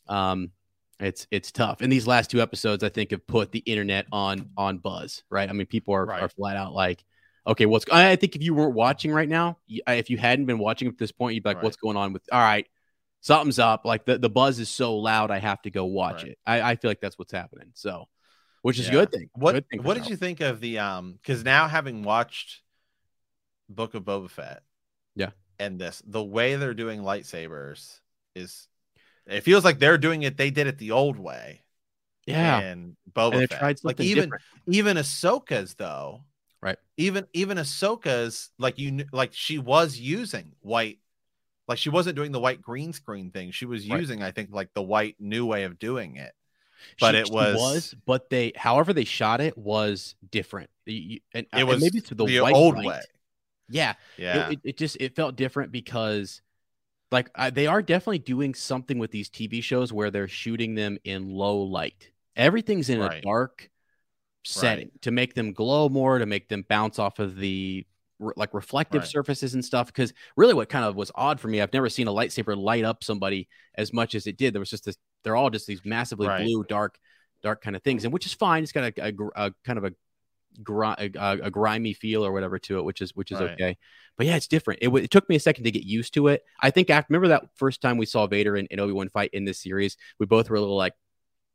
[0.08, 0.52] um,
[1.00, 1.82] it's it's tough.
[1.82, 5.24] And these last two episodes, I think, have put the internet on on buzz.
[5.30, 5.50] Right?
[5.50, 6.22] I mean, people are Right.
[6.22, 7.04] are flat out like.
[7.48, 10.58] Okay, what's I I think if you weren't watching right now, if you hadn't been
[10.58, 11.64] watching at this point, you'd be like, Right.
[11.66, 12.66] "What's going on with?" All right,
[13.26, 13.86] something's up.
[13.86, 16.32] Like the, the buzz is so loud, I have to go watch Right.
[16.34, 16.38] it.
[16.46, 17.72] I, I feel like that's what's happening.
[17.74, 18.08] So,
[18.62, 18.92] which is Yeah.
[18.92, 19.30] a good thing.
[19.34, 22.62] What Good thing what did you think of the um because now having watched
[23.68, 24.62] Book of Boba Fett,
[25.16, 25.32] Yeah.
[25.58, 28.00] and this the way they're doing lightsabers
[28.36, 28.68] is
[29.26, 31.64] it feels like they're doing it they did it the old way.
[32.28, 33.60] Yeah, And Boba and Fett.
[33.60, 34.44] tried like even different.
[34.68, 36.26] even Ahsoka's though.
[36.62, 36.78] Right.
[36.98, 41.00] Even even Ahsoka's like you like she was using white
[41.68, 43.52] like she wasn't doing the white green screen thing.
[43.52, 44.00] She was Right.
[44.00, 46.34] using I think like the white new way of doing it.
[47.00, 50.70] but She- it she was- but they, however, they shot it was different.
[50.86, 52.86] You- and, It uh, and was maybe to the, the old light.
[52.86, 53.02] way.
[53.70, 54.50] Yeah, Yeah.
[54.52, 56.42] It, it just it felt different because
[57.12, 60.98] like I, they are definitely doing something with these TV shows where they're shooting them
[61.04, 62.12] in low light.
[62.36, 63.70] Everything's in a dark
[64.44, 67.86] setting to make them glow more, to make them bounce off of the
[68.20, 69.10] re- like reflective Right.
[69.10, 69.88] surfaces and stuff.
[69.88, 72.84] Because really, what kind of was odd for me, I've never seen a lightsaber light
[72.84, 74.54] up somebody as much as it did.
[74.54, 74.98] There was just this.
[75.24, 76.44] They're all just these massively Right.
[76.46, 76.98] blue, dark,
[77.42, 78.64] dark kind of things, and which is fine.
[78.64, 79.14] It's got a, a,
[79.48, 79.92] a kind of a
[80.58, 81.10] a,
[81.44, 83.50] a grimy feel or whatever to it, which is which is Right.
[83.52, 83.78] okay.
[84.18, 84.80] But yeah, it's different.
[84.82, 86.46] It, w- it took me a second to get used to it.
[86.62, 89.32] I think after remember that first time we saw Vader and, and Obi Wan fight
[89.34, 90.94] in this series, we both were a little like,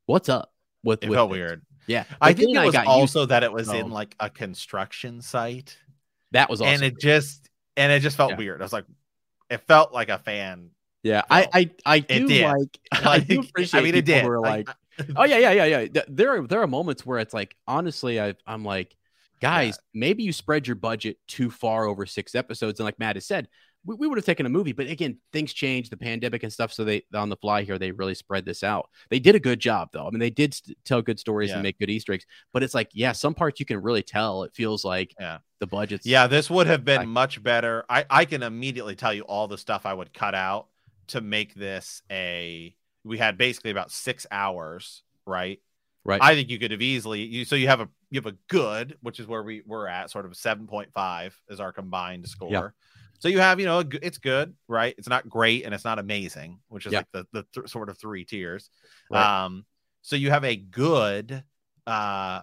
[0.04, 0.52] "What's up?"
[0.82, 1.62] With, It with felt this?" weird.
[1.86, 4.28] Yeah, I think it was got used- also that it was so- in like a
[4.28, 5.78] construction site,
[6.32, 8.36] that was also and it just and it just felt Yeah.
[8.36, 8.60] weird.
[8.60, 8.86] I was like,
[9.48, 10.70] it felt like a fan
[11.02, 14.22] Yeah, I I I do like, I do I mean, it people did.
[14.22, 14.68] who are Like,
[15.16, 16.02] oh yeah, yeah, yeah, yeah.
[16.08, 18.96] There are there are moments where it's like, honestly, I I'm like,
[19.40, 23.26] guys, maybe you spread your budget too far over six episodes, and like Matt has
[23.26, 23.48] said,
[23.84, 26.72] we, we would have taken a movie, but again, things change, the pandemic and stuff,
[26.72, 28.88] so they on the fly here they really spread this out.
[29.08, 30.06] They did a good job though.
[30.06, 31.54] I mean, they did st- tell good stories Yeah.
[31.56, 34.42] and make good Easter eggs, but it's like, yeah, some parts you can really tell.
[34.42, 35.38] It feels like Yeah.
[35.60, 37.84] the budget's Yeah, this would have been I- much better.
[37.88, 40.66] I, I can immediately tell you all the stuff I would cut out
[41.08, 42.74] to make this a.
[43.02, 45.58] We had basically about six hours, right?
[46.04, 46.20] right.
[46.22, 48.98] I think you could have easily you so you have a you have a good,
[49.00, 52.74] which is where we we're at, sort of seven point five is our combined score.
[53.20, 54.94] So you have you know it's good, right?
[54.98, 57.00] It's not great and it's not amazing, which is Yeah.
[57.00, 58.68] like the the th- sort of three tiers.
[59.10, 59.44] Right.
[59.44, 59.64] Um,
[60.02, 61.44] so you have a good
[61.86, 62.42] uh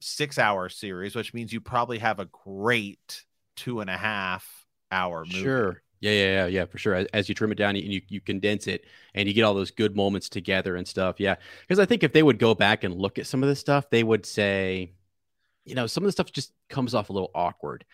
[0.00, 3.24] six hour series, which means you probably have a great
[3.56, 4.48] two and a half
[4.90, 5.42] hour movie.
[5.42, 5.82] Sure.
[6.00, 6.94] Yeah, yeah, yeah, yeah, for sure.
[6.94, 9.54] As, as you trim it down and you, you condense it and you get all
[9.54, 11.20] those good moments together and stuff.
[11.20, 11.36] Yeah.
[11.60, 13.88] Because I think if they would go back and look at some of this stuff,
[13.88, 14.94] they would say,
[15.64, 17.84] you know, some of the stuff just comes off a little awkward.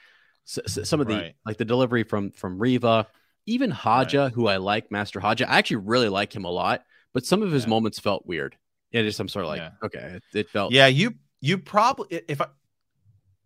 [0.49, 1.35] So, so- some of the Right.
[1.45, 3.07] like the delivery from from Reva,
[3.45, 5.45] even Haja, who I like, Master Haja.
[5.47, 7.69] I actually really like him a lot, but some of his Yeah.
[7.71, 8.57] moments felt weird.
[8.91, 9.71] Yeah, just I'm sort of like, Yeah.
[9.83, 12.47] okay, it, it felt Yeah, you you probably if I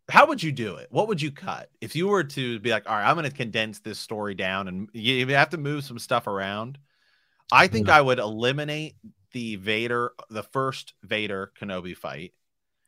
[0.09, 0.88] how would you do it?
[0.90, 3.36] What would you cut if you were to be like, all right, I'm going to
[3.36, 6.78] condense this story down, and you, have to move some stuff around.
[7.50, 8.96] I think I would eliminate
[9.32, 12.32] the Vader, the first Vader Kenobi fight,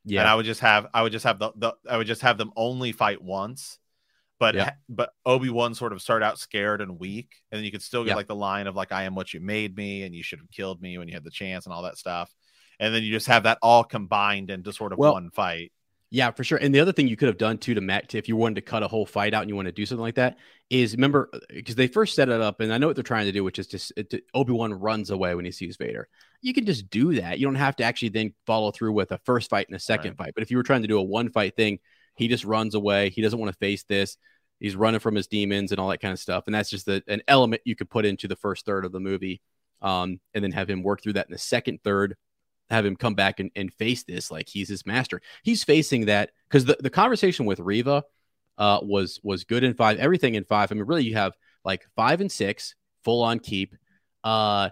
[0.05, 2.23] and yeah, I would just have I would just have the, the I would just
[2.23, 3.79] have them only fight once.
[4.41, 4.73] But Yeah.
[4.89, 8.03] but Obi Wan sort of start out scared and weak, and then you could still
[8.05, 8.17] get Yeah.
[8.17, 10.51] like the line of like I am what you made me, and you should have
[10.51, 12.33] killed me when you had the chance, and all that stuff.
[12.81, 15.71] And then you just have that all combined into sort of Well, one fight.
[16.11, 16.59] Yeah, for sure.
[16.59, 18.61] And the other thing you could have done too to Matt, if you wanted to
[18.61, 20.37] cut a whole fight out and you want to do something like that,
[20.71, 23.27] is remember uh, because they first set it up, and I know what they're trying
[23.27, 23.93] to do, which is just
[24.33, 26.09] Obi Wan runs away when he sees Vader.
[26.41, 27.39] You can just do that.
[27.39, 30.11] You don't have to actually then follow through with a first fight and a second
[30.13, 30.27] Right.
[30.27, 30.35] fight.
[30.35, 31.79] But if you were trying to do a one fight thing,
[32.15, 33.11] he just runs away.
[33.11, 34.17] He doesn't want to face this.
[34.61, 36.45] He's running from his demons and all that kind of stuff.
[36.47, 39.01] And that's just a, an element you could put into the first third of the
[39.01, 39.41] movie,
[39.83, 42.17] um, and then have him work through that in the second third
[42.71, 45.21] have him come back and, and face this like he's his master.
[45.43, 48.05] He's facing that because the, the conversation with Reva
[48.59, 49.99] uh, was was good in five.
[49.99, 50.71] Everything in five.
[50.71, 51.35] I mean, really, you have
[51.65, 53.75] like five and six full on keep.
[54.23, 54.71] Uh,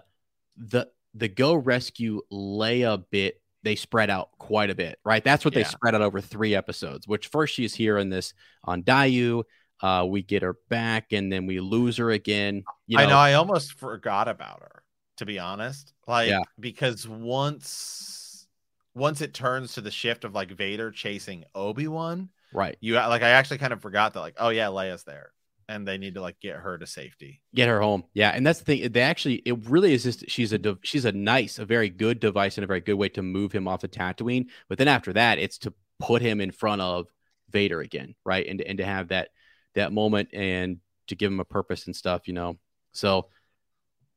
[0.57, 5.23] the the go rescue Leia bit they spread out quite a bit, right?
[5.23, 7.07] That's what they spread out over three episodes.
[7.07, 8.33] Which first she's here in this
[8.63, 9.43] on Daiyu.
[9.81, 12.63] Uh, we get her back and then we lose her again.
[12.87, 13.17] You know, I know.
[13.17, 14.83] I almost forgot about her,
[15.17, 15.93] to be honest.
[16.07, 16.41] Like Yeah.
[16.59, 18.47] because once
[18.95, 22.77] once it turns to the shift of like Vader chasing Obi Wan, right?
[22.79, 25.31] you like I actually kind of forgot that like oh yeah, Leia's there,
[25.67, 27.41] and they need to like get her to safety.
[27.55, 28.03] Get her home.
[28.13, 28.91] Yeah, and that's the thing.
[28.91, 32.19] They actually, it really is just she's a dev- she's a nice, a very good
[32.19, 34.47] device and a very good way to move him off of Tatooine.
[34.69, 37.07] But then after that, it's to put him in front of
[37.49, 38.45] Vader again, right?
[38.47, 39.29] And and to have that
[39.75, 42.57] that moment and to give him a purpose and stuff, you know.
[42.91, 43.27] So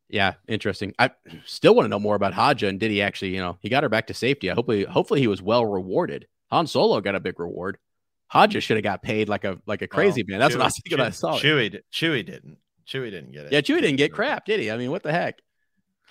[0.09, 0.95] yeah, interesting.
[0.99, 1.11] I
[1.45, 3.83] still want to know more about Haja and did he actually, you know, he got
[3.83, 4.51] her back to safety.
[4.51, 6.27] I hopefully hopefully he was well rewarded.
[6.51, 7.79] Han Solo got a big reward.
[8.29, 10.41] Haja should have got paid like a like a crazy Well, man.
[10.41, 10.99] That's what I was thinking.
[10.99, 11.43] when I saw it.
[11.43, 12.59] Chewy, Chewie didn't.
[12.87, 13.53] Chewie didn't get it.
[13.53, 14.70] Yeah, Chewie didn't get crap, did he?
[14.70, 15.39] I mean, what the heck?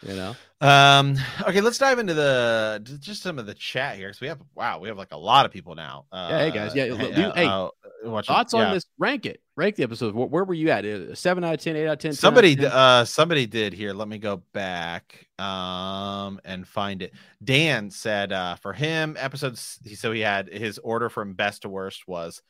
[0.06, 0.36] You know?
[0.62, 1.18] Um.
[1.48, 4.80] Okay, let's dive into the just some of the chat here because we have wow,
[4.80, 6.06] we have like a lot of people now.
[6.12, 6.76] Uh, Yeah, hey, guys.
[6.76, 7.70] Yeah, hey, you- hey, uh,
[8.04, 8.28] watch.
[8.28, 8.86] Thoughts on this?
[8.98, 9.42] Rank it.
[9.56, 10.14] Rank the episode.
[10.14, 10.86] Where, where were you at?
[10.86, 12.00] Uh, Seven out of 10, 8 out of 10?
[12.00, 12.66] 10 of Somebody, 10?
[12.66, 13.94] uh, somebody did here.
[13.94, 17.14] Let me go back, um, and find it.
[17.44, 19.80] Dan said, uh, for him, episodes.
[19.84, 22.42] He so he had his order from best to worst was,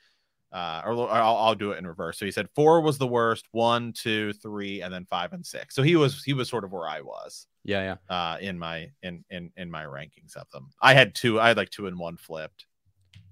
[0.52, 2.18] uh, or, or I'll, I'll do it in reverse.
[2.18, 5.76] So he said four was the worst, one, two, three, and then five and six.
[5.76, 8.15] So he was he was sort of where I was, yeah, yeah.
[8.15, 10.69] uh, in my in in in my rankings of them.
[10.82, 11.40] I had two.
[11.40, 12.65] I had like two and one flipped.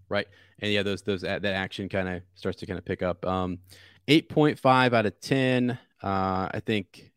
[0.09, 0.27] Right.
[0.59, 3.25] And yeah, those, those, that action kind of starts to kind of pick up.
[3.25, 3.59] Um,
[4.07, 5.71] 8.5 out of 10.
[5.71, 7.11] Uh, I think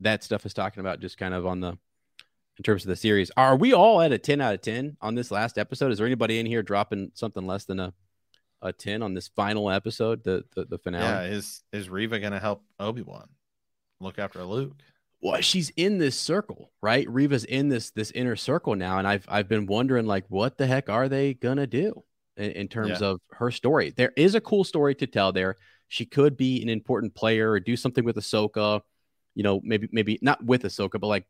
[0.00, 3.30] that stuff is talking about just kind of on the, in terms of the series.
[3.36, 5.92] Are we all at a 10 out of 10 on this last episode?
[5.92, 7.92] Is there anybody in here dropping something less than a,
[8.62, 11.04] a 10 on this final episode, the, the, the finale?
[11.04, 13.28] Yeah, is is Reva gonna help Obi Wan
[14.00, 14.82] look after Luke?
[15.20, 17.08] well, she's in this circle, right?
[17.08, 20.66] Reva's in this this inner circle now, and I've I've been wondering like, what the
[20.66, 22.04] heck are they gonna do
[22.38, 23.08] in, in terms Yeah.
[23.08, 23.90] of her story?
[23.96, 25.56] There is a cool story to tell there.
[25.88, 28.80] She could be an important player or do something with Ahsoka.
[29.34, 31.26] You know, maybe maybe not with Ahsoka, but like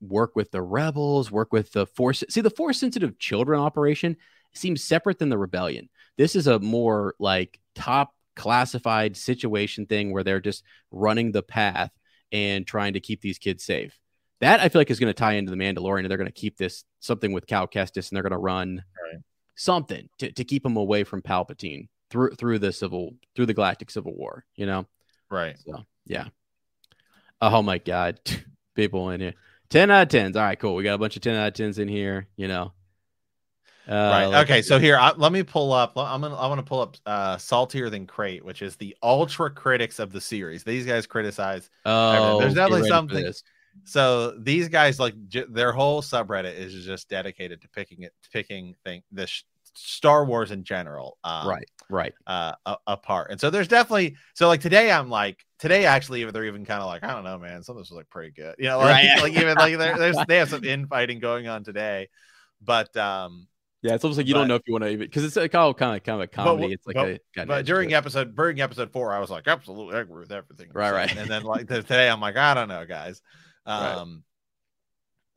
[0.00, 2.22] work with the rebels, work with the force.
[2.28, 4.16] See, the force sensitive children operation
[4.54, 5.88] seems separate than the rebellion.
[6.18, 11.90] This is a more like top classified situation thing where they're just running the path
[12.32, 13.98] and trying to keep these kids safe.
[14.40, 16.32] That I feel like is going to tie into the Mandalorian, and they're going to
[16.32, 19.22] keep this something with Cal Kestis, and they're going to run Right.
[19.56, 23.90] Something to, to keep him away from Palpatine through through the civil through the Galactic
[23.90, 24.44] Civil War.
[24.54, 24.86] You know,
[25.30, 25.56] Right.
[25.58, 26.26] so yeah.
[27.40, 28.20] Oh my God,
[28.74, 29.34] people in here,
[29.70, 30.36] ten out of tens.
[30.36, 30.74] All right, cool.
[30.74, 32.28] We got a bunch of ten out of tens in here.
[32.36, 32.72] You know,
[33.88, 34.26] uh, right.
[34.26, 34.62] let's Okay.
[34.62, 35.92] So here, I, let me pull up.
[35.96, 36.34] I'm gonna.
[36.34, 40.12] I want to pull up uh, "Saltier Than Crait," which is the ultra critics of
[40.12, 40.64] the series.
[40.64, 41.70] These guys criticize.
[41.84, 43.32] oh, There's definitely something-.
[43.84, 48.74] So these guys, like j- their whole subreddit, is just dedicated to picking it, picking
[48.84, 49.44] thing the sh-
[49.74, 51.18] Star Wars in general.
[51.22, 52.14] Um, right, right.
[52.26, 52.54] uh
[52.86, 56.80] apart and so there's definitely so like today i'm like today actually they're even kind
[56.80, 58.78] of like i don't know man some of this was like pretty good you know
[58.78, 59.22] like, Right.
[59.22, 62.08] like even like there- there's they have some infighting going on today
[62.62, 63.46] but um
[63.82, 65.36] Yeah, it's almost like you But- don't know if you want to even because it's
[65.36, 66.72] like all kind of kind of a comedy.
[66.72, 69.96] it's like but- a kind but during episode during episode four i was like absolutely
[69.96, 70.94] i agree with everything Right, saying.
[70.96, 71.16] right.
[71.18, 73.20] and then like today i'm like i don't know guys
[73.66, 73.96] Right.
[73.96, 74.22] um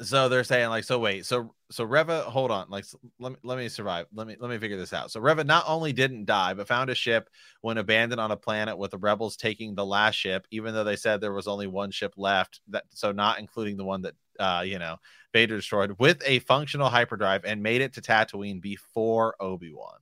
[0.02, 2.86] so they're saying like so wait so so reva hold on like
[3.20, 5.66] let me let me survive let me let me figure this out so reva not
[5.68, 7.30] only didn't die but found a ship
[7.62, 10.96] when abandoned on a planet with the rebels taking the last ship even though they
[10.96, 14.64] said there was only one ship left that so not including the one that uh
[14.66, 14.96] you know
[15.34, 19.98] vader destroyed with a functional hyperdrive and made it to tatooine before obi-wan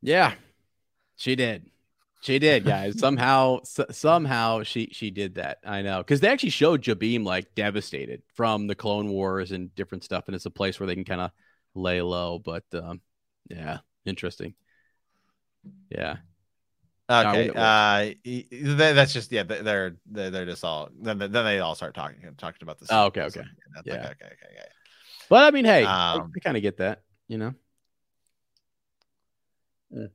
[0.00, 0.34] Yeah,
[1.16, 1.70] she did.
[2.24, 2.98] She did, guys.
[2.98, 5.58] somehow, s- somehow she she did that.
[5.64, 10.04] I know because they actually showed Jabiim like devastated from the Clone Wars and different
[10.04, 11.30] stuff, and it's a place where they can kind of
[11.74, 12.38] lay low.
[12.38, 13.02] But um,
[13.50, 14.54] yeah, interesting.
[15.90, 16.16] Yeah,
[17.10, 17.50] Okay.
[17.54, 19.42] Uh, that's just yeah.
[19.42, 22.88] they- They're they're, they're just all then then they all start talking talking about this.
[22.90, 23.42] Oh, okay, okay.
[23.84, 23.92] Yeah.
[23.94, 24.24] Like, okay.
[24.26, 24.32] Okay.
[24.50, 24.68] Okay.
[25.28, 27.02] but I mean, hey, I- Um, I, kind of get that.
[27.28, 27.54] You know,
[29.90, 30.06] Yeah.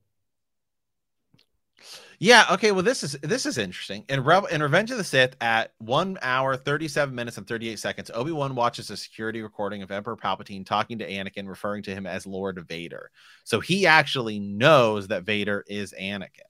[2.51, 2.71] Okay.
[2.71, 4.03] Well, this is this is interesting.
[4.09, 7.69] In Rebel in Revenge of the Sith, at one hour thirty seven minutes and thirty
[7.69, 11.81] eight seconds, Obi Wan watches a security recording of Emperor Palpatine talking to Anakin, referring
[11.83, 13.11] to him as Lord Vader.
[13.45, 16.41] So he actually knows that Vader is Anakin.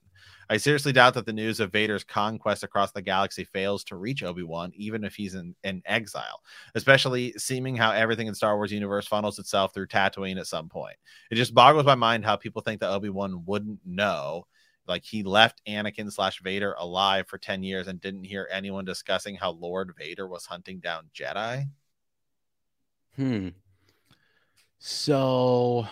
[0.51, 4.23] I seriously doubt that the news of Vader's conquest across the galaxy fails to reach
[4.23, 6.41] Obi Wan, even if he's in, in exile,
[6.73, 10.95] especially seeming how everything in Star Wars universe funnels itself through Tatooine at some point.
[11.29, 14.47] It just boggles my mind how people think that Obi Wan wouldn't know.
[14.89, 19.35] Like he left Anakin slash Vader alive for 10 years and didn't hear anyone discussing
[19.35, 21.67] how Lord Vader was hunting down Jedi.
[23.15, 23.49] Hmm.
[24.79, 25.87] So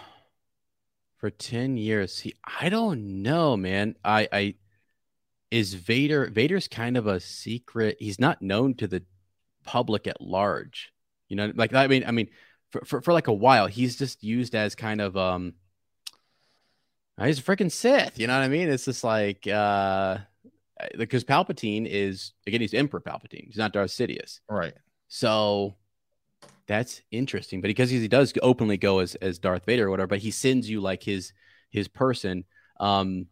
[1.18, 3.96] for 10 years, see, I don't know, man.
[4.04, 4.56] I I
[5.52, 7.98] is Vader Vader's kind of a secret.
[8.00, 9.04] He's not known to the
[9.64, 10.92] public at large.
[11.28, 12.30] You know, like I mean, I mean,
[12.72, 15.54] for, for, for like a while, he's just used as kind of um
[17.26, 18.70] he's a freaking Sith, you know what I mean?
[18.70, 20.20] It's just like uh
[20.98, 23.48] because Palpatine is again, he's Emperor Palpatine.
[23.48, 24.40] He's not Darth Sidious.
[24.50, 24.74] Right.
[25.08, 25.76] So
[26.68, 27.62] that's interesting.
[27.62, 30.70] But because he does openly go as as Darth Vader or whatever, but he sends
[30.70, 31.34] you like his
[31.70, 32.46] his person.
[32.80, 33.28] Um,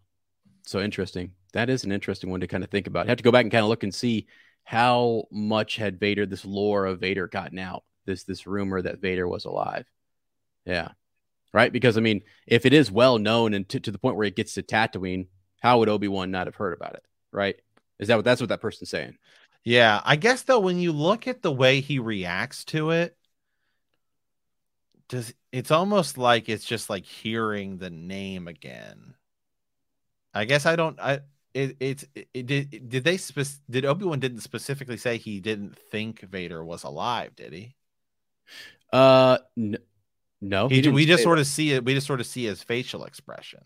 [0.66, 1.32] so interesting.
[1.54, 3.06] That is an interesting one to kind of think about.
[3.06, 4.28] I have to go back and kind of look and see
[4.64, 7.84] how much had Vader, this lore of Vader, gotten out.
[8.06, 9.86] This this rumor that Vader was alive.
[10.66, 10.90] Yeah,
[11.56, 11.72] right.
[11.72, 14.36] Because I mean, if it is well known and to, to the point where it
[14.36, 15.28] gets to Tatooine,
[15.62, 17.04] how would Obi Wan not have heard about it?
[17.32, 17.56] Right?
[18.00, 19.18] Is that what that's what that person's saying?
[19.64, 20.02] Yeah.
[20.04, 23.18] I guess though, when you look at the way he reacts to it,
[25.08, 29.16] does it's almost like it's just like hearing the name again.
[30.34, 31.22] I guess I don't I
[31.54, 36.20] it, it's it, did did they spec, did Obi-Wan didn't specifically say he didn't think
[36.22, 37.76] Vader was alive, did he?
[38.92, 39.78] Uh, n-
[40.42, 40.68] no.
[40.68, 43.06] He, didn't we just sort of see it we just sort of see his facial
[43.06, 43.62] expression.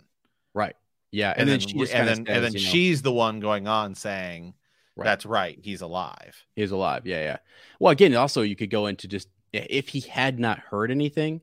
[0.54, 0.76] Right.
[1.12, 1.34] Yeah.
[1.36, 3.96] And, then, she just and then and then you know, she's the one going on
[3.96, 4.54] saying
[4.96, 5.06] Right.
[5.06, 6.36] that's right, he's alive.
[6.56, 7.06] he's alive.
[7.08, 7.22] Yeah.
[7.22, 7.38] Yeah.
[7.80, 11.41] Well, again, also you could go into just if he had not heard anything.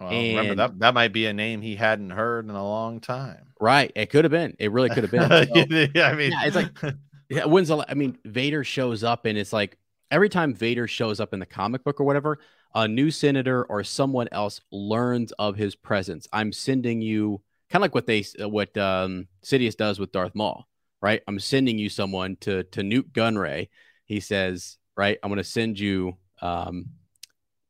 [0.00, 3.00] Well, remember And- that that might be a name he hadn't heard in a long
[3.00, 3.52] time.
[3.60, 3.90] Right.
[3.94, 4.56] It could have been.
[4.58, 5.28] It really could have been.
[5.30, 6.78] So, yeah, I mean, Yeah, it's like-
[7.30, 7.44] yeah.
[7.46, 7.78] When's the?
[7.88, 9.78] I mean, Vader shows up, and it's like
[10.10, 12.38] every time Vader shows up in the comic book or whatever,
[12.74, 16.28] a new senator or someone else learns of his presence.
[16.32, 20.68] I'm sending you kind of like what they what um Sidious does with Darth Maul,
[21.00, 21.22] right?
[21.26, 23.68] I'm sending you someone to to Nute Gunray.
[24.04, 26.86] He says, right, I'm going to send you um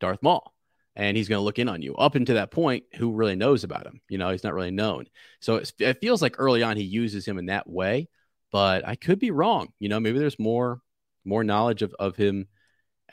[0.01, 0.53] Darth Maul.
[0.99, 1.95] And he's going to look in on you.
[1.97, 4.01] Up until that point, who really knows about him?
[4.09, 5.05] You know, he's not really known.
[5.41, 8.09] So it, it feels like early on he uses him in that way,
[8.51, 9.69] but I could be wrong.
[9.79, 10.81] You know, maybe there's more
[11.23, 12.47] more knowledge of, of him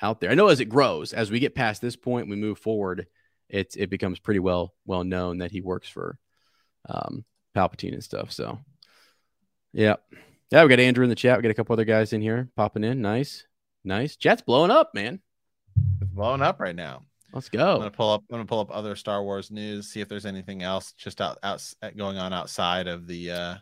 [0.02, 0.32] out there.
[0.32, 3.07] I know as it grows, as we get past this point, we move forward,
[3.49, 6.18] it it becomes pretty well well known that he works for
[6.90, 7.24] um,
[7.56, 8.32] Palpatine and stuff.
[8.32, 8.60] So,
[9.74, 9.95] yeah,
[10.52, 11.38] Yeah, we got Andrew in the chat.
[11.38, 13.02] We got a couple other guys in here popping in.
[13.02, 13.45] Nice,
[13.84, 14.15] nice.
[14.15, 15.20] Chat's blowing up, man.
[16.02, 17.03] It's blowing up right now.
[17.32, 17.74] Let's go.
[17.74, 18.22] I'm gonna pull up.
[18.30, 19.91] I'm gonna pull up other Star Wars news.
[19.91, 21.64] See if there's anything else just out, out
[21.98, 23.32] going on outside of the.
[23.32, 23.56] uh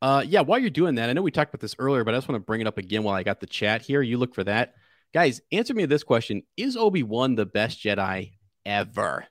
[0.00, 2.18] Uh, yeah, while you're doing that, I know we talked about this earlier, but I
[2.18, 4.02] just want to bring it up again while I got the chat here.
[4.02, 4.74] You look for that.
[5.16, 8.32] Guys, answer me this question Is Obi Wan the best Jedi
[8.66, 9.24] ever?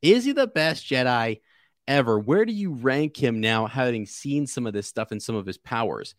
[0.00, 1.42] Is he the best Jedi
[1.86, 2.18] ever?
[2.18, 5.44] Where do you rank him now, having seen some of this stuff and some of
[5.44, 6.14] his powers?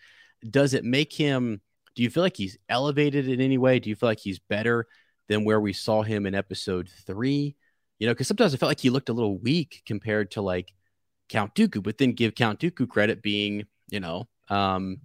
[0.47, 1.59] Does it make him,
[1.95, 3.79] do you feel like he's elevated in any way?
[3.79, 4.85] Do you feel like he's better
[5.27, 7.55] than where we saw him in episode three?
[7.97, 10.71] You know, because sometimes I felt like he looked a little weak compared to like
[11.29, 14.97] Count Dooku, but then give Count Dooku credit being, you know, um,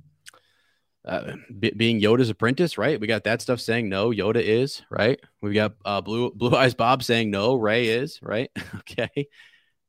[1.04, 2.98] uh, be, being Yoda's apprentice, right?
[3.00, 5.18] We got that stuff saying no, Yoda is right.
[5.40, 8.50] We got uh, Blue Blue Eyes Bob saying no, Rey is right.
[8.76, 9.28] okay,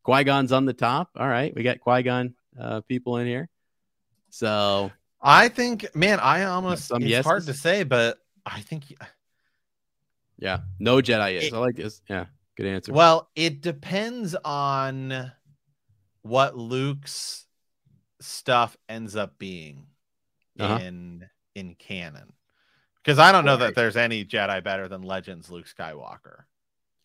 [0.03, 1.11] Qui Gon's on the top.
[1.15, 3.49] All right, we got Qui Gon uh, people in here.
[4.30, 4.91] So
[5.22, 7.26] I think, man, I almost Some it's yeses?
[7.26, 8.85] hard to say, but I think
[10.40, 11.44] yeah, no Jedi is.
[11.45, 12.02] It- I like this.
[12.10, 12.26] Yeah,
[12.57, 12.91] good answer.
[12.91, 15.31] well, it depends on
[16.23, 17.45] what Luke's
[18.19, 19.85] stuff ends up being
[20.59, 20.80] Uh-huh.
[20.84, 22.34] in in canon.
[23.03, 26.43] Because I don't know that there's any Jedi better than Legends Luke Skywalker.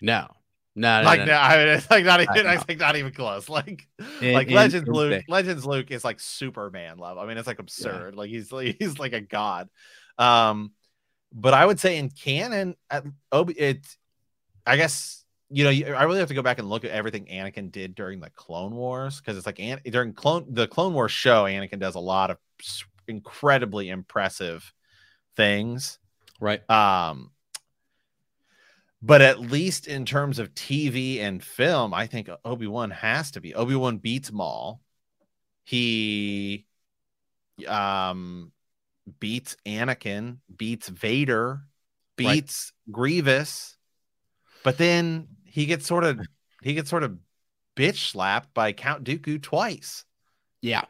[0.01, 0.29] no,
[0.77, 2.75] no, no, like no, no, I mean, it's like not even I I know.
[2.77, 3.49] not even close.
[3.49, 3.89] Like
[4.21, 5.25] In- like in- Legends in Luke.
[5.29, 7.21] Legends Luke is like Superman level.
[7.23, 8.15] I mean, it's like absurd.
[8.15, 9.69] Like he's like he's like a god.
[10.19, 10.73] Um,
[11.33, 13.97] but I would say in canon, at Obi, it's
[14.65, 17.27] I guess you know you- I really have to go back and look at everything
[17.27, 21.11] Anakin did during the Clone Wars because it's like An- during clone the Clone Wars
[21.11, 22.37] show, Anakin does a lot of
[23.09, 24.73] incredibly impressive
[25.37, 25.99] things.
[26.41, 26.69] right.
[26.71, 27.31] Um,
[29.01, 33.41] but at least in terms of TV and film, I think Obi Wan has to
[33.41, 33.55] be.
[33.55, 34.81] Obi Wan beats Maul.
[35.65, 36.67] He
[37.67, 38.53] um
[39.21, 41.63] beats Anakin, beats Vader,
[42.19, 42.43] Right.
[42.43, 43.77] beats Grievous,
[44.65, 46.21] but then he gets sort of
[46.63, 47.19] he gets sort of
[47.77, 50.05] bitch slapped by Count Dooku twice.
[50.61, 50.85] Yeah,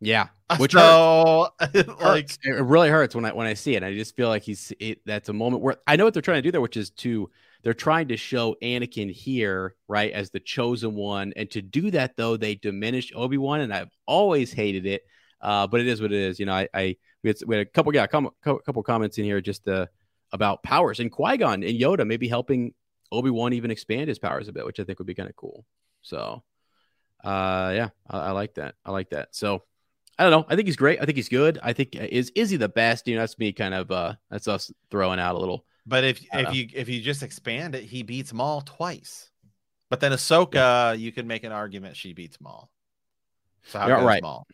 [0.00, 0.28] yeah.
[0.58, 1.50] Which hurts.
[1.60, 2.38] like hurts.
[2.42, 3.82] it really hurts when I when I see it.
[3.82, 6.38] I just feel like he's it, that's a moment where I know what they're trying
[6.38, 7.30] to do there, which is to
[7.62, 12.16] they're trying to show Anakin here right as the chosen one, and to do that
[12.16, 15.02] though they diminish Obi Wan, and I've always hated it.
[15.40, 16.38] Uh, but it is what it is.
[16.38, 19.24] You know, I, I we, had, we had a couple yeah com- couple comments in
[19.24, 19.86] here just uh,
[20.32, 22.74] about powers and Qui Gon and Yoda maybe helping
[23.10, 25.36] Obi Wan even expand his powers a bit, which I think would be kind of
[25.36, 25.64] cool.
[26.02, 26.42] So,
[27.22, 28.74] uh, yeah, I, I like that.
[28.84, 29.28] I like that.
[29.34, 29.62] So.
[30.18, 30.46] I don't know.
[30.48, 31.00] I think he's great.
[31.00, 31.58] I think he's good.
[31.62, 33.08] I think uh, is is he the best?
[33.08, 35.64] You know, that's me kind of uh that's us throwing out a little.
[35.86, 36.50] But if if know.
[36.50, 39.30] you if you just expand it, he beats Maul twice.
[39.90, 42.70] But then Ahsoka, you can make an argument she beats Maul.
[43.64, 44.22] So how Yeah, right.
[44.22, 44.46] Maul?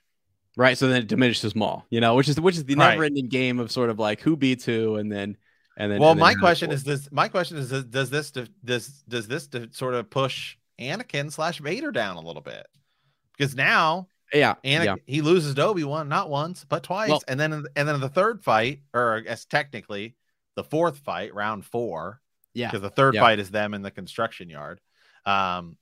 [0.56, 0.76] Right.
[0.76, 3.60] So then it diminishes Maul, you know, which is which is the never ending game
[3.60, 5.36] of sort of like who beats who and then
[5.76, 7.10] and then Well, and then my question is this.
[7.12, 11.92] My question is: Does does this does does this sort of push Anakin slash Vader
[11.92, 12.66] down a little bit?
[13.36, 14.94] Because now yeah, and yeah.
[15.06, 18.08] he loses to Obi Wan not once but twice, Well- and then and then the
[18.08, 20.16] third fight, or I guess technically
[20.56, 22.20] the fourth fight, round four,
[22.54, 22.68] Yeah.
[22.68, 23.22] because the third Yeah.
[23.22, 24.80] fight is them in the construction yard
[25.26, 25.76] um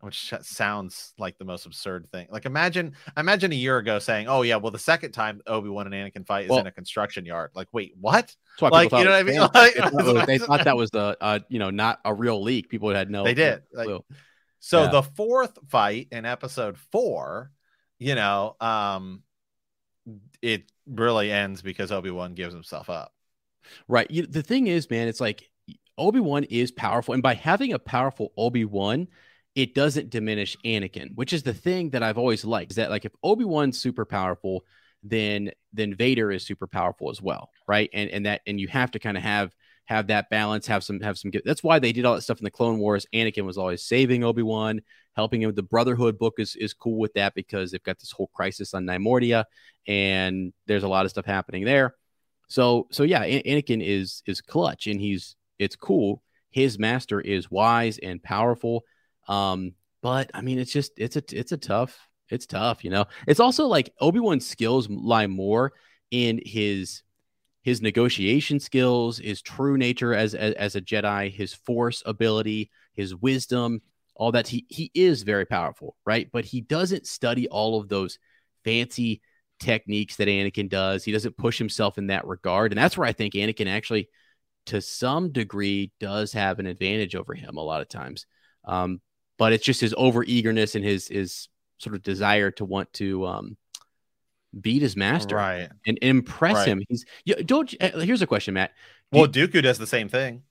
[0.00, 4.40] which sounds like the most absurd thing like imagine imagine a year ago saying oh
[4.42, 7.50] yeah well the second time obi-wan and anakin fight is Well- in a construction yard
[7.54, 9.40] like wait what like, you know what I mean?
[9.40, 9.74] Like.
[9.74, 12.68] They thought they thought that was the uh you know not a real leak.
[12.68, 13.24] People had no.
[13.24, 13.88] They did, like-
[14.60, 14.88] so Yeah.
[14.90, 17.50] the fourth fight in episode four
[17.98, 19.22] you know um
[20.42, 23.14] it really ends because obi-wan gives himself up
[23.88, 24.10] Right.
[24.10, 25.50] You, the thing is, man, it's like
[25.96, 29.08] Obi Wan is powerful, and by having a powerful Obi Wan,
[29.54, 32.72] it doesn't diminish Anakin, which is the thing that I've always liked.
[32.72, 34.64] Is that like if Obi Wan's super powerful,
[35.02, 37.90] then then Vader is super powerful as well, right?
[37.92, 39.54] And and that and you have to kind of have
[39.86, 41.30] have that balance, have some have some.
[41.44, 43.06] That's why they did all that stuff in the Clone Wars.
[43.14, 44.80] Anakin was always saving Obi Wan,
[45.14, 45.54] helping him.
[45.54, 48.84] The Brotherhood book is is cool with that because they've got this whole crisis on
[48.84, 49.44] Neimoidia,
[49.86, 51.94] and there's a lot of stuff happening there.
[52.48, 56.22] So so yeah, An- Anakin is is clutch and he's it's cool.
[56.50, 58.84] His master is wise and powerful.
[59.28, 61.98] Um, but I mean, it's just it's a it's a tough
[62.30, 62.84] it's tough.
[62.84, 65.72] You know, it's also like Obi Wan's skills lie more
[66.10, 67.02] in his
[67.64, 73.14] his negotiation skills, his true nature as, as as a Jedi, his force ability, his
[73.14, 73.80] wisdom,
[74.14, 74.46] all that.
[74.46, 76.28] He he is very powerful, right?
[76.30, 78.18] But he doesn't study all of those
[78.64, 79.22] fancy
[79.60, 81.04] techniques that Anakin does.
[81.04, 82.70] He doesn't push himself in that regard.
[82.70, 84.08] And that's where I think Anakin actually,
[84.66, 88.26] to some degree, does have an advantage over him a lot of times.
[88.66, 89.00] Um,
[89.38, 93.26] but it's just his over eagerness and his his sort of desire to want to
[93.26, 93.56] um,
[94.60, 95.68] beat his master Right.
[95.86, 96.68] and impress Right.
[96.68, 96.82] him.
[96.88, 97.72] He's you, don't.
[97.80, 98.72] uh, Here's a question, Matt.
[99.12, 100.42] Do Well, you- Dooku does the same thing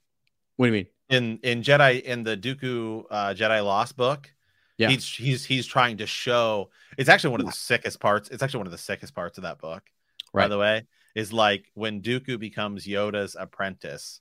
[0.57, 0.87] what do you mean?
[1.09, 4.31] in in Jedi in the Dooku uh, Jedi Lost book.
[4.77, 4.89] Yeah.
[4.89, 6.69] He's he's he's trying to show.
[6.97, 8.29] It's actually one of the sickest parts.
[8.29, 9.83] It's actually one of the sickest parts of that book.
[10.33, 10.47] By Right.
[10.49, 14.19] the way, is like when Dooku becomes Yoda's apprentice.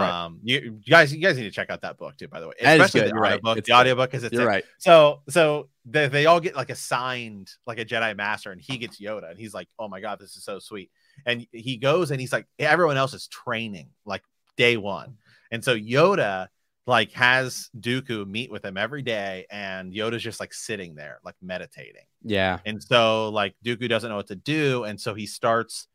[0.00, 0.24] Right.
[0.24, 2.28] Um, you, you guys, you guys need to check out that book too.
[2.28, 3.34] By the way, That especially the you're right.
[3.34, 3.58] audiobook.
[3.58, 4.64] It's The audiobook is it's You're right.
[4.78, 9.00] So so they, they all get like assigned like a Jedi Master, and he gets
[9.00, 10.90] Yoda, and he's like, "Oh my god, this is so sweet."
[11.26, 14.22] And he goes and he's like, everyone else is training like
[14.56, 15.16] day one,
[15.50, 16.48] and so Yoda
[16.86, 21.36] like has Dooku meet with him every day, and Yoda's just like sitting there like
[21.42, 22.58] meditating, Yeah.
[22.64, 25.86] and so like Dooku doesn't know what to do, and so he starts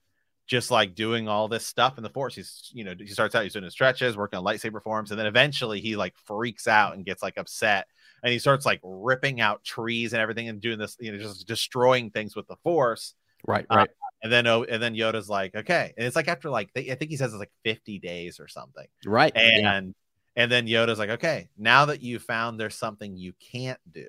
[0.48, 2.36] just like doing all this stuff in the force.
[2.36, 5.20] He's, you know, he starts out, he's doing his stretches, working on lightsaber forms, and
[5.20, 7.88] then eventually he like freaks out and gets like upset
[8.24, 11.48] and he starts like ripping out trees and everything and doing this, you know, just
[11.48, 13.14] destroying things with the force.
[13.46, 13.66] Right.
[13.70, 13.90] Uh, Right.
[14.24, 15.94] And then, oh, and then Yoda's like, okay.
[15.96, 18.88] And it's like after like, I think he says it's like 50 days or something.
[19.06, 19.32] right.
[19.36, 20.44] And, yeah.
[20.44, 24.08] and then Yoda's like, okay, now that you found there's something you can't do,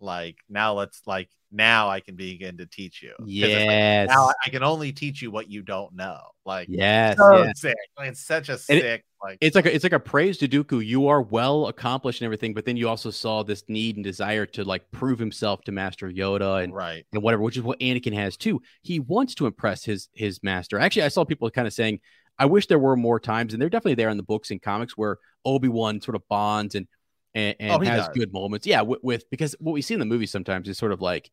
[0.00, 3.10] like now let's like, now I can begin to teach you.
[3.10, 4.08] it's like, Yes.
[4.08, 6.20] now I can only teach you what you don't know.
[6.46, 7.16] Like, yes.
[7.18, 7.60] so yes.
[7.60, 7.76] sick.
[7.98, 10.48] Like, it's such a it- sick, like, It's like a, it's like a praise to
[10.48, 10.84] Dooku.
[10.84, 14.46] You are well accomplished and everything, but then you also saw this need and desire
[14.46, 17.04] to like prove himself to Master Yoda and right.
[17.12, 18.62] and whatever, which is what Anakin has too.
[18.82, 20.78] He wants to impress his his master.
[20.78, 21.98] Actually, I saw people kind of saying,
[22.38, 24.96] "I wish there were more times," and they're definitely there in the books and comics
[24.96, 26.86] where Obi Wan sort of bonds and
[27.34, 28.16] and, and Oh, has does.
[28.16, 28.66] good moments.
[28.66, 31.30] Yeah, with, with because what we see in the movie sometimes is sort of like,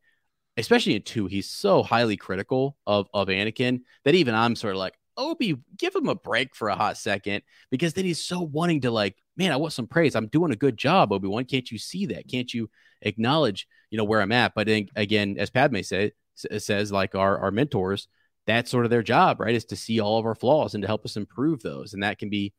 [0.56, 4.78] especially in two, he's so highly critical of of Anakin that even I'm sort of
[4.78, 8.82] like, Obi, give him a break for a hot second because then he's so wanting
[8.82, 10.14] to like, man, I want some praise.
[10.14, 11.44] I'm doing a good job, Obi Wan.
[11.44, 12.28] Can't you see that?
[12.28, 12.70] Can't you
[13.02, 14.54] acknowledge, you know, where I'm at?
[14.54, 16.12] But then, again, as Padme said,
[16.52, 18.08] s- says, like our our mentors,
[18.46, 19.54] that's sort of their job, right?
[19.54, 22.18] Is to see all of our flaws and to help us improve those, and that
[22.18, 22.52] can be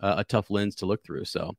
[0.00, 1.24] uh, a tough lens to look through.
[1.26, 1.56] So,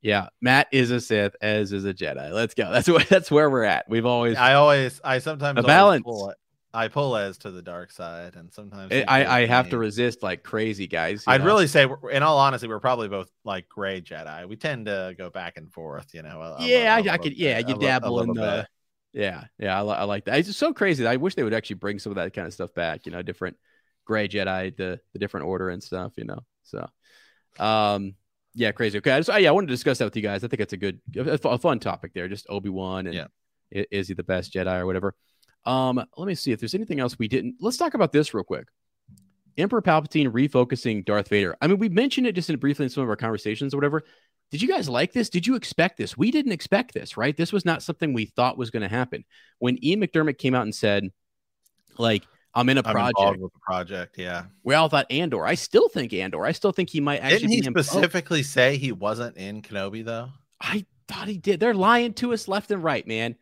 [0.00, 2.32] yeah, Matt is a Sith, as is a Jedi.
[2.32, 2.70] Let's go.
[2.72, 3.88] That's what that's where we're at.
[3.88, 6.04] We've always I always, I sometimes A balance.
[6.04, 6.32] Pull,
[6.72, 9.70] I pull as to the dark side, and sometimes he I, I have me.
[9.72, 11.24] to resist like crazy, guys.
[11.26, 11.46] I'd know?
[11.46, 14.46] really say, in all honesty, we're probably both like gray Jedi.
[14.46, 16.40] We tend to go back and forth, you know.
[16.40, 17.36] a- yeah, a I, could.
[17.36, 18.40] Yeah, you a dabble in the.
[18.42, 18.66] bit.
[19.20, 20.38] Yeah, yeah, I, I like that.
[20.38, 21.06] It's so crazy.
[21.06, 23.06] I wish they would actually bring some of that kind of stuff back.
[23.06, 23.56] You know, different
[24.04, 26.12] gray Jedi, the the different order and stuff.
[26.16, 26.88] You know, so
[27.58, 28.14] um,
[28.54, 28.98] yeah, crazy.
[28.98, 30.44] Okay, I just, yeah, I wanted to discuss that with you guys.
[30.44, 32.28] I think it's a good, a, a fun topic there.
[32.28, 33.26] Just Obi Wan and Yeah.
[33.74, 35.14] i- is he the best Jedi or whatever?
[35.64, 37.56] Um, let me see if there's anything else we didn't.
[37.60, 38.68] Let's talk about this real quick.
[39.56, 41.56] Emperor Palpatine refocusing Darth Vader.
[41.60, 44.04] I mean, we mentioned it just in briefly in some of our conversations or whatever.
[44.50, 45.28] Did you guys like this?
[45.28, 46.16] Did you expect this?
[46.16, 47.36] We didn't expect this, right?
[47.36, 49.24] This was not something we thought was going to happen.
[49.58, 51.10] When Ian McDiarmid came out and said,
[51.98, 54.16] like, I'm in a project, with the project.
[54.18, 54.44] Yeah.
[54.64, 55.46] we all thought Andor.
[55.46, 56.44] I still think Andor.
[56.44, 57.86] I still think he might actually Didn't he be in both.
[57.86, 60.30] specifically say he wasn't in Kenobi though?
[60.60, 61.60] I thought he did.
[61.60, 63.36] They're lying to us left and right, man.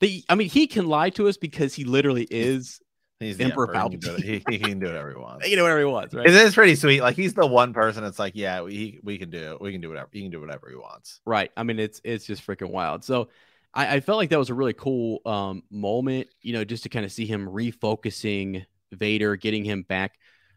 [0.00, 2.80] They, I mean, he can lie to us because he literally is,
[3.20, 3.90] He's the Emperor emperor.
[3.90, 4.24] He can, do it.
[4.24, 4.44] He, wants.
[4.50, 5.48] he can do whatever he wants.
[5.48, 6.26] you know, whatever he wants, right?
[6.26, 7.00] It is pretty sweet.
[7.00, 9.60] Like he's the one person that's like, yeah, we we can do it.
[9.60, 10.08] We can do whatever.
[10.12, 11.20] He can do whatever he wants.
[11.24, 11.50] Right.
[11.56, 13.04] I mean, it's it's just freaking wild.
[13.04, 13.28] So
[13.74, 16.88] I, I felt like that was a really cool um, moment, you know, just to
[16.88, 20.12] kind of see him refocusing Vader, getting him back,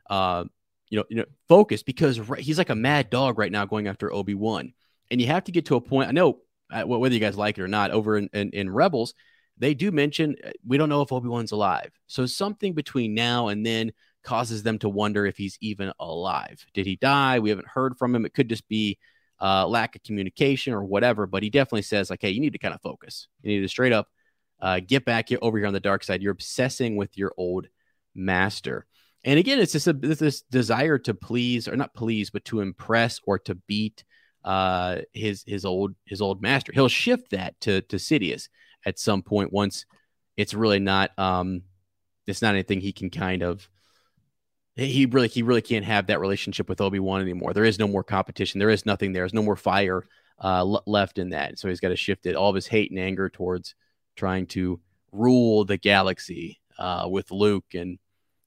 [0.10, 0.46] uh,
[0.90, 4.14] you know, you know, focused because he's like a mad dog right now going after
[4.14, 4.74] Obi Wan,
[5.12, 6.08] and you have to get to a point.
[6.08, 6.40] I know
[6.72, 7.92] uh, whether you guys like it or not.
[7.92, 9.14] Over in, in, in Rebels,
[9.58, 13.48] they do mention uh, we don't know if Obi Wan's alive, so something between now
[13.48, 13.92] and then
[14.24, 16.66] causes them to wonder if he's even alive.
[16.74, 17.40] Did he die?
[17.40, 18.26] We haven't heard from him.
[18.26, 18.98] It could just be
[19.42, 21.28] uh, lack of communication or whatever.
[21.28, 23.28] But he definitely says like, hey, you need to kind of focus.
[23.42, 24.08] You need to straight up
[24.60, 26.22] uh, get back here over here on the dark side.
[26.22, 27.68] You're obsessing with your old
[28.16, 28.86] master.
[29.24, 33.20] And again, it's just a, this desire to please, or not please, but to impress
[33.26, 34.04] or to beat
[34.44, 36.72] uh, his his old his old master.
[36.72, 38.48] He'll shift that to to Sidious
[38.86, 39.86] at some point once
[40.38, 41.64] it's really not um
[42.28, 43.68] it's not anything he can kind of
[44.78, 47.54] he really he really can't have that relationship with Obi-Wan anymore.
[47.54, 48.60] There is no more competition.
[48.60, 49.24] There is nothing there.
[49.24, 50.04] There's no more fire
[50.44, 51.58] uh, l- left in that.
[51.60, 53.76] So he's got to shift it all of his hate and anger towards
[54.16, 54.80] trying to
[55.12, 57.98] rule the galaxy uh, with Luke and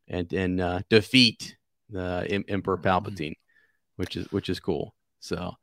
[0.09, 1.57] and and uh, defeat
[1.89, 3.35] the em- Emperor Palpatine,
[3.97, 4.95] which is which is cool.
[5.19, 5.55] So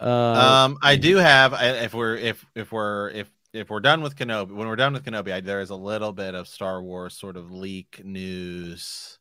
[0.00, 1.54] uh, um, I do have.
[1.58, 5.04] If we're if if we're if if we're done with Kenobi, when we're done with
[5.04, 9.18] Kenobi, I, there is a little bit of Star Wars sort of leak news,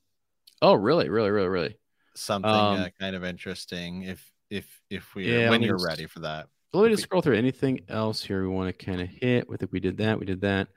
[0.66, 1.78] oh really really really really.
[2.16, 4.04] something Um, uh, kind of interesting.
[4.04, 6.48] If if if we Yeah, when you're just- ready for that.
[6.74, 9.48] Let me just scroll through anything else here we want to kind of hit.
[9.52, 10.20] I think we did that.
[10.20, 10.68] We did that.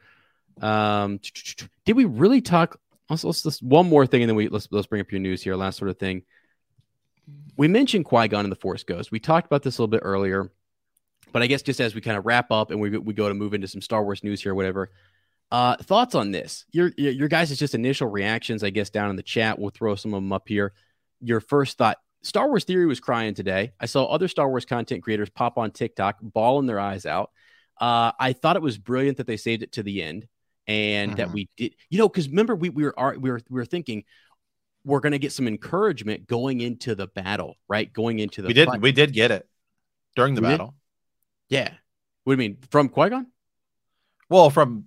[0.60, 1.18] Um,
[1.84, 2.78] did we really talk?
[3.10, 5.42] Let's, let's, let's one more thing, and then we let's let's bring up your news
[5.42, 5.56] here.
[5.56, 6.22] Last sort of thing.
[7.56, 9.10] We mentioned Qui Gon and the Force Ghost.
[9.10, 10.52] We talked about this a little bit earlier,
[11.32, 13.34] but I guess just as we kind of wrap up and we we go to
[13.34, 14.90] move into some Star Wars news here, or whatever.
[15.50, 16.66] Uh, thoughts on this?
[16.72, 19.58] Your your guys' just initial reactions, I guess, down in the chat.
[19.58, 20.72] We'll throw some of them up here.
[21.20, 21.98] Your first thought.
[22.22, 23.72] Star Wars Theory was crying today.
[23.80, 27.30] I saw other Star Wars content creators pop on TikTok, bawling their eyes out.
[27.80, 30.26] Uh, I thought it was brilliant that they saved it to the end
[30.66, 31.32] and that Mhm.
[31.32, 34.02] we did, you know, because remember we, we were we were we were thinking
[34.84, 37.90] we're going to get some encouragement going into the battle, right?
[37.92, 38.80] Going into the we did fight.
[38.80, 39.48] we did get it
[40.16, 40.52] during the We did?
[40.54, 40.74] battle.
[41.48, 41.72] yeah.
[42.24, 43.26] What do you mean from Qui Gon?
[44.28, 44.86] Well, from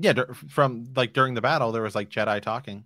[0.00, 0.14] yeah,
[0.48, 2.84] from like during the battle, there was like Jedi talking.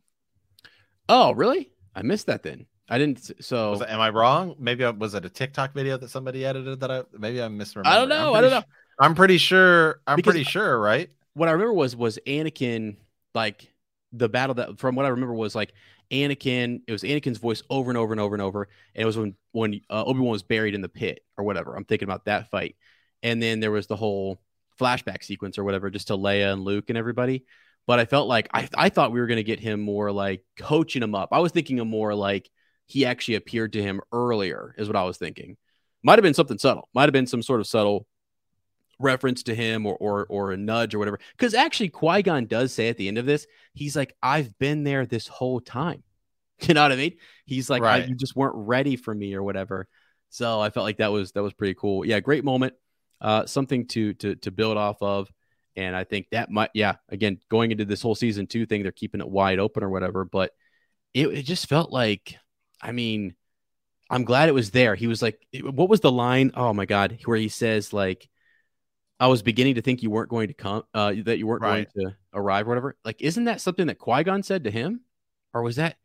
[1.08, 1.70] Oh, really?
[1.94, 2.42] I missed that.
[2.42, 3.30] Then I didn't.
[3.42, 4.56] So Was am I wrong?
[4.58, 7.86] Maybe I, was it a TikTok video that somebody edited that I maybe I misremembered.
[7.86, 8.34] I don't know.
[8.34, 8.60] I don't know.
[8.60, 8.66] su-
[8.98, 10.00] I'm pretty sure.
[10.06, 11.10] I'm Because- pretty sure, right?
[11.36, 12.96] what I remember was was Anakin
[13.34, 13.68] like
[14.12, 15.72] the battle that from what I remember was like
[16.12, 16.82] Anakin.
[16.86, 18.68] It was Anakin's voice over and over and over and over.
[18.94, 21.74] And it was when when uh, Obi Wan was buried in the pit or whatever.
[21.76, 22.76] I'm thinking about that fight.
[23.22, 24.38] And then there was the whole
[24.80, 27.44] flashback sequence or whatever, just to Leia and Luke and everybody.
[27.86, 31.02] But I felt like I I thought we were gonna get him more like coaching
[31.02, 31.28] him up.
[31.32, 32.50] I was thinking of more like
[32.86, 35.56] he actually appeared to him earlier, is what I was thinking.
[36.02, 36.88] Might have been something subtle.
[36.94, 38.06] Might have been some sort of subtle
[38.98, 41.18] reference to him or or or a nudge or whatever.
[41.36, 44.84] Because actually, Qui Gon does say at the end of this, he's like, "I've been
[44.84, 46.02] there this whole time."
[46.68, 47.16] You know what I mean?
[47.46, 48.08] He's like, I- Right.
[48.08, 49.88] "You just weren't ready for me" or whatever.
[50.30, 52.04] So I felt like that was that was pretty cool.
[52.06, 52.74] Yeah, great moment.
[53.24, 55.32] Uh, something to to to build off of.
[55.76, 58.92] And I think that might, yeah, again, going into this whole season two thing, they're
[58.92, 60.26] keeping it wide open or whatever.
[60.26, 60.52] But
[61.14, 62.36] it, it just felt like,
[62.82, 63.34] I mean,
[64.10, 64.94] I'm glad it was there.
[64.94, 66.52] He was like, what was the line?
[66.54, 68.28] Oh my God, where he says, like,
[69.18, 71.88] I was beginning to think you weren't going to come, uh, that you weren't Right.
[71.96, 72.96] going to arrive or whatever.
[73.04, 75.00] Like, isn't that something that Qui Gon said to him?
[75.54, 75.96] Or was that,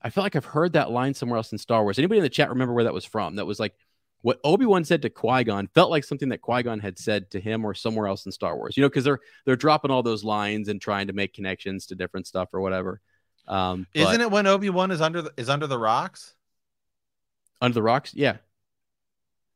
[0.00, 1.98] I feel like I've heard that line somewhere else in Star Wars.
[1.98, 3.36] Anybody in the chat remember where that was from?
[3.36, 3.74] That was like,
[4.22, 7.30] what Obi Wan said to Qui Gon felt like something that Qui Gon had said
[7.30, 8.76] to him or somewhere else in Star Wars.
[8.76, 11.94] You know, because they're they're dropping all those lines and trying to make connections to
[11.94, 13.00] different stuff or whatever.
[13.46, 16.34] Um, Isn't it when Obi Wan is under the, is under the rocks?
[17.60, 18.12] under the rocks?
[18.14, 18.36] Yeah,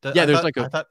[0.02, 0.86] Th- Yeah, I there's thought- like a- I thought,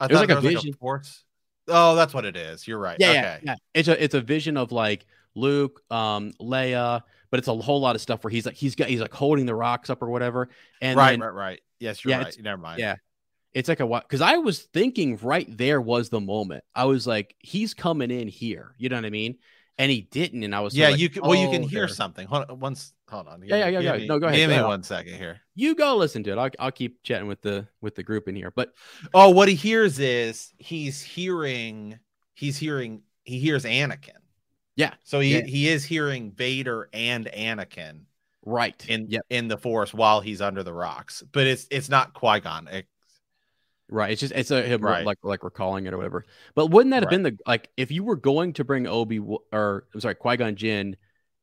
[0.00, 0.74] I There's thought like a there was vision.
[0.74, 1.24] force.
[1.68, 2.66] Oh, that's what it is.
[2.66, 2.96] You're right.
[2.98, 3.20] yeah, okay.
[3.20, 3.54] yeah, yeah.
[3.74, 7.02] It's a it's a vision of like Luke, um, Leia,
[7.32, 9.46] but it's a whole lot of stuff where he's like he's got he's like holding
[9.46, 10.50] the rocks up or whatever,
[10.80, 11.60] and right, then right, right.
[11.80, 12.36] Yes, you're Yeah, right.
[12.40, 12.78] Never mind.
[12.78, 12.96] yeah.
[13.52, 14.04] it's like a what?
[14.04, 16.62] Because I was thinking right there was the moment.
[16.74, 18.74] I was like, he's coming in here.
[18.78, 19.38] You know what I mean?
[19.78, 20.90] And he didn't, and I was yeah.
[20.90, 21.22] of you can.
[21.22, 22.26] Well, you can "Oh, hear there." something.
[22.28, 22.60] Hold on.
[22.60, 22.92] Once.
[23.08, 23.42] Hold on.
[23.42, 23.96] Yeah, yeah, yeah, yeah.
[23.96, 25.40] me- No, go ahead, Give me one second here.
[25.54, 26.38] You go listen to it.
[26.38, 28.50] I'll, I'll keep chatting with the with the group in here.
[28.54, 28.72] But
[29.14, 31.98] Oh, what he hears is he's hearing.
[32.34, 33.02] He's hearing.
[33.24, 34.21] He hears Anakin.
[34.76, 34.94] Yeah.
[35.04, 35.46] So he Yeah.
[35.46, 38.06] he is hearing Vader and Anakin
[38.44, 41.22] right, in yep, in the Force while he's under the rocks.
[41.32, 42.68] But it's it's not Qui Gon.
[43.88, 44.12] right.
[44.12, 45.04] It's just it's a him Right.
[45.04, 46.24] like like recalling it or whatever.
[46.54, 47.22] But wouldn't that have Right.
[47.22, 50.56] been the like if you were going to bring Obi or I'm sorry Qui Gon
[50.56, 50.96] Jinn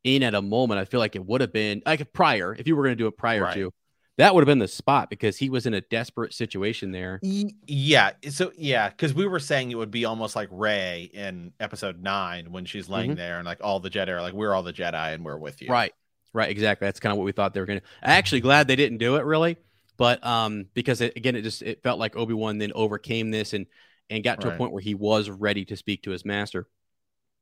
[0.04, 0.80] in at a moment?
[0.80, 3.08] I feel like it would have been like prior if you were going to do
[3.08, 3.54] it prior Right.
[3.56, 3.74] to
[4.20, 7.20] that would have been the spot because he was in a desperate situation there.
[7.22, 8.12] Yeah.
[8.30, 12.52] So yeah, because we were saying it would be almost like Rey in Episode Nine
[12.52, 13.16] when she's laying Mhm.
[13.16, 15.62] there and like all the Jedi are like, "We're all the Jedi and we're with
[15.62, 15.94] you." Right.
[16.34, 16.50] Right.
[16.50, 16.86] Exactly.
[16.86, 17.86] That's kind of what we thought they were going to.
[18.04, 19.58] Actually, glad they didn't do it really,
[19.98, 23.54] but um, because it, again, it just it felt like Obi Wan then overcame this
[23.54, 23.66] and
[24.10, 26.68] and got to a point where he was ready to speak to his master.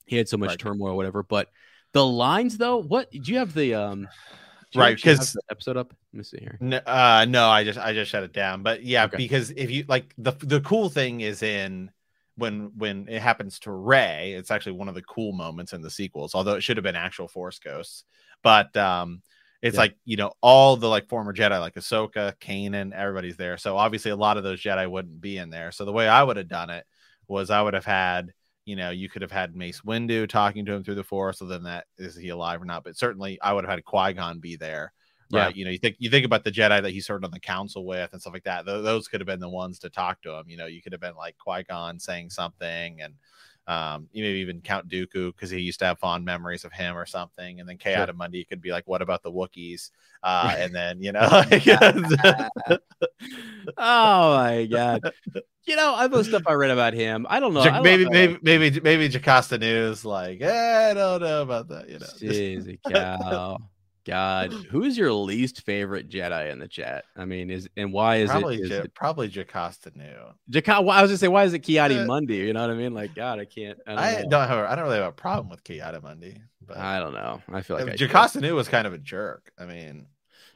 [0.06, 0.60] He had so much Right.
[0.60, 1.24] turmoil, whatever.
[1.24, 1.50] But
[1.94, 4.08] the lines, though, what do you have the um?
[4.76, 5.94] Right, actually have 'cause- the episode up.
[6.14, 6.58] Let me see here.
[6.60, 8.64] No, uh, no, I just I just shut it down.
[8.64, 9.18] But yeah, Okay.
[9.18, 11.90] because if you like the the cool thing is in
[12.36, 15.90] when when it happens to Rey, it's actually one of the cool moments in the
[15.90, 16.36] sequels.
[16.36, 18.04] Although it should have been actual Force ghosts,
[18.44, 19.22] but um,
[19.62, 19.82] it's Yeah.
[19.82, 23.58] like you know all the like former Jedi, like Ahsoka, Kanan, everybody's there.
[23.58, 25.72] So obviously a lot of those Jedi wouldn't be in there.
[25.72, 26.86] So the way I would have done it
[27.28, 28.34] was I would have had.
[28.68, 31.40] You know, you could have had Mace Windu talking to him through the Force.
[31.40, 32.84] So then, that is he alive or not?
[32.84, 34.94] But certainly, I would have had Qui Gon be there
[35.30, 35.46] Yeah.
[35.46, 35.56] right?
[35.56, 37.86] You know, you think you think about the Jedi that he served on the council
[37.86, 38.66] with and stuff like that.
[38.66, 40.50] Th- those could have been the ones to talk to him.
[40.50, 43.16] You know, you could have been like Qui Gon saying something, and
[43.68, 46.98] um, you maybe even Count Dooku because he used to have fond memories of him
[46.98, 47.60] or something.
[47.60, 47.94] And then Sure.
[47.94, 49.92] Chaotic Monday could be like, "What about the Wookiees?"
[50.24, 51.68] Uh, and then you know, like,
[53.78, 55.02] oh my god!
[55.66, 57.28] You know, I have stuff I read about him.
[57.30, 57.62] I don't know.
[57.62, 61.44] I don't know maybe if maybe maybe maybe Jocasta Nu's like, eh, I don't know
[61.44, 61.88] about that.
[61.88, 63.60] You know, Jeez, cow.
[64.08, 67.06] God, who's your least favorite Jedi in the chat?
[67.16, 68.62] I mean, is and why is probably it?
[68.62, 70.12] Is J- it probably Jocasta Nu.
[70.52, 72.38] Jaka- why- I was gonna say, why is it Ki-Adi Uh, Mundi?
[72.38, 72.94] You know what I mean?
[72.94, 73.78] Like, God, I can't.
[73.86, 74.30] I don't, I know.
[74.30, 77.42] don't have I don't really have a problem with Ki-Adi-Mundi, but I don't know.
[77.54, 78.08] I feel like I do.
[78.08, 79.52] Jocasta Nu was kind of a jerk.
[79.60, 80.08] I mean,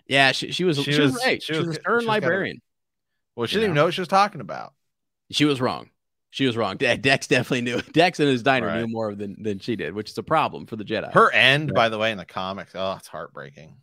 [0.08, 0.78] Yeah, she, she was.
[0.82, 1.44] She, She was, was- right.
[1.44, 2.62] she She, was was, a stern she was kind of- librarian.
[3.36, 3.82] well, she You didn't even know.
[3.82, 4.74] know what she was talking about.
[5.30, 5.91] She was wrong.
[6.32, 6.78] She was wrong.
[6.78, 7.82] De- Dex definitely knew.
[7.92, 8.80] Dex and his diner Right.
[8.80, 11.12] knew more than than she did, which is a problem for the Jedi.
[11.14, 11.76] Her end, Right.
[11.76, 13.76] by the way, in the comics, oh, it's heartbreaking.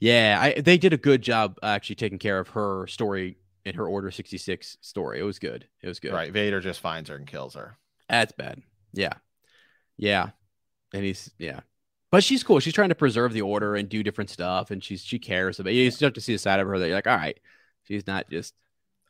[0.00, 3.76] Yeah, I, they did a good job uh, actually taking care of her story in
[3.76, 5.20] her Order 66 story.
[5.20, 5.68] It was good.
[5.80, 6.12] It was good.
[6.12, 7.76] Right, Vader just finds her and kills her.
[8.08, 8.62] That's bad.
[8.92, 9.12] Yeah.
[9.96, 10.30] Yeah.
[10.92, 11.60] And he's, yeah.
[12.10, 12.58] But she's cool.
[12.58, 14.72] She's trying to preserve the order and do different stuff.
[14.72, 16.96] And she's, she cares about You start to see a side of her that you're
[16.96, 17.38] like, all right,
[17.84, 18.54] she's not just,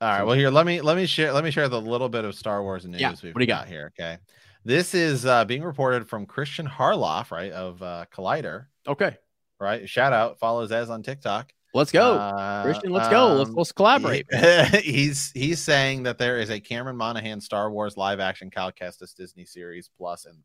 [0.03, 0.25] All right.
[0.25, 2.61] Well, here let me let me share let me share the little bit of Star
[2.61, 3.93] Wars news Yeah, we've what do you got, here.
[3.97, 4.19] Okay,
[4.65, 9.17] this is uh, being reported from Christian Harloff, right of uh, Collider, okay,
[9.61, 9.89] right?
[9.89, 11.53] Shout out, follows as on TikTok.
[11.73, 12.15] let's go.
[12.15, 13.35] Uh, Christian, let's go.
[13.35, 14.27] Let's, um, let's collaborate.
[14.83, 19.15] he's he's saying that there is a Cameron Monaghan Star Wars live action Cal Kestis
[19.15, 20.39] Disney series plus and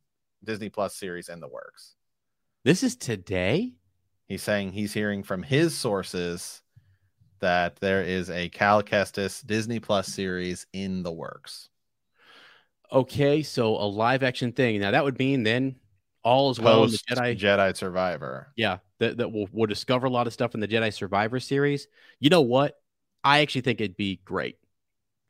[0.43, 1.95] Disney Plus series in the works.
[2.63, 3.73] This is today.
[4.27, 6.61] He's saying he's hearing from his sources
[7.39, 11.69] that there is a Cal Kestis Disney Plus series in the works.
[12.91, 13.43] Okay.
[13.43, 14.79] So a live action thing.
[14.79, 15.75] Now that would mean then
[16.23, 17.37] all is well in the Jedi.
[17.37, 18.51] Jedi Survivor.
[18.55, 18.77] yeah.
[18.99, 21.87] That, that we'll, we'll discover a lot of stuff in the Jedi Survivor series.
[22.19, 22.79] You know what?
[23.23, 24.57] I actually think it'd be great.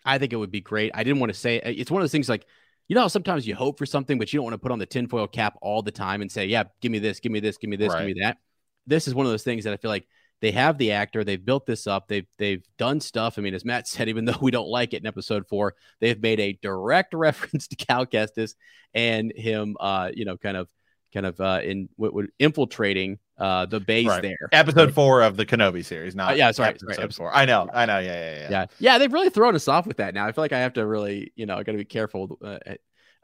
[0.06, 0.92] I think it would be great.
[0.96, 2.46] I didn't want to say uh, it's one of those things like,
[2.88, 4.80] you know, how sometimes you hope for something, but you don't want to put on
[4.80, 7.58] the tinfoil cap all the time and say, yeah, give me this, give me this,
[7.58, 8.08] give me this, Right.
[8.08, 8.38] give me that.
[8.86, 10.08] This is one of those things that I feel like
[10.42, 13.38] they have the actor, they've built this up, they've they've done stuff.
[13.38, 16.22] I mean, as Matt said, even though we don't like it in episode four, they've
[16.22, 18.56] made a direct reference to Cal Kestis
[18.94, 20.70] and him, uh, you know, kind of,
[21.14, 24.22] kind of, uh, in what would infiltrating uh the base Right.
[24.24, 24.50] there.
[24.52, 27.36] Episode four of the Kenobi series, not Uh, yeah, sorry, episode, sorry, episode four.
[27.36, 28.48] I know, I know, yeah, yeah, yeah.
[28.50, 30.74] yeah yeah they've really thrown us off with that now i feel like i have
[30.74, 32.58] to really you know i gotta be careful uh,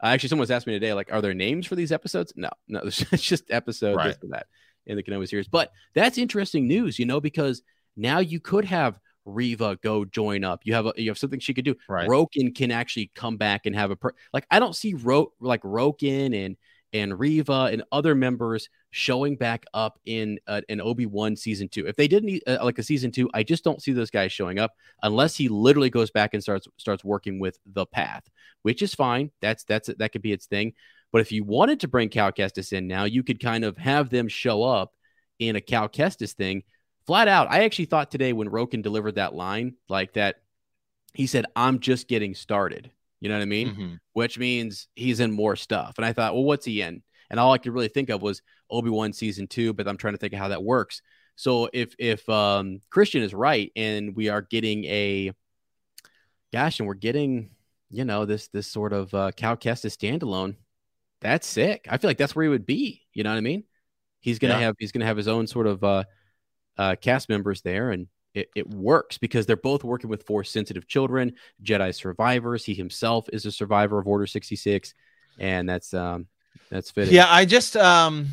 [0.02, 3.00] actually someone's asked me today like are there names for these episodes no no it's
[3.22, 4.08] just episode Right.
[4.08, 4.46] this and that
[4.86, 7.62] in the Kenobi series but that's interesting news you know because
[7.96, 10.60] now you could have Reva go join up.
[10.64, 11.76] You have a, you have something she could do.
[11.88, 12.08] Right.
[12.08, 15.62] Roken can actually come back and have a per- like I don't see Ro- like
[15.62, 16.56] Roken and
[16.92, 21.86] and Reva and other members showing back up in uh, an Obi Wan season two.
[21.86, 24.58] If they didn't uh, like a season two, I just don't see those guys showing
[24.58, 28.28] up unless he literally goes back and starts starts working with the Path,
[28.62, 29.30] which is fine.
[29.40, 30.74] That's that's that could be its thing.
[31.14, 34.10] But if you wanted to bring Cal Kestis in now, you could kind of have
[34.10, 34.94] them show up
[35.38, 36.64] in a Cal Kestis thing
[37.06, 37.46] flat out.
[37.48, 40.42] I actually thought today when Roken delivered that line like that,
[41.12, 43.68] he said, "I'm just getting started." You know what I mean?
[43.76, 44.00] Mhm.
[44.14, 45.94] which means he's in more stuff.
[45.98, 47.04] And I thought, well, what's he in?
[47.30, 50.14] And all I could really think of was Obi Wan season two, but I'm trying
[50.14, 51.00] to think of how that works.
[51.36, 55.30] So if if um, Christian is right, and we are getting a,
[56.52, 57.50] gosh, and we're getting,
[57.88, 60.56] you know, this this sort of uh, Cal Kestis standalone,
[61.24, 61.86] that's sick.
[61.90, 63.02] I feel like that's where he would be.
[63.14, 63.64] You know what I mean?
[64.20, 64.60] He's gonna Yeah.
[64.60, 66.04] have he's gonna have his own sort of uh,
[66.76, 70.86] uh, cast members there, and it, it works because they're both working with force sensitive
[70.86, 71.32] children,
[71.62, 72.64] Jedi survivors.
[72.64, 74.92] He himself is a survivor of Order 66,
[75.38, 76.26] and that's um
[76.70, 77.14] that's fitting.
[77.14, 78.26] Yeah, I just um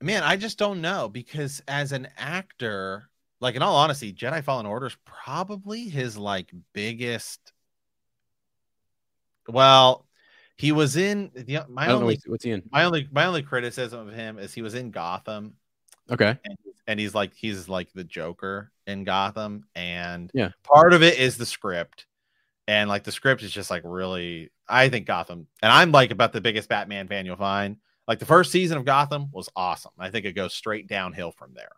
[0.00, 3.08] man, I just don't know because as an actor,
[3.40, 7.52] like in all honesty, Jedi Fallen Order is probably his like biggest
[9.48, 10.06] well,
[10.60, 12.62] he was in the my know only what's, what's he in.
[12.70, 15.54] my only my only criticism of him is he was in Gotham.
[16.10, 19.64] Okay, and, and he's like he's like the Joker in Gotham.
[19.74, 20.50] And Yeah.
[20.62, 22.06] part of it is the script.
[22.68, 26.32] And like the script is just like really I think Gotham and I'm like about
[26.34, 27.76] the biggest Batman fan you'll find.
[28.06, 29.92] Like the first season of Gotham was awesome.
[29.98, 31.72] I think it goes straight downhill from there.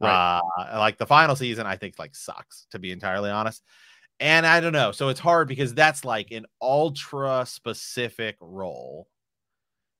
[0.00, 0.38] Right.
[0.38, 3.62] uh like the final season I think like sucks to be entirely honest
[4.20, 9.08] and I don't know so it's hard because that's like an ultra specific role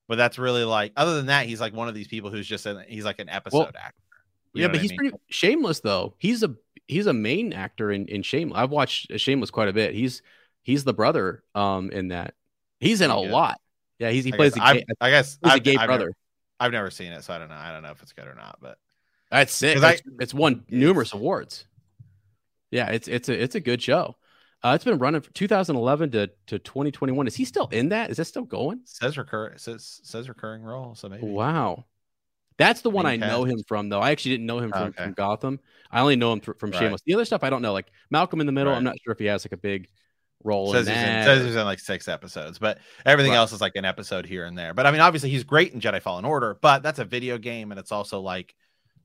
[0.08, 2.66] but that's really like other than that he's like one of these people who's just
[2.66, 4.02] an he's like an episode actor
[4.54, 4.98] You yeah, but what I he's mean?
[4.98, 6.14] pretty shameless though.
[6.18, 6.54] He's a
[6.86, 8.58] he's a main actor in in Shameless.
[8.58, 9.94] I've watched Shameless quite a bit.
[9.94, 10.22] He's
[10.62, 12.34] he's the brother um in that.
[12.80, 13.30] He's in a good.
[13.30, 13.60] lot.
[13.98, 15.86] Yeah, he's he I plays guess, a gay, I guess he's a I've- gay I've
[15.86, 16.04] brother.
[16.06, 16.16] Never,
[16.60, 17.56] I've never seen it, so I don't know.
[17.56, 18.78] I don't know if it's good or not, but
[19.30, 19.74] That's sick.
[19.74, 21.66] 'Cause I- It's, it's won numerous awards.
[22.70, 24.16] Yeah, it's it's a it's a good show.
[24.62, 27.28] Uh, it's been running from 2011 to, to 2021.
[27.28, 28.10] Is he still in that?
[28.10, 28.80] Is that still going?
[28.84, 30.94] says recur says says recurring role.
[30.96, 31.84] So maybe Wow.
[32.56, 34.00] That's the one I know him from, though.
[34.00, 35.04] I actually didn't know him Oh, from, okay.
[35.04, 35.60] from Gotham.
[35.92, 36.80] I only know him thr- from Right.
[36.80, 37.02] Shameless.
[37.06, 37.72] The other stuff I don't know.
[37.72, 39.88] Like Malcolm in the Middle, I'm not sure if he has like a big
[40.42, 43.38] role says in he's in, says he's in like six episodes, but everything Right.
[43.38, 44.74] else is like an episode here and there.
[44.74, 47.70] But I mean, obviously he's great in Jedi Fallen Order, but that's a video game,
[47.70, 48.56] and it's also like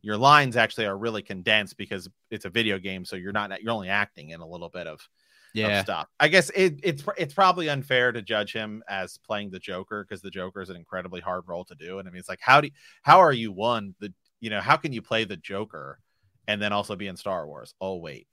[0.04, 3.74] your lines actually are really condensed because it's a video game, so you're not you're
[3.74, 5.08] only acting in a little bit of, of
[5.54, 5.82] Yeah.
[5.82, 6.10] stuff.
[6.20, 10.22] I guess it, it's it's probably unfair to judge him as playing the Joker because
[10.22, 12.00] the Joker is an incredibly hard role to do.
[12.00, 12.70] And I mean, it's like how do
[13.04, 16.00] how are you one the you know how can you play the Joker
[16.48, 17.74] and then also be in Star Wars?
[17.82, 18.28] Oh wait,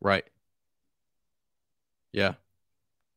[0.00, 0.24] Right.
[2.12, 2.34] Yeah.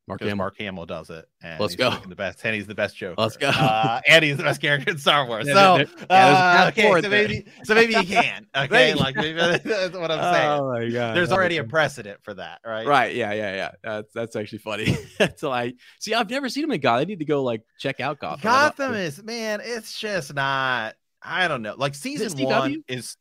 [0.08, 0.36] Mark Hamill.
[0.36, 1.28] Mark Hamill does it.
[1.42, 1.90] And Let's go.
[2.08, 3.14] The best, and he's the best Joker.
[3.20, 3.48] Let's go.
[3.48, 5.46] Uh, and he's the best character in Star Wars.
[5.46, 7.10] Yeah, so, there- there- yeah, uh, okay, so there.
[7.10, 8.46] maybe, so maybe he can.
[8.56, 10.48] Okay, like maybe that's what I'm saying.
[10.60, 11.14] Oh my god.
[11.16, 12.86] There's already a precedent for that, right?
[12.86, 13.14] Right.
[13.14, 13.32] Yeah.
[13.32, 13.54] Yeah.
[13.54, 13.70] Yeah.
[13.84, 14.96] That's that's actually funny.
[15.36, 16.14] so like see.
[16.14, 17.02] I've never seen him in Gotham.
[17.02, 18.40] I need to go like check out Gotham.
[18.42, 20.94] Gotham is man, it's just not.
[21.22, 21.74] I don't know.
[21.76, 22.44] Like season CW?
[22.46, 23.16] one is.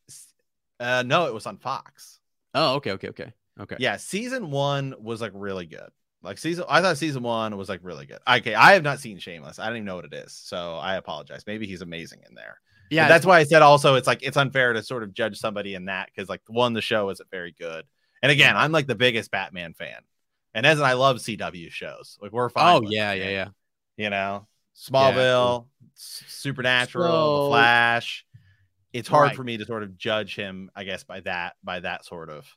[0.79, 2.19] Uh, no, it was on Fox.
[2.53, 2.75] Oh.
[2.75, 2.91] Okay.
[2.91, 3.09] Okay.
[3.09, 3.33] Okay.
[3.59, 3.75] Okay.
[3.79, 5.89] Yeah, season one was like really good.
[6.23, 8.19] Like season, I thought season one was like really good.
[8.27, 9.59] Okay, I have not seen Shameless.
[9.59, 11.43] I don't even know what it is, so I apologize.
[11.47, 12.59] Maybe he's amazing in there.
[12.89, 13.05] Yeah.
[13.05, 15.75] But that's why I said also it's like it's unfair to sort of judge somebody
[15.75, 17.85] in that because like one, the show isn't very good,
[18.23, 19.99] and again, I'm like the biggest Batman fan,
[20.53, 22.75] and as I love CW shows, like we're fine.
[22.75, 23.13] Oh it, yeah.
[23.13, 23.29] Yeah.
[23.29, 23.47] Yeah.
[23.97, 28.25] You know, Smallville, S- Supernatural, Flash.
[28.93, 29.35] It's hard Right.
[29.35, 32.47] for me to sort of judge him, I guess, by that by that sort of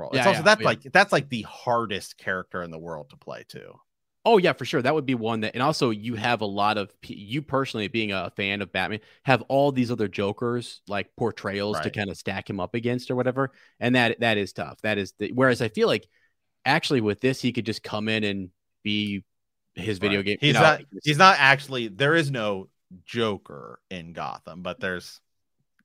[0.00, 0.10] role.
[0.12, 0.66] Yeah, it's also yeah, that's yeah.
[0.66, 3.74] like that's like the hardest character in the world to play too.
[4.24, 4.82] Oh yeah, for sure.
[4.82, 8.12] That would be one that, and also you have a lot of you personally being
[8.12, 12.48] a fan of Batman have all these other Jokers like portrayals to kind of stack
[12.48, 14.80] him up against or whatever, and that that is tough.
[14.82, 16.06] That is the, whereas I feel like
[16.66, 18.50] actually with this he could just come in and
[18.82, 19.24] be
[19.74, 20.26] his video Right.
[20.26, 20.38] game.
[20.40, 20.80] He's you know, not.
[21.02, 21.88] He's not actually.
[21.88, 22.68] There is no
[23.04, 25.20] Joker in Gotham, but there's.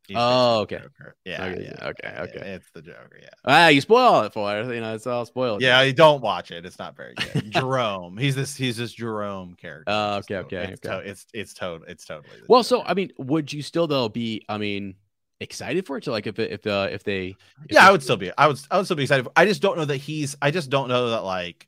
[0.08, 0.78] He's Oh, okay.
[0.78, 1.16] Joker.
[1.26, 1.88] Yeah, Okay, yeah.
[1.90, 2.50] okay, yeah, okay.
[2.54, 3.20] It's the Joker.
[3.22, 3.30] Yeah.
[3.46, 4.68] ah, you spoil it for us.
[4.68, 5.62] You know, it's all spoiled.
[5.62, 6.66] Yeah, you don't watch it.
[6.66, 7.50] It's not very good.
[7.52, 8.18] Jerome.
[8.18, 8.56] He's this.
[8.56, 9.86] He's this Jerome character.
[9.88, 11.04] Oh, okay, okay, It's okay.
[11.04, 11.86] to- it's it's total.
[11.88, 12.38] It's totally.
[12.40, 14.44] the Well, so I mean, would you still though be?
[14.50, 14.96] I mean,
[15.42, 17.36] excited for it to like if it- if the if they if
[17.70, 18.32] yeah, they- I would still be.
[18.38, 18.60] I would.
[18.72, 19.28] I would still be excited.
[19.36, 20.36] I just don't know that he's.
[20.42, 21.68] I just don't know that like.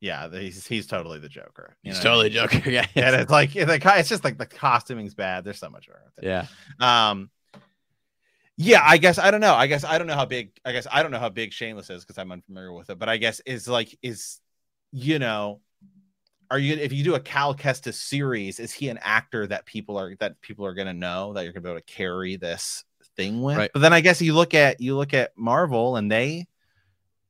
[0.00, 1.76] Yeah, he's he's totally the Joker.
[1.84, 2.30] he's know totally?
[2.30, 2.60] Joker.
[2.68, 5.44] Yeah, And it's like it's, like, it's just like the costuming's bad.
[5.44, 6.26] There's so much wrong with it.
[6.26, 6.46] yeah.
[7.10, 7.30] Um,
[8.56, 9.54] yeah, I guess I don't know.
[9.54, 10.52] I guess I don't know how big.
[10.64, 12.98] I guess I don't know how big Shameless is because I'm unfamiliar with it.
[12.98, 14.40] But I guess is like is
[14.92, 15.60] you know,
[16.50, 19.98] are you if you do a Cal Kestis series, is he an actor that people
[19.98, 22.84] are that people are gonna know that you're gonna be able to carry this
[23.16, 23.56] thing with?
[23.56, 23.70] Right.
[23.72, 26.46] But then I guess you look at you look at Marvel and they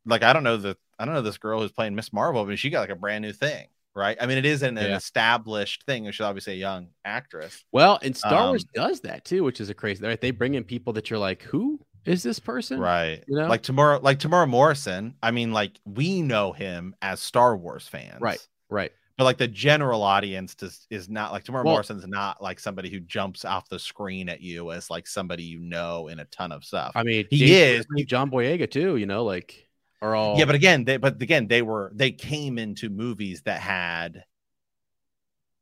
[0.04, 2.58] like I don't know the I don't know this girl who's playing Miss Marvel, but
[2.58, 4.16] she got like a brand new thing, right?
[4.20, 6.10] I mean, it is an, an established thing.
[6.10, 7.64] She's obviously a young actress.
[7.72, 10.04] Well, and Star Wars Um, does that too, which is a crazy.
[10.04, 10.20] Right?
[10.20, 12.80] They bring in people that you're like, who is this person?
[12.80, 13.46] right You know?
[13.46, 18.20] like Temuera like Temuera Morrison i mean like we know him as star wars fans
[18.20, 18.44] Right.
[18.68, 18.90] Right.
[19.16, 22.90] but like the general audience does, is not like Temuera Well- morrison's not like somebody
[22.90, 26.50] who jumps off the screen at you as like somebody you know in a ton
[26.50, 28.04] of stuff I mean, He Jason is.
[28.06, 28.96] John Boyega too.
[28.96, 29.68] You know, like
[30.02, 33.60] are all yeah but again they but again they were they came into movies that
[33.60, 34.24] had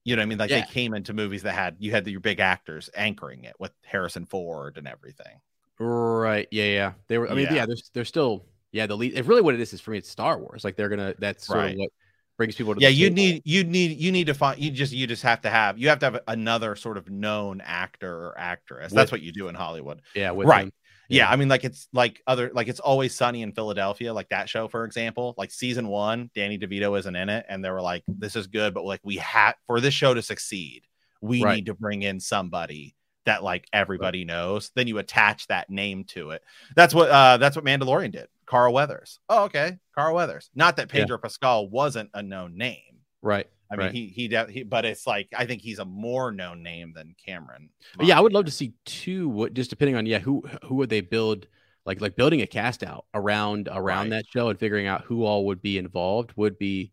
[0.05, 0.63] you know what i mean like Yeah.
[0.63, 4.27] they came into movies that had you had your big actors anchoring it with harrison
[4.27, 5.41] ford and everything
[5.83, 6.47] right.
[6.51, 6.93] Yeah, yeah.
[7.09, 7.31] They were.
[7.31, 7.55] I mean, Yeah.
[7.55, 7.67] yeah.
[7.67, 8.87] They're they're still yeah.
[8.87, 9.15] The lead.
[9.15, 10.63] If really what it is is for me, it's Star Wars.
[10.63, 11.15] Like they're gonna.
[11.19, 11.73] That's sort Right.
[11.73, 11.89] of what
[12.37, 12.81] brings people to.
[12.83, 15.49] yeah you need you need you need to find you just you just have to
[15.49, 19.33] have you have to have another sort of known actor or actress that's what you
[19.33, 20.33] do in hollywood Yeah.
[20.33, 20.65] With Right.
[20.65, 20.73] them.
[21.11, 21.25] Yeah.
[21.25, 21.31] Yeah.
[21.31, 24.69] i mean like it's like other like it's always sunny in philadelphia like that show
[24.69, 28.37] for example like season one danny devito isn't in it and they were like this
[28.37, 30.83] is good but like we have for this show to succeed
[31.21, 31.57] we Right.
[31.57, 32.97] need to bring in somebody
[33.27, 36.43] that like everybody knows then you attach that name to it
[36.75, 40.89] that's what uh that's what mandalorian did carl weathers oh okay carl weathers not that
[40.93, 41.01] Yeah.
[41.03, 42.83] pedro pascal wasn't a known name
[43.23, 43.49] Right.
[43.71, 43.93] I mean, Right.
[43.93, 47.15] he he, de- he, but it's like I think he's a more known name than
[47.25, 47.71] Cameron.
[48.01, 49.29] Yeah, I would love to see two.
[49.29, 51.47] What just depending on yeah, who who would they build
[51.85, 54.11] like like building a cast out around around Right.
[54.11, 56.93] that show and figuring out who all would be involved would be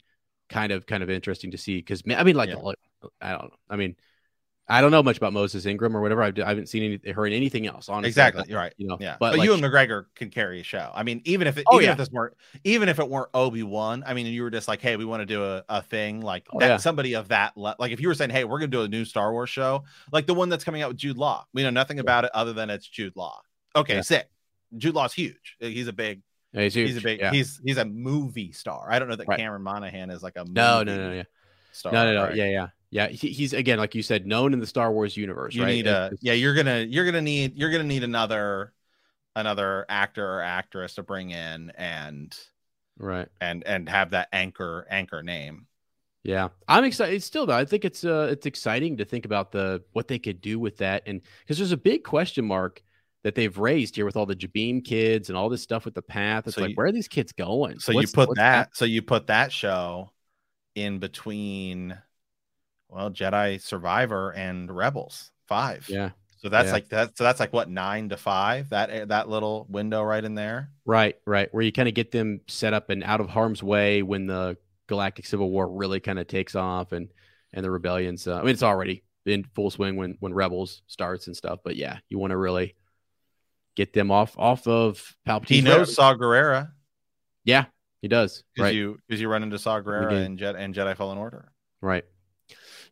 [0.49, 2.55] kind of kind of interesting to see because I mean like, Yeah.
[2.55, 2.77] like,
[3.21, 3.95] I don't I mean
[4.69, 7.31] I don't know much about Moses Ingram or whatever I, I haven't seen any heard
[7.31, 8.41] anything else honestly exactly.
[8.41, 8.73] but, You're right.
[8.77, 10.91] you know Yeah, but, but, like, Ewan McGregor can carry a show.
[10.93, 11.91] I mean, even if it, Oh, even yeah.
[11.93, 12.33] if this weren't,
[12.65, 15.21] even if it weren't Obi Wan, I mean, you were just like, hey, we want
[15.21, 16.67] to do a, a thing like Oh, that.
[16.67, 16.77] yeah.
[16.77, 19.05] Somebody of that, le- like if you were saying, hey, we're gonna do a new
[19.05, 21.45] Star Wars show, like the one that's coming out with Jude Law.
[21.53, 23.41] We know nothing about it other than it's Jude Law.
[23.75, 24.01] Okay, Yeah.
[24.01, 24.29] sick.
[24.75, 25.55] Jude Law's huge.
[25.59, 26.21] He's a big.
[26.51, 27.19] Yeah, he's, He's a big.
[27.19, 27.31] yeah.
[27.31, 28.87] He's he's a movie star.
[28.91, 29.37] I don't know that Right.
[29.39, 31.23] Cameron Monaghan is like a no no no no yeah.
[31.71, 31.91] star.
[31.93, 32.35] no no no right?
[32.35, 35.53] yeah yeah yeah he, he's again like you said known in the Star Wars universe
[35.55, 38.73] you right need a yeah you're gonna you're gonna need you're gonna need another
[39.35, 42.37] another actor or actress to bring in and
[42.97, 45.67] right and and have that anchor anchor name
[46.23, 47.23] Yeah, I'm excited.
[47.23, 50.41] Still, though, I think it's uh, it's exciting to think about the what they could
[50.41, 52.83] do with that, and because there's a big question mark
[53.23, 56.01] that they've raised here with all the Jabiim kids and all this stuff with the
[56.01, 56.45] path.
[56.47, 57.79] It's So like, you- where are these kids going?
[57.79, 58.75] So What's- you put what's that.
[58.75, 60.11] So you put that show
[60.75, 61.97] in between,
[62.89, 65.87] well, Jedi Survivor and Rebels five.
[65.89, 66.73] Yeah, So that's Yeah.
[66.73, 67.17] like that.
[67.17, 68.69] So that's like what nine to five.
[68.69, 70.69] That that little window right in there.
[70.85, 71.49] right, right.
[71.53, 74.57] Where you kind of get them set up and out of harm's way when the
[74.87, 77.09] Galactic Civil War really kind of takes off and
[77.53, 78.27] and the rebellions.
[78.27, 81.59] Uh, I mean, it's already in full swing when when Rebels starts and stuff.
[81.63, 82.75] But yeah, you want to really
[83.75, 85.49] get them off off of Palpatine.
[85.49, 86.71] He knows Saw Gerrera
[87.43, 87.65] Yeah,
[88.01, 88.43] he does.
[88.53, 88.75] because Right.
[88.75, 91.51] you because you run into Saw Gerrera and Jedi and Jedi Fallen Order.
[91.81, 92.03] Right.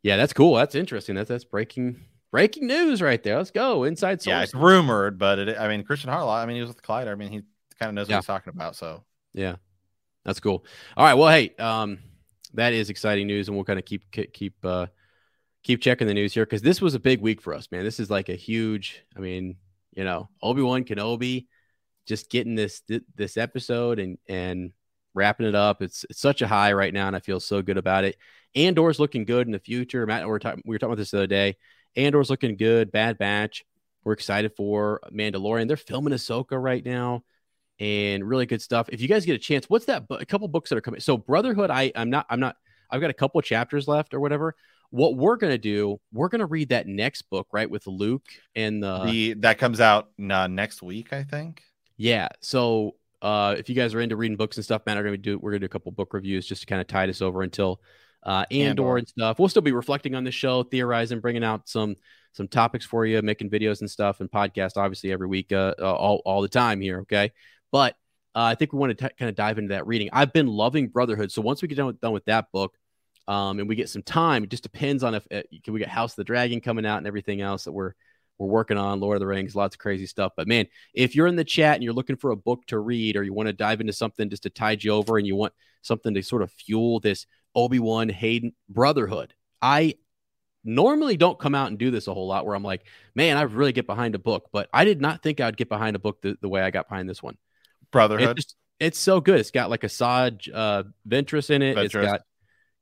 [0.05, 0.53] Yeah, that's cool.
[0.53, 1.15] That's interesting.
[1.15, 1.99] That's that's breaking
[2.29, 3.37] breaking news right there.
[3.37, 3.85] Let's go.
[3.85, 4.31] Inside source.
[4.31, 6.43] Yeah, it's rumored, but it, I mean Christian Harloff.
[6.43, 7.11] I mean he was with Collider.
[7.11, 7.41] I mean he
[7.79, 8.17] kind of knows Yeah.
[8.17, 8.75] what he's talking about.
[8.75, 9.03] So
[9.33, 9.55] Yeah.
[10.23, 10.63] That's cool.
[10.95, 11.15] All right.
[11.15, 11.97] Well, hey, um,
[12.53, 14.85] that is exciting news, and we'll kind of keep keep keep uh
[15.63, 17.83] keep checking the news here because this was a big week for us, man.
[17.83, 19.03] This is like a huge.
[19.17, 19.55] I mean,
[19.95, 21.47] you know, Obi Wan Kenobi,
[22.05, 22.83] just getting this
[23.15, 24.71] this episode and and
[25.15, 25.81] wrapping it up.
[25.81, 28.17] It's it's such a high right now, and I feel so good about it.
[28.55, 30.05] Andor's looking good in the future.
[30.05, 31.57] Matt, we're talking we were talking about this the other day.
[31.95, 32.91] Andor's looking good.
[32.91, 33.63] Bad Batch.
[34.03, 35.67] We're excited for Mandalorian.
[35.67, 37.23] They're filming Ahsoka right now
[37.79, 38.87] and really good stuff.
[38.91, 40.07] If you guys get a chance, what's that?
[40.07, 40.99] bu- A couple books that are coming.
[41.01, 42.55] So Brotherhood, I I'm not I'm not.
[42.89, 44.55] I've got a couple chapters left or whatever.
[44.91, 48.25] What we're gonna do, we're gonna read that next book right with Luke
[48.55, 51.63] and the the that comes out uh, next week, I think.
[51.97, 52.29] yeah.
[52.41, 55.39] So uh, if you guys are into reading books and stuff, man, we're gonna do
[55.39, 57.81] we're gonna do a couple book reviews just to kind of tide us over until
[58.25, 58.97] uh, Andor, Andor.
[58.97, 59.39] and stuff.
[59.39, 61.95] We'll still be reflecting on the show, theorizing, bringing out some
[62.33, 65.93] some topics for you, making videos and stuff, and podcast obviously every week, uh, uh,
[65.93, 66.99] all all the time here.
[67.01, 67.31] Okay,
[67.71, 67.93] but
[68.33, 70.09] uh, I think we want to kind of dive into that reading.
[70.11, 72.75] I've been loving Brotherhood, so once we get done with, done with that book,
[73.27, 75.89] um, and we get some time, it just depends on if uh, can we get
[75.89, 77.93] House of the Dragon coming out and everything else that we're
[78.37, 80.33] we're working on, Lord of the Rings, lots of crazy stuff.
[80.35, 83.15] But man, if you're in the chat and you're looking for a book to read,
[83.15, 85.53] or you want to dive into something just to tide you over, and you want
[85.83, 89.95] something to sort of fuel this Obi Wan Hayden Brotherhood, I
[90.63, 92.45] normally don't come out and do this a whole lot.
[92.45, 95.39] Where I'm like, man, I really get behind a book, but I did not think
[95.39, 97.37] I'd get behind a book the, the way I got behind this one.
[97.91, 98.39] Brotherhood.
[98.39, 99.39] It's, it's so good.
[99.39, 101.77] It's got like Asajj uh, Ventress in it.
[101.77, 101.85] Ventress.
[101.85, 102.21] It's got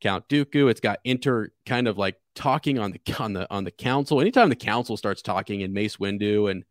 [0.02, 0.70] Count Dooku.
[0.70, 4.20] It's got Inter kind of like talking on the on the on the council.
[4.20, 6.64] Anytime the council starts talking and Mace Windu and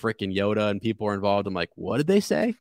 [0.00, 2.54] freaking Yoda and people are involved, I'm like, what did they say?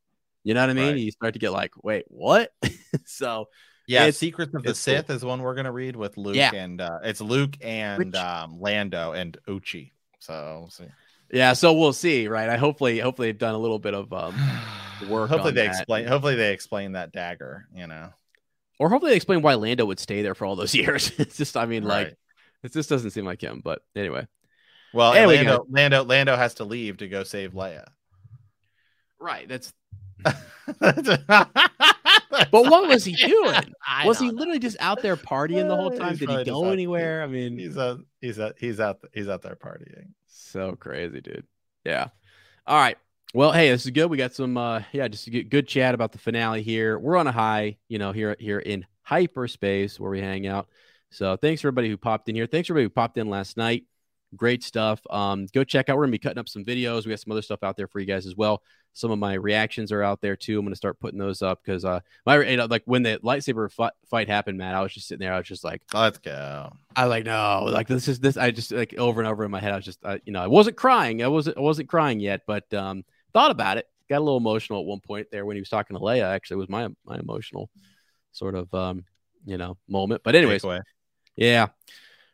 [0.44, 0.94] You know what I mean?
[0.94, 0.98] Right.
[0.98, 2.52] You start to get like, wait, what?
[3.06, 3.49] so
[3.88, 4.95] yeah, it's- Secrets of the it's cool.
[4.95, 6.51] Sith is one we're gonna read with Luke Yeah.
[6.53, 9.91] and uh, it's Luke and um, Lando and Ochi.
[10.19, 10.85] So we'll see.
[11.31, 12.49] yeah, so we'll see, right?
[12.49, 14.35] I hopefully hopefully they've done a little bit of um
[15.09, 15.76] work hopefully they that.
[15.76, 16.07] explain.
[16.07, 17.68] Hopefully they explain that dagger.
[17.73, 18.09] You know.
[18.80, 21.11] or hopefully they explain why Lando would stay there for all those years.
[21.18, 22.15] it's just, I mean, like Right.
[22.64, 23.61] it just doesn't seem like him.
[23.64, 24.27] But anyway,
[24.93, 27.85] Well, Lando, Lando Lando has to leave to go save Leia.
[29.19, 29.47] right?
[29.47, 29.72] That's
[32.51, 33.73] but what was he doing?
[34.05, 36.09] Was he literally just out there partying the whole time?
[36.11, 37.23] he's Did he go out- anywhere?
[37.23, 37.99] I mean, He's out.
[38.21, 38.55] He's out.
[38.59, 38.99] He's out.
[39.13, 40.07] He's out there partying.
[40.27, 41.45] so crazy, dude.
[41.85, 42.07] Yeah.
[42.65, 42.97] All right.
[43.33, 44.07] Well, hey, this is good.
[44.09, 46.97] We got some, uh, yeah, just a good, good chat about the finale here.
[46.97, 50.67] We're on a high, you know, here here in hyperspace where we hang out.
[51.11, 52.47] So thanks for everybody who popped in here.
[52.47, 53.85] Thanks for everybody who popped in last night.
[54.35, 54.99] Great stuff.
[55.09, 55.97] Um, go check out.
[55.97, 57.05] We're gonna be cutting up some videos.
[57.05, 58.61] We got some other stuff out there for you guys as well.
[58.98, 60.57] Some of my reactions are out there too.
[60.57, 63.72] I'm gonna start putting those up because uh, my you know, like when the lightsaber
[63.72, 65.34] fi- fight happened, Matt, I was just sitting there.
[65.34, 66.72] I was just like, Let's go.
[66.95, 68.38] I like no, like this is this.
[68.38, 69.72] I just like over and over in my head.
[69.72, 71.22] I was just, I, you know, I wasn't crying.
[71.22, 73.03] I wasn't, I wasn't crying yet, but um,
[73.34, 73.86] thought about it.
[74.10, 76.24] Got a little emotional at one point there when he was talking to Leia.
[76.24, 77.69] Actually, it was my my emotional
[78.32, 79.06] sort of um,
[79.45, 80.22] you know, moment.
[80.24, 80.65] But anyways,
[81.36, 81.68] yeah.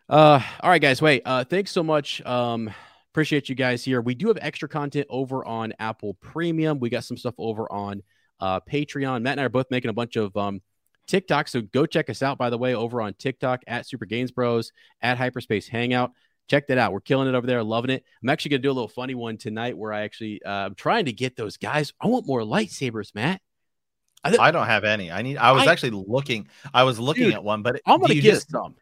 [0.08, 1.02] Uh, all right, guys.
[1.02, 1.24] Wait.
[1.26, 2.22] Uh, thanks so much.
[2.26, 2.74] Um,
[3.14, 4.02] appreciate you guys here.
[4.02, 6.80] We do have extra content over on Apple Premium.
[6.80, 8.02] We got some stuff over on
[8.40, 9.22] uh Patreon.
[9.22, 10.62] Matt and I are both making a bunch of um
[11.06, 11.48] TikTok.
[11.48, 14.72] So go check us out, by the way, over on TikTok at Super Gains Bros
[15.02, 16.12] at Hyperspace Hangout.
[16.50, 16.92] Check that out.
[16.92, 17.64] We're killing it over there.
[17.64, 18.04] Loving it.
[18.24, 21.06] I'm actually gonna do a little funny one tonight where I actually uh, I'm trying
[21.06, 21.94] to get those guys.
[22.02, 23.42] I want more lightsabers, Matt.
[24.24, 25.12] I don't have any.
[25.12, 25.38] I need.
[25.38, 26.48] I was I- actually looking.
[26.74, 28.76] I was looking Dude, at one, but I'm gonna get just some.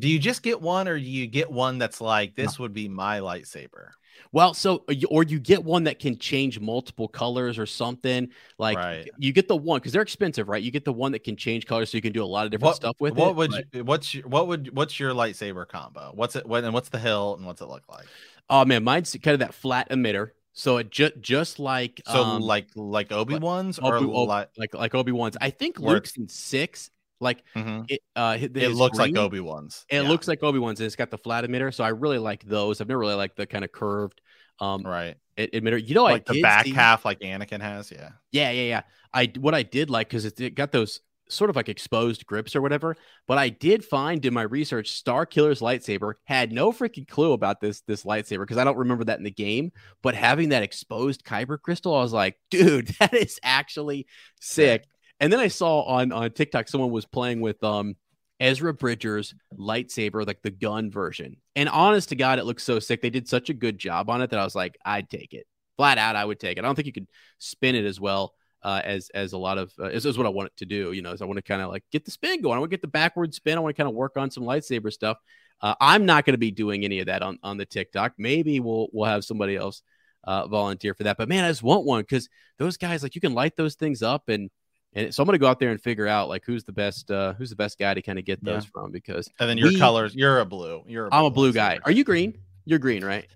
[0.00, 2.88] Do you just get one, or do you get one that's like this would be
[2.88, 3.90] my lightsaber?
[4.32, 8.28] Well, so or you get one that can change multiple colors or something.
[8.58, 9.10] Like Right.
[9.18, 10.62] you get the one because they're expensive, right?
[10.62, 12.50] You get the one that can change colors, so you can do a lot of
[12.52, 13.36] different What stuff with what it.
[13.36, 16.12] would but- you, what's your, what would what's your lightsaber combo?
[16.14, 16.46] What's it?
[16.46, 18.06] What and what's the hill and what's it look like?
[18.50, 20.30] oh man, mine's kind of that flat emitter.
[20.52, 24.94] So it just just like So um, like like Obi Wan's or Obi- like like
[24.94, 25.36] Obi Wan's.
[25.40, 26.90] I think Luke's in six.
[27.20, 27.84] Like Mhm.
[27.88, 29.16] it, uh, it, looks like.
[29.16, 29.84] Obi Wan's.
[29.90, 31.72] It looks like Obi Wan's, and it's got the flat emitter.
[31.72, 32.80] So I really like those.
[32.80, 34.20] I've never really liked the kind of curved
[34.58, 35.86] um right, emitter.
[35.86, 37.90] You know, like I the back see- half, like Anakin has.
[37.90, 38.82] Yeah, Yeah, yeah, yeah.
[39.12, 42.56] I what I did like because it, it got those sort of like exposed grips
[42.56, 42.96] or whatever.
[43.28, 47.82] But I did find in my research, Starkiller's lightsaber had no freaking clue about this
[47.82, 49.72] this lightsaber because I don't remember that in the game.
[50.02, 54.06] But having that exposed kyber crystal, I was like, dude, that is actually
[54.40, 54.86] sick.
[55.20, 57.96] And then I saw on on TikTok someone was playing with um
[58.40, 61.36] Ezra Bridger's lightsaber, like the gun version.
[61.54, 63.02] And honest to God, it looks so sick.
[63.02, 65.46] They did such a good job on it that I was like, I'd take it.
[65.76, 66.60] Flat out, I would take it.
[66.60, 69.72] I don't think you could spin it as well uh, as as a lot of
[69.78, 70.92] uh, is, what I want it to do.
[70.92, 72.56] You know, is I want to kind of like get the spin going.
[72.56, 73.56] I want to get the backward spin.
[73.56, 75.18] I want to kind of work on some lightsaber stuff.
[75.60, 78.14] Uh, I'm not going to be doing any of that on on the TikTok.
[78.18, 79.82] Maybe we'll we'll have somebody else
[80.24, 81.16] uh, volunteer for that.
[81.16, 82.28] But man, I just want one because
[82.58, 84.50] those guys like you can light those things up and
[84.94, 87.32] and so I'm gonna go out there and figure out like who's the best uh,
[87.34, 89.78] who's the best guy to kind of get those from because and then your We-
[89.78, 90.14] colors.
[90.14, 90.82] You're a blue.
[90.86, 91.08] You're.
[91.12, 91.78] I'm a blue guy.
[91.84, 92.36] Are you green?
[92.64, 93.26] You're green, right?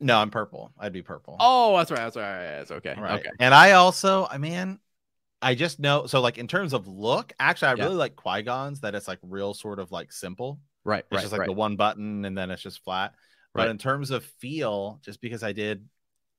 [0.00, 0.72] No, I'm purple.
[0.78, 1.36] I'd be purple.
[1.38, 1.98] Oh, that's right.
[2.00, 2.56] That's right.
[2.58, 2.94] That's okay.
[2.98, 3.20] Right.
[3.20, 3.30] Okay.
[3.38, 4.80] And I also, I mean,
[5.40, 6.06] I just know.
[6.06, 7.84] So, like in terms of look, actually, I Yeah.
[7.84, 8.80] really like Qui Gon's.
[8.80, 10.58] That it's like real sort of like simple.
[10.84, 11.04] Right.
[11.04, 11.20] It's Right.
[11.20, 11.46] just like right.
[11.46, 13.14] the one button, and then it's just flat.
[13.54, 15.86] But in terms of feel, just because I did,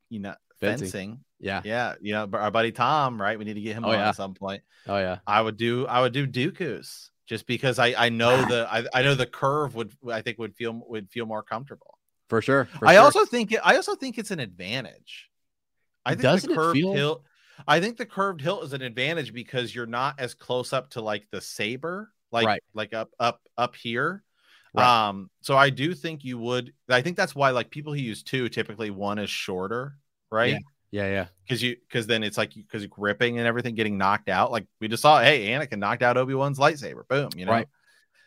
[0.10, 0.34] you know,
[0.64, 0.86] Fencing.
[0.88, 1.62] fencing, yeah.
[1.64, 3.38] yeah, you know, but our buddy Tom, right?
[3.38, 4.10] We need to get him Oh, on yeah.
[4.10, 4.62] at some point.
[4.88, 5.20] Oh yeah.
[5.28, 9.02] I would do, I would do Dooku's just because I I know the I, I
[9.04, 11.98] know the curve would I think would feel would feel more comfortable.
[12.30, 12.66] For sure.
[12.66, 13.02] for I sure.
[13.04, 15.30] also think it, I also think it's an advantage.
[16.06, 17.24] I think Doesn't the curved feel- hilt.
[17.68, 21.02] I think the curved hilt is an advantage because you're not as close up to
[21.02, 22.64] like the saber, like Right.
[22.74, 24.24] like up up up here.
[24.76, 25.08] Right.
[25.08, 26.74] Um, so I do think you would.
[26.90, 29.98] I think that's why like people who use two typically one is shorter,
[30.34, 30.62] right?
[30.92, 31.08] Yeah.
[31.08, 31.26] Yeah.
[31.44, 34.52] Because you because then it's like because gripping and everything getting knocked out.
[34.52, 37.08] Like we just saw, hey, Anakin knocked out Obi Wan's lightsaber.
[37.08, 37.52] Boom, you know.
[37.52, 37.68] Right.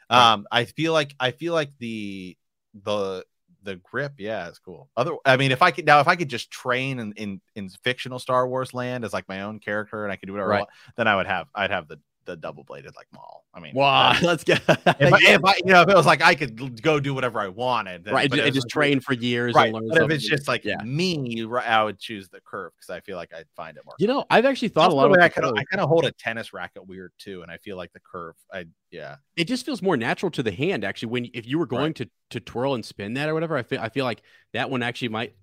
[0.09, 2.37] Um, I feel like I feel like the
[2.85, 3.24] the
[3.62, 4.89] the grip, yeah, it's cool.
[4.97, 7.69] Other, I mean, if I could now, if I could just train in in, in
[7.69, 10.57] fictional Star Wars land as like my own character and I could do whatever, I
[10.57, 10.61] Right.
[10.61, 13.44] want, then I would have I'd have the the double bladed like Maul.
[13.55, 14.12] I mean, Wow.
[14.12, 16.82] that- Let's get if, I, if I, you know, if it was like I could
[16.82, 18.28] go do whatever I wanted, then, right.
[18.28, 19.55] but And just like- train for years.
[19.55, 19.73] right?
[19.74, 20.82] And learn But if it's just like yeah.
[20.85, 23.94] me, right, I would choose the curve because I feel like I'd find it more.
[23.98, 25.59] You know, I've actually thought Also, a lot about I kind of curve.
[25.61, 28.35] I kind of hold a tennis racket weird too, and I feel like the curve.
[28.53, 31.66] I yeah, it just feels more natural to the hand actually when if you were
[31.66, 34.23] going to to twirl and spin that or whatever i feel i feel like
[34.53, 35.35] that one actually might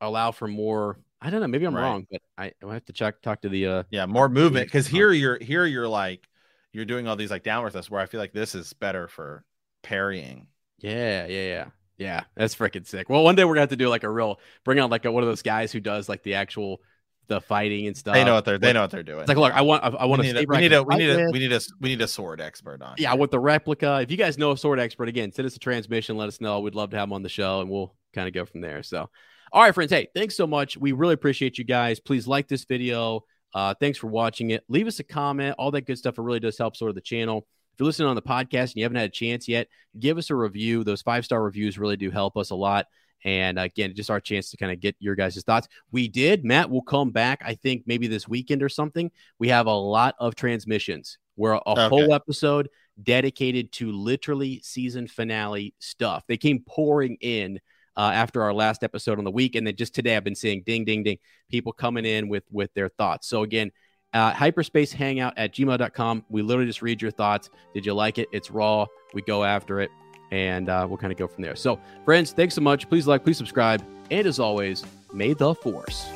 [0.00, 1.82] allow for more i don't know maybe i'm Right.
[1.82, 4.86] wrong but i i have to check talk to the uh yeah, more movement because
[4.86, 6.26] here you're here you're like
[6.72, 9.44] you're doing all these like downward thrusts where I feel like this is better for
[9.82, 10.46] parrying.
[10.78, 11.64] yeah yeah yeah
[11.98, 14.40] yeah that's freaking sick well one day we're gonna have to do like a real
[14.64, 16.80] bring out like a, one of those guys who does like the actual
[17.28, 19.20] the fighting and stuff they know what they're they know what they're doing.
[19.20, 20.82] it's like look i want i, I want we to need a, we need a
[20.82, 22.94] we need a we need a we need a sword expert on.
[22.98, 23.20] yeah, here.
[23.20, 24.00] with the replica.
[24.02, 26.16] If you guys know a sword expert, again, send us a transmission.
[26.16, 26.60] Let us know.
[26.60, 28.82] We'd love to have him on the show, and we'll kind of go from there.
[28.82, 29.08] So,
[29.52, 29.92] all right, friends.
[29.92, 30.76] Hey, thanks so much.
[30.76, 32.00] We really appreciate you guys.
[32.00, 33.24] Please like this video.
[33.54, 34.64] Uh, thanks for watching it.
[34.68, 35.56] Leave us a comment.
[35.58, 36.18] All that good stuff.
[36.18, 37.46] It really does help sort of the channel.
[37.72, 39.68] If you're listening on the podcast and you haven't had a chance yet,
[39.98, 40.84] give us a review.
[40.84, 42.86] Those five star reviews really do help us a lot.
[43.24, 45.68] And again, just our chance to kind of get your guys' thoughts.
[45.92, 46.44] We did.
[46.44, 49.10] Matt will come back, I think, maybe this weekend or something.
[49.38, 51.18] We have a lot of transmissions.
[51.36, 51.88] We're a Okay.
[51.88, 52.68] whole episode
[53.02, 56.24] dedicated to literally season finale stuff.
[56.28, 57.60] They came pouring in
[57.96, 60.62] uh, after our last episode on the week, and then just today I've been seeing
[60.62, 61.18] ding, ding, ding,
[61.50, 63.28] people coming in with with their thoughts.
[63.28, 63.70] So again,
[64.12, 66.24] uh, hyperspace hangout at gmail.com.
[66.28, 67.50] We literally just read your thoughts.
[67.74, 68.28] Did you like it?
[68.32, 68.86] It's raw.
[69.14, 69.90] We go after it,
[70.30, 71.56] and uh, we'll kind of go from there.
[71.56, 72.88] So, friends, thanks so much.
[72.88, 76.08] Please like, please subscribe, and as always, may the force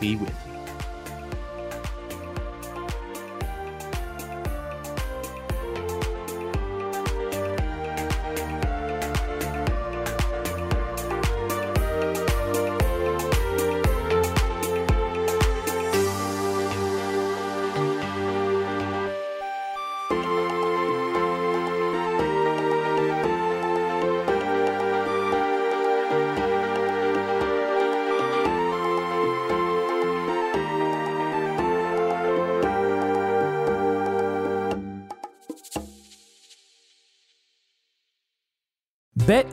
[0.00, 0.55] be with you.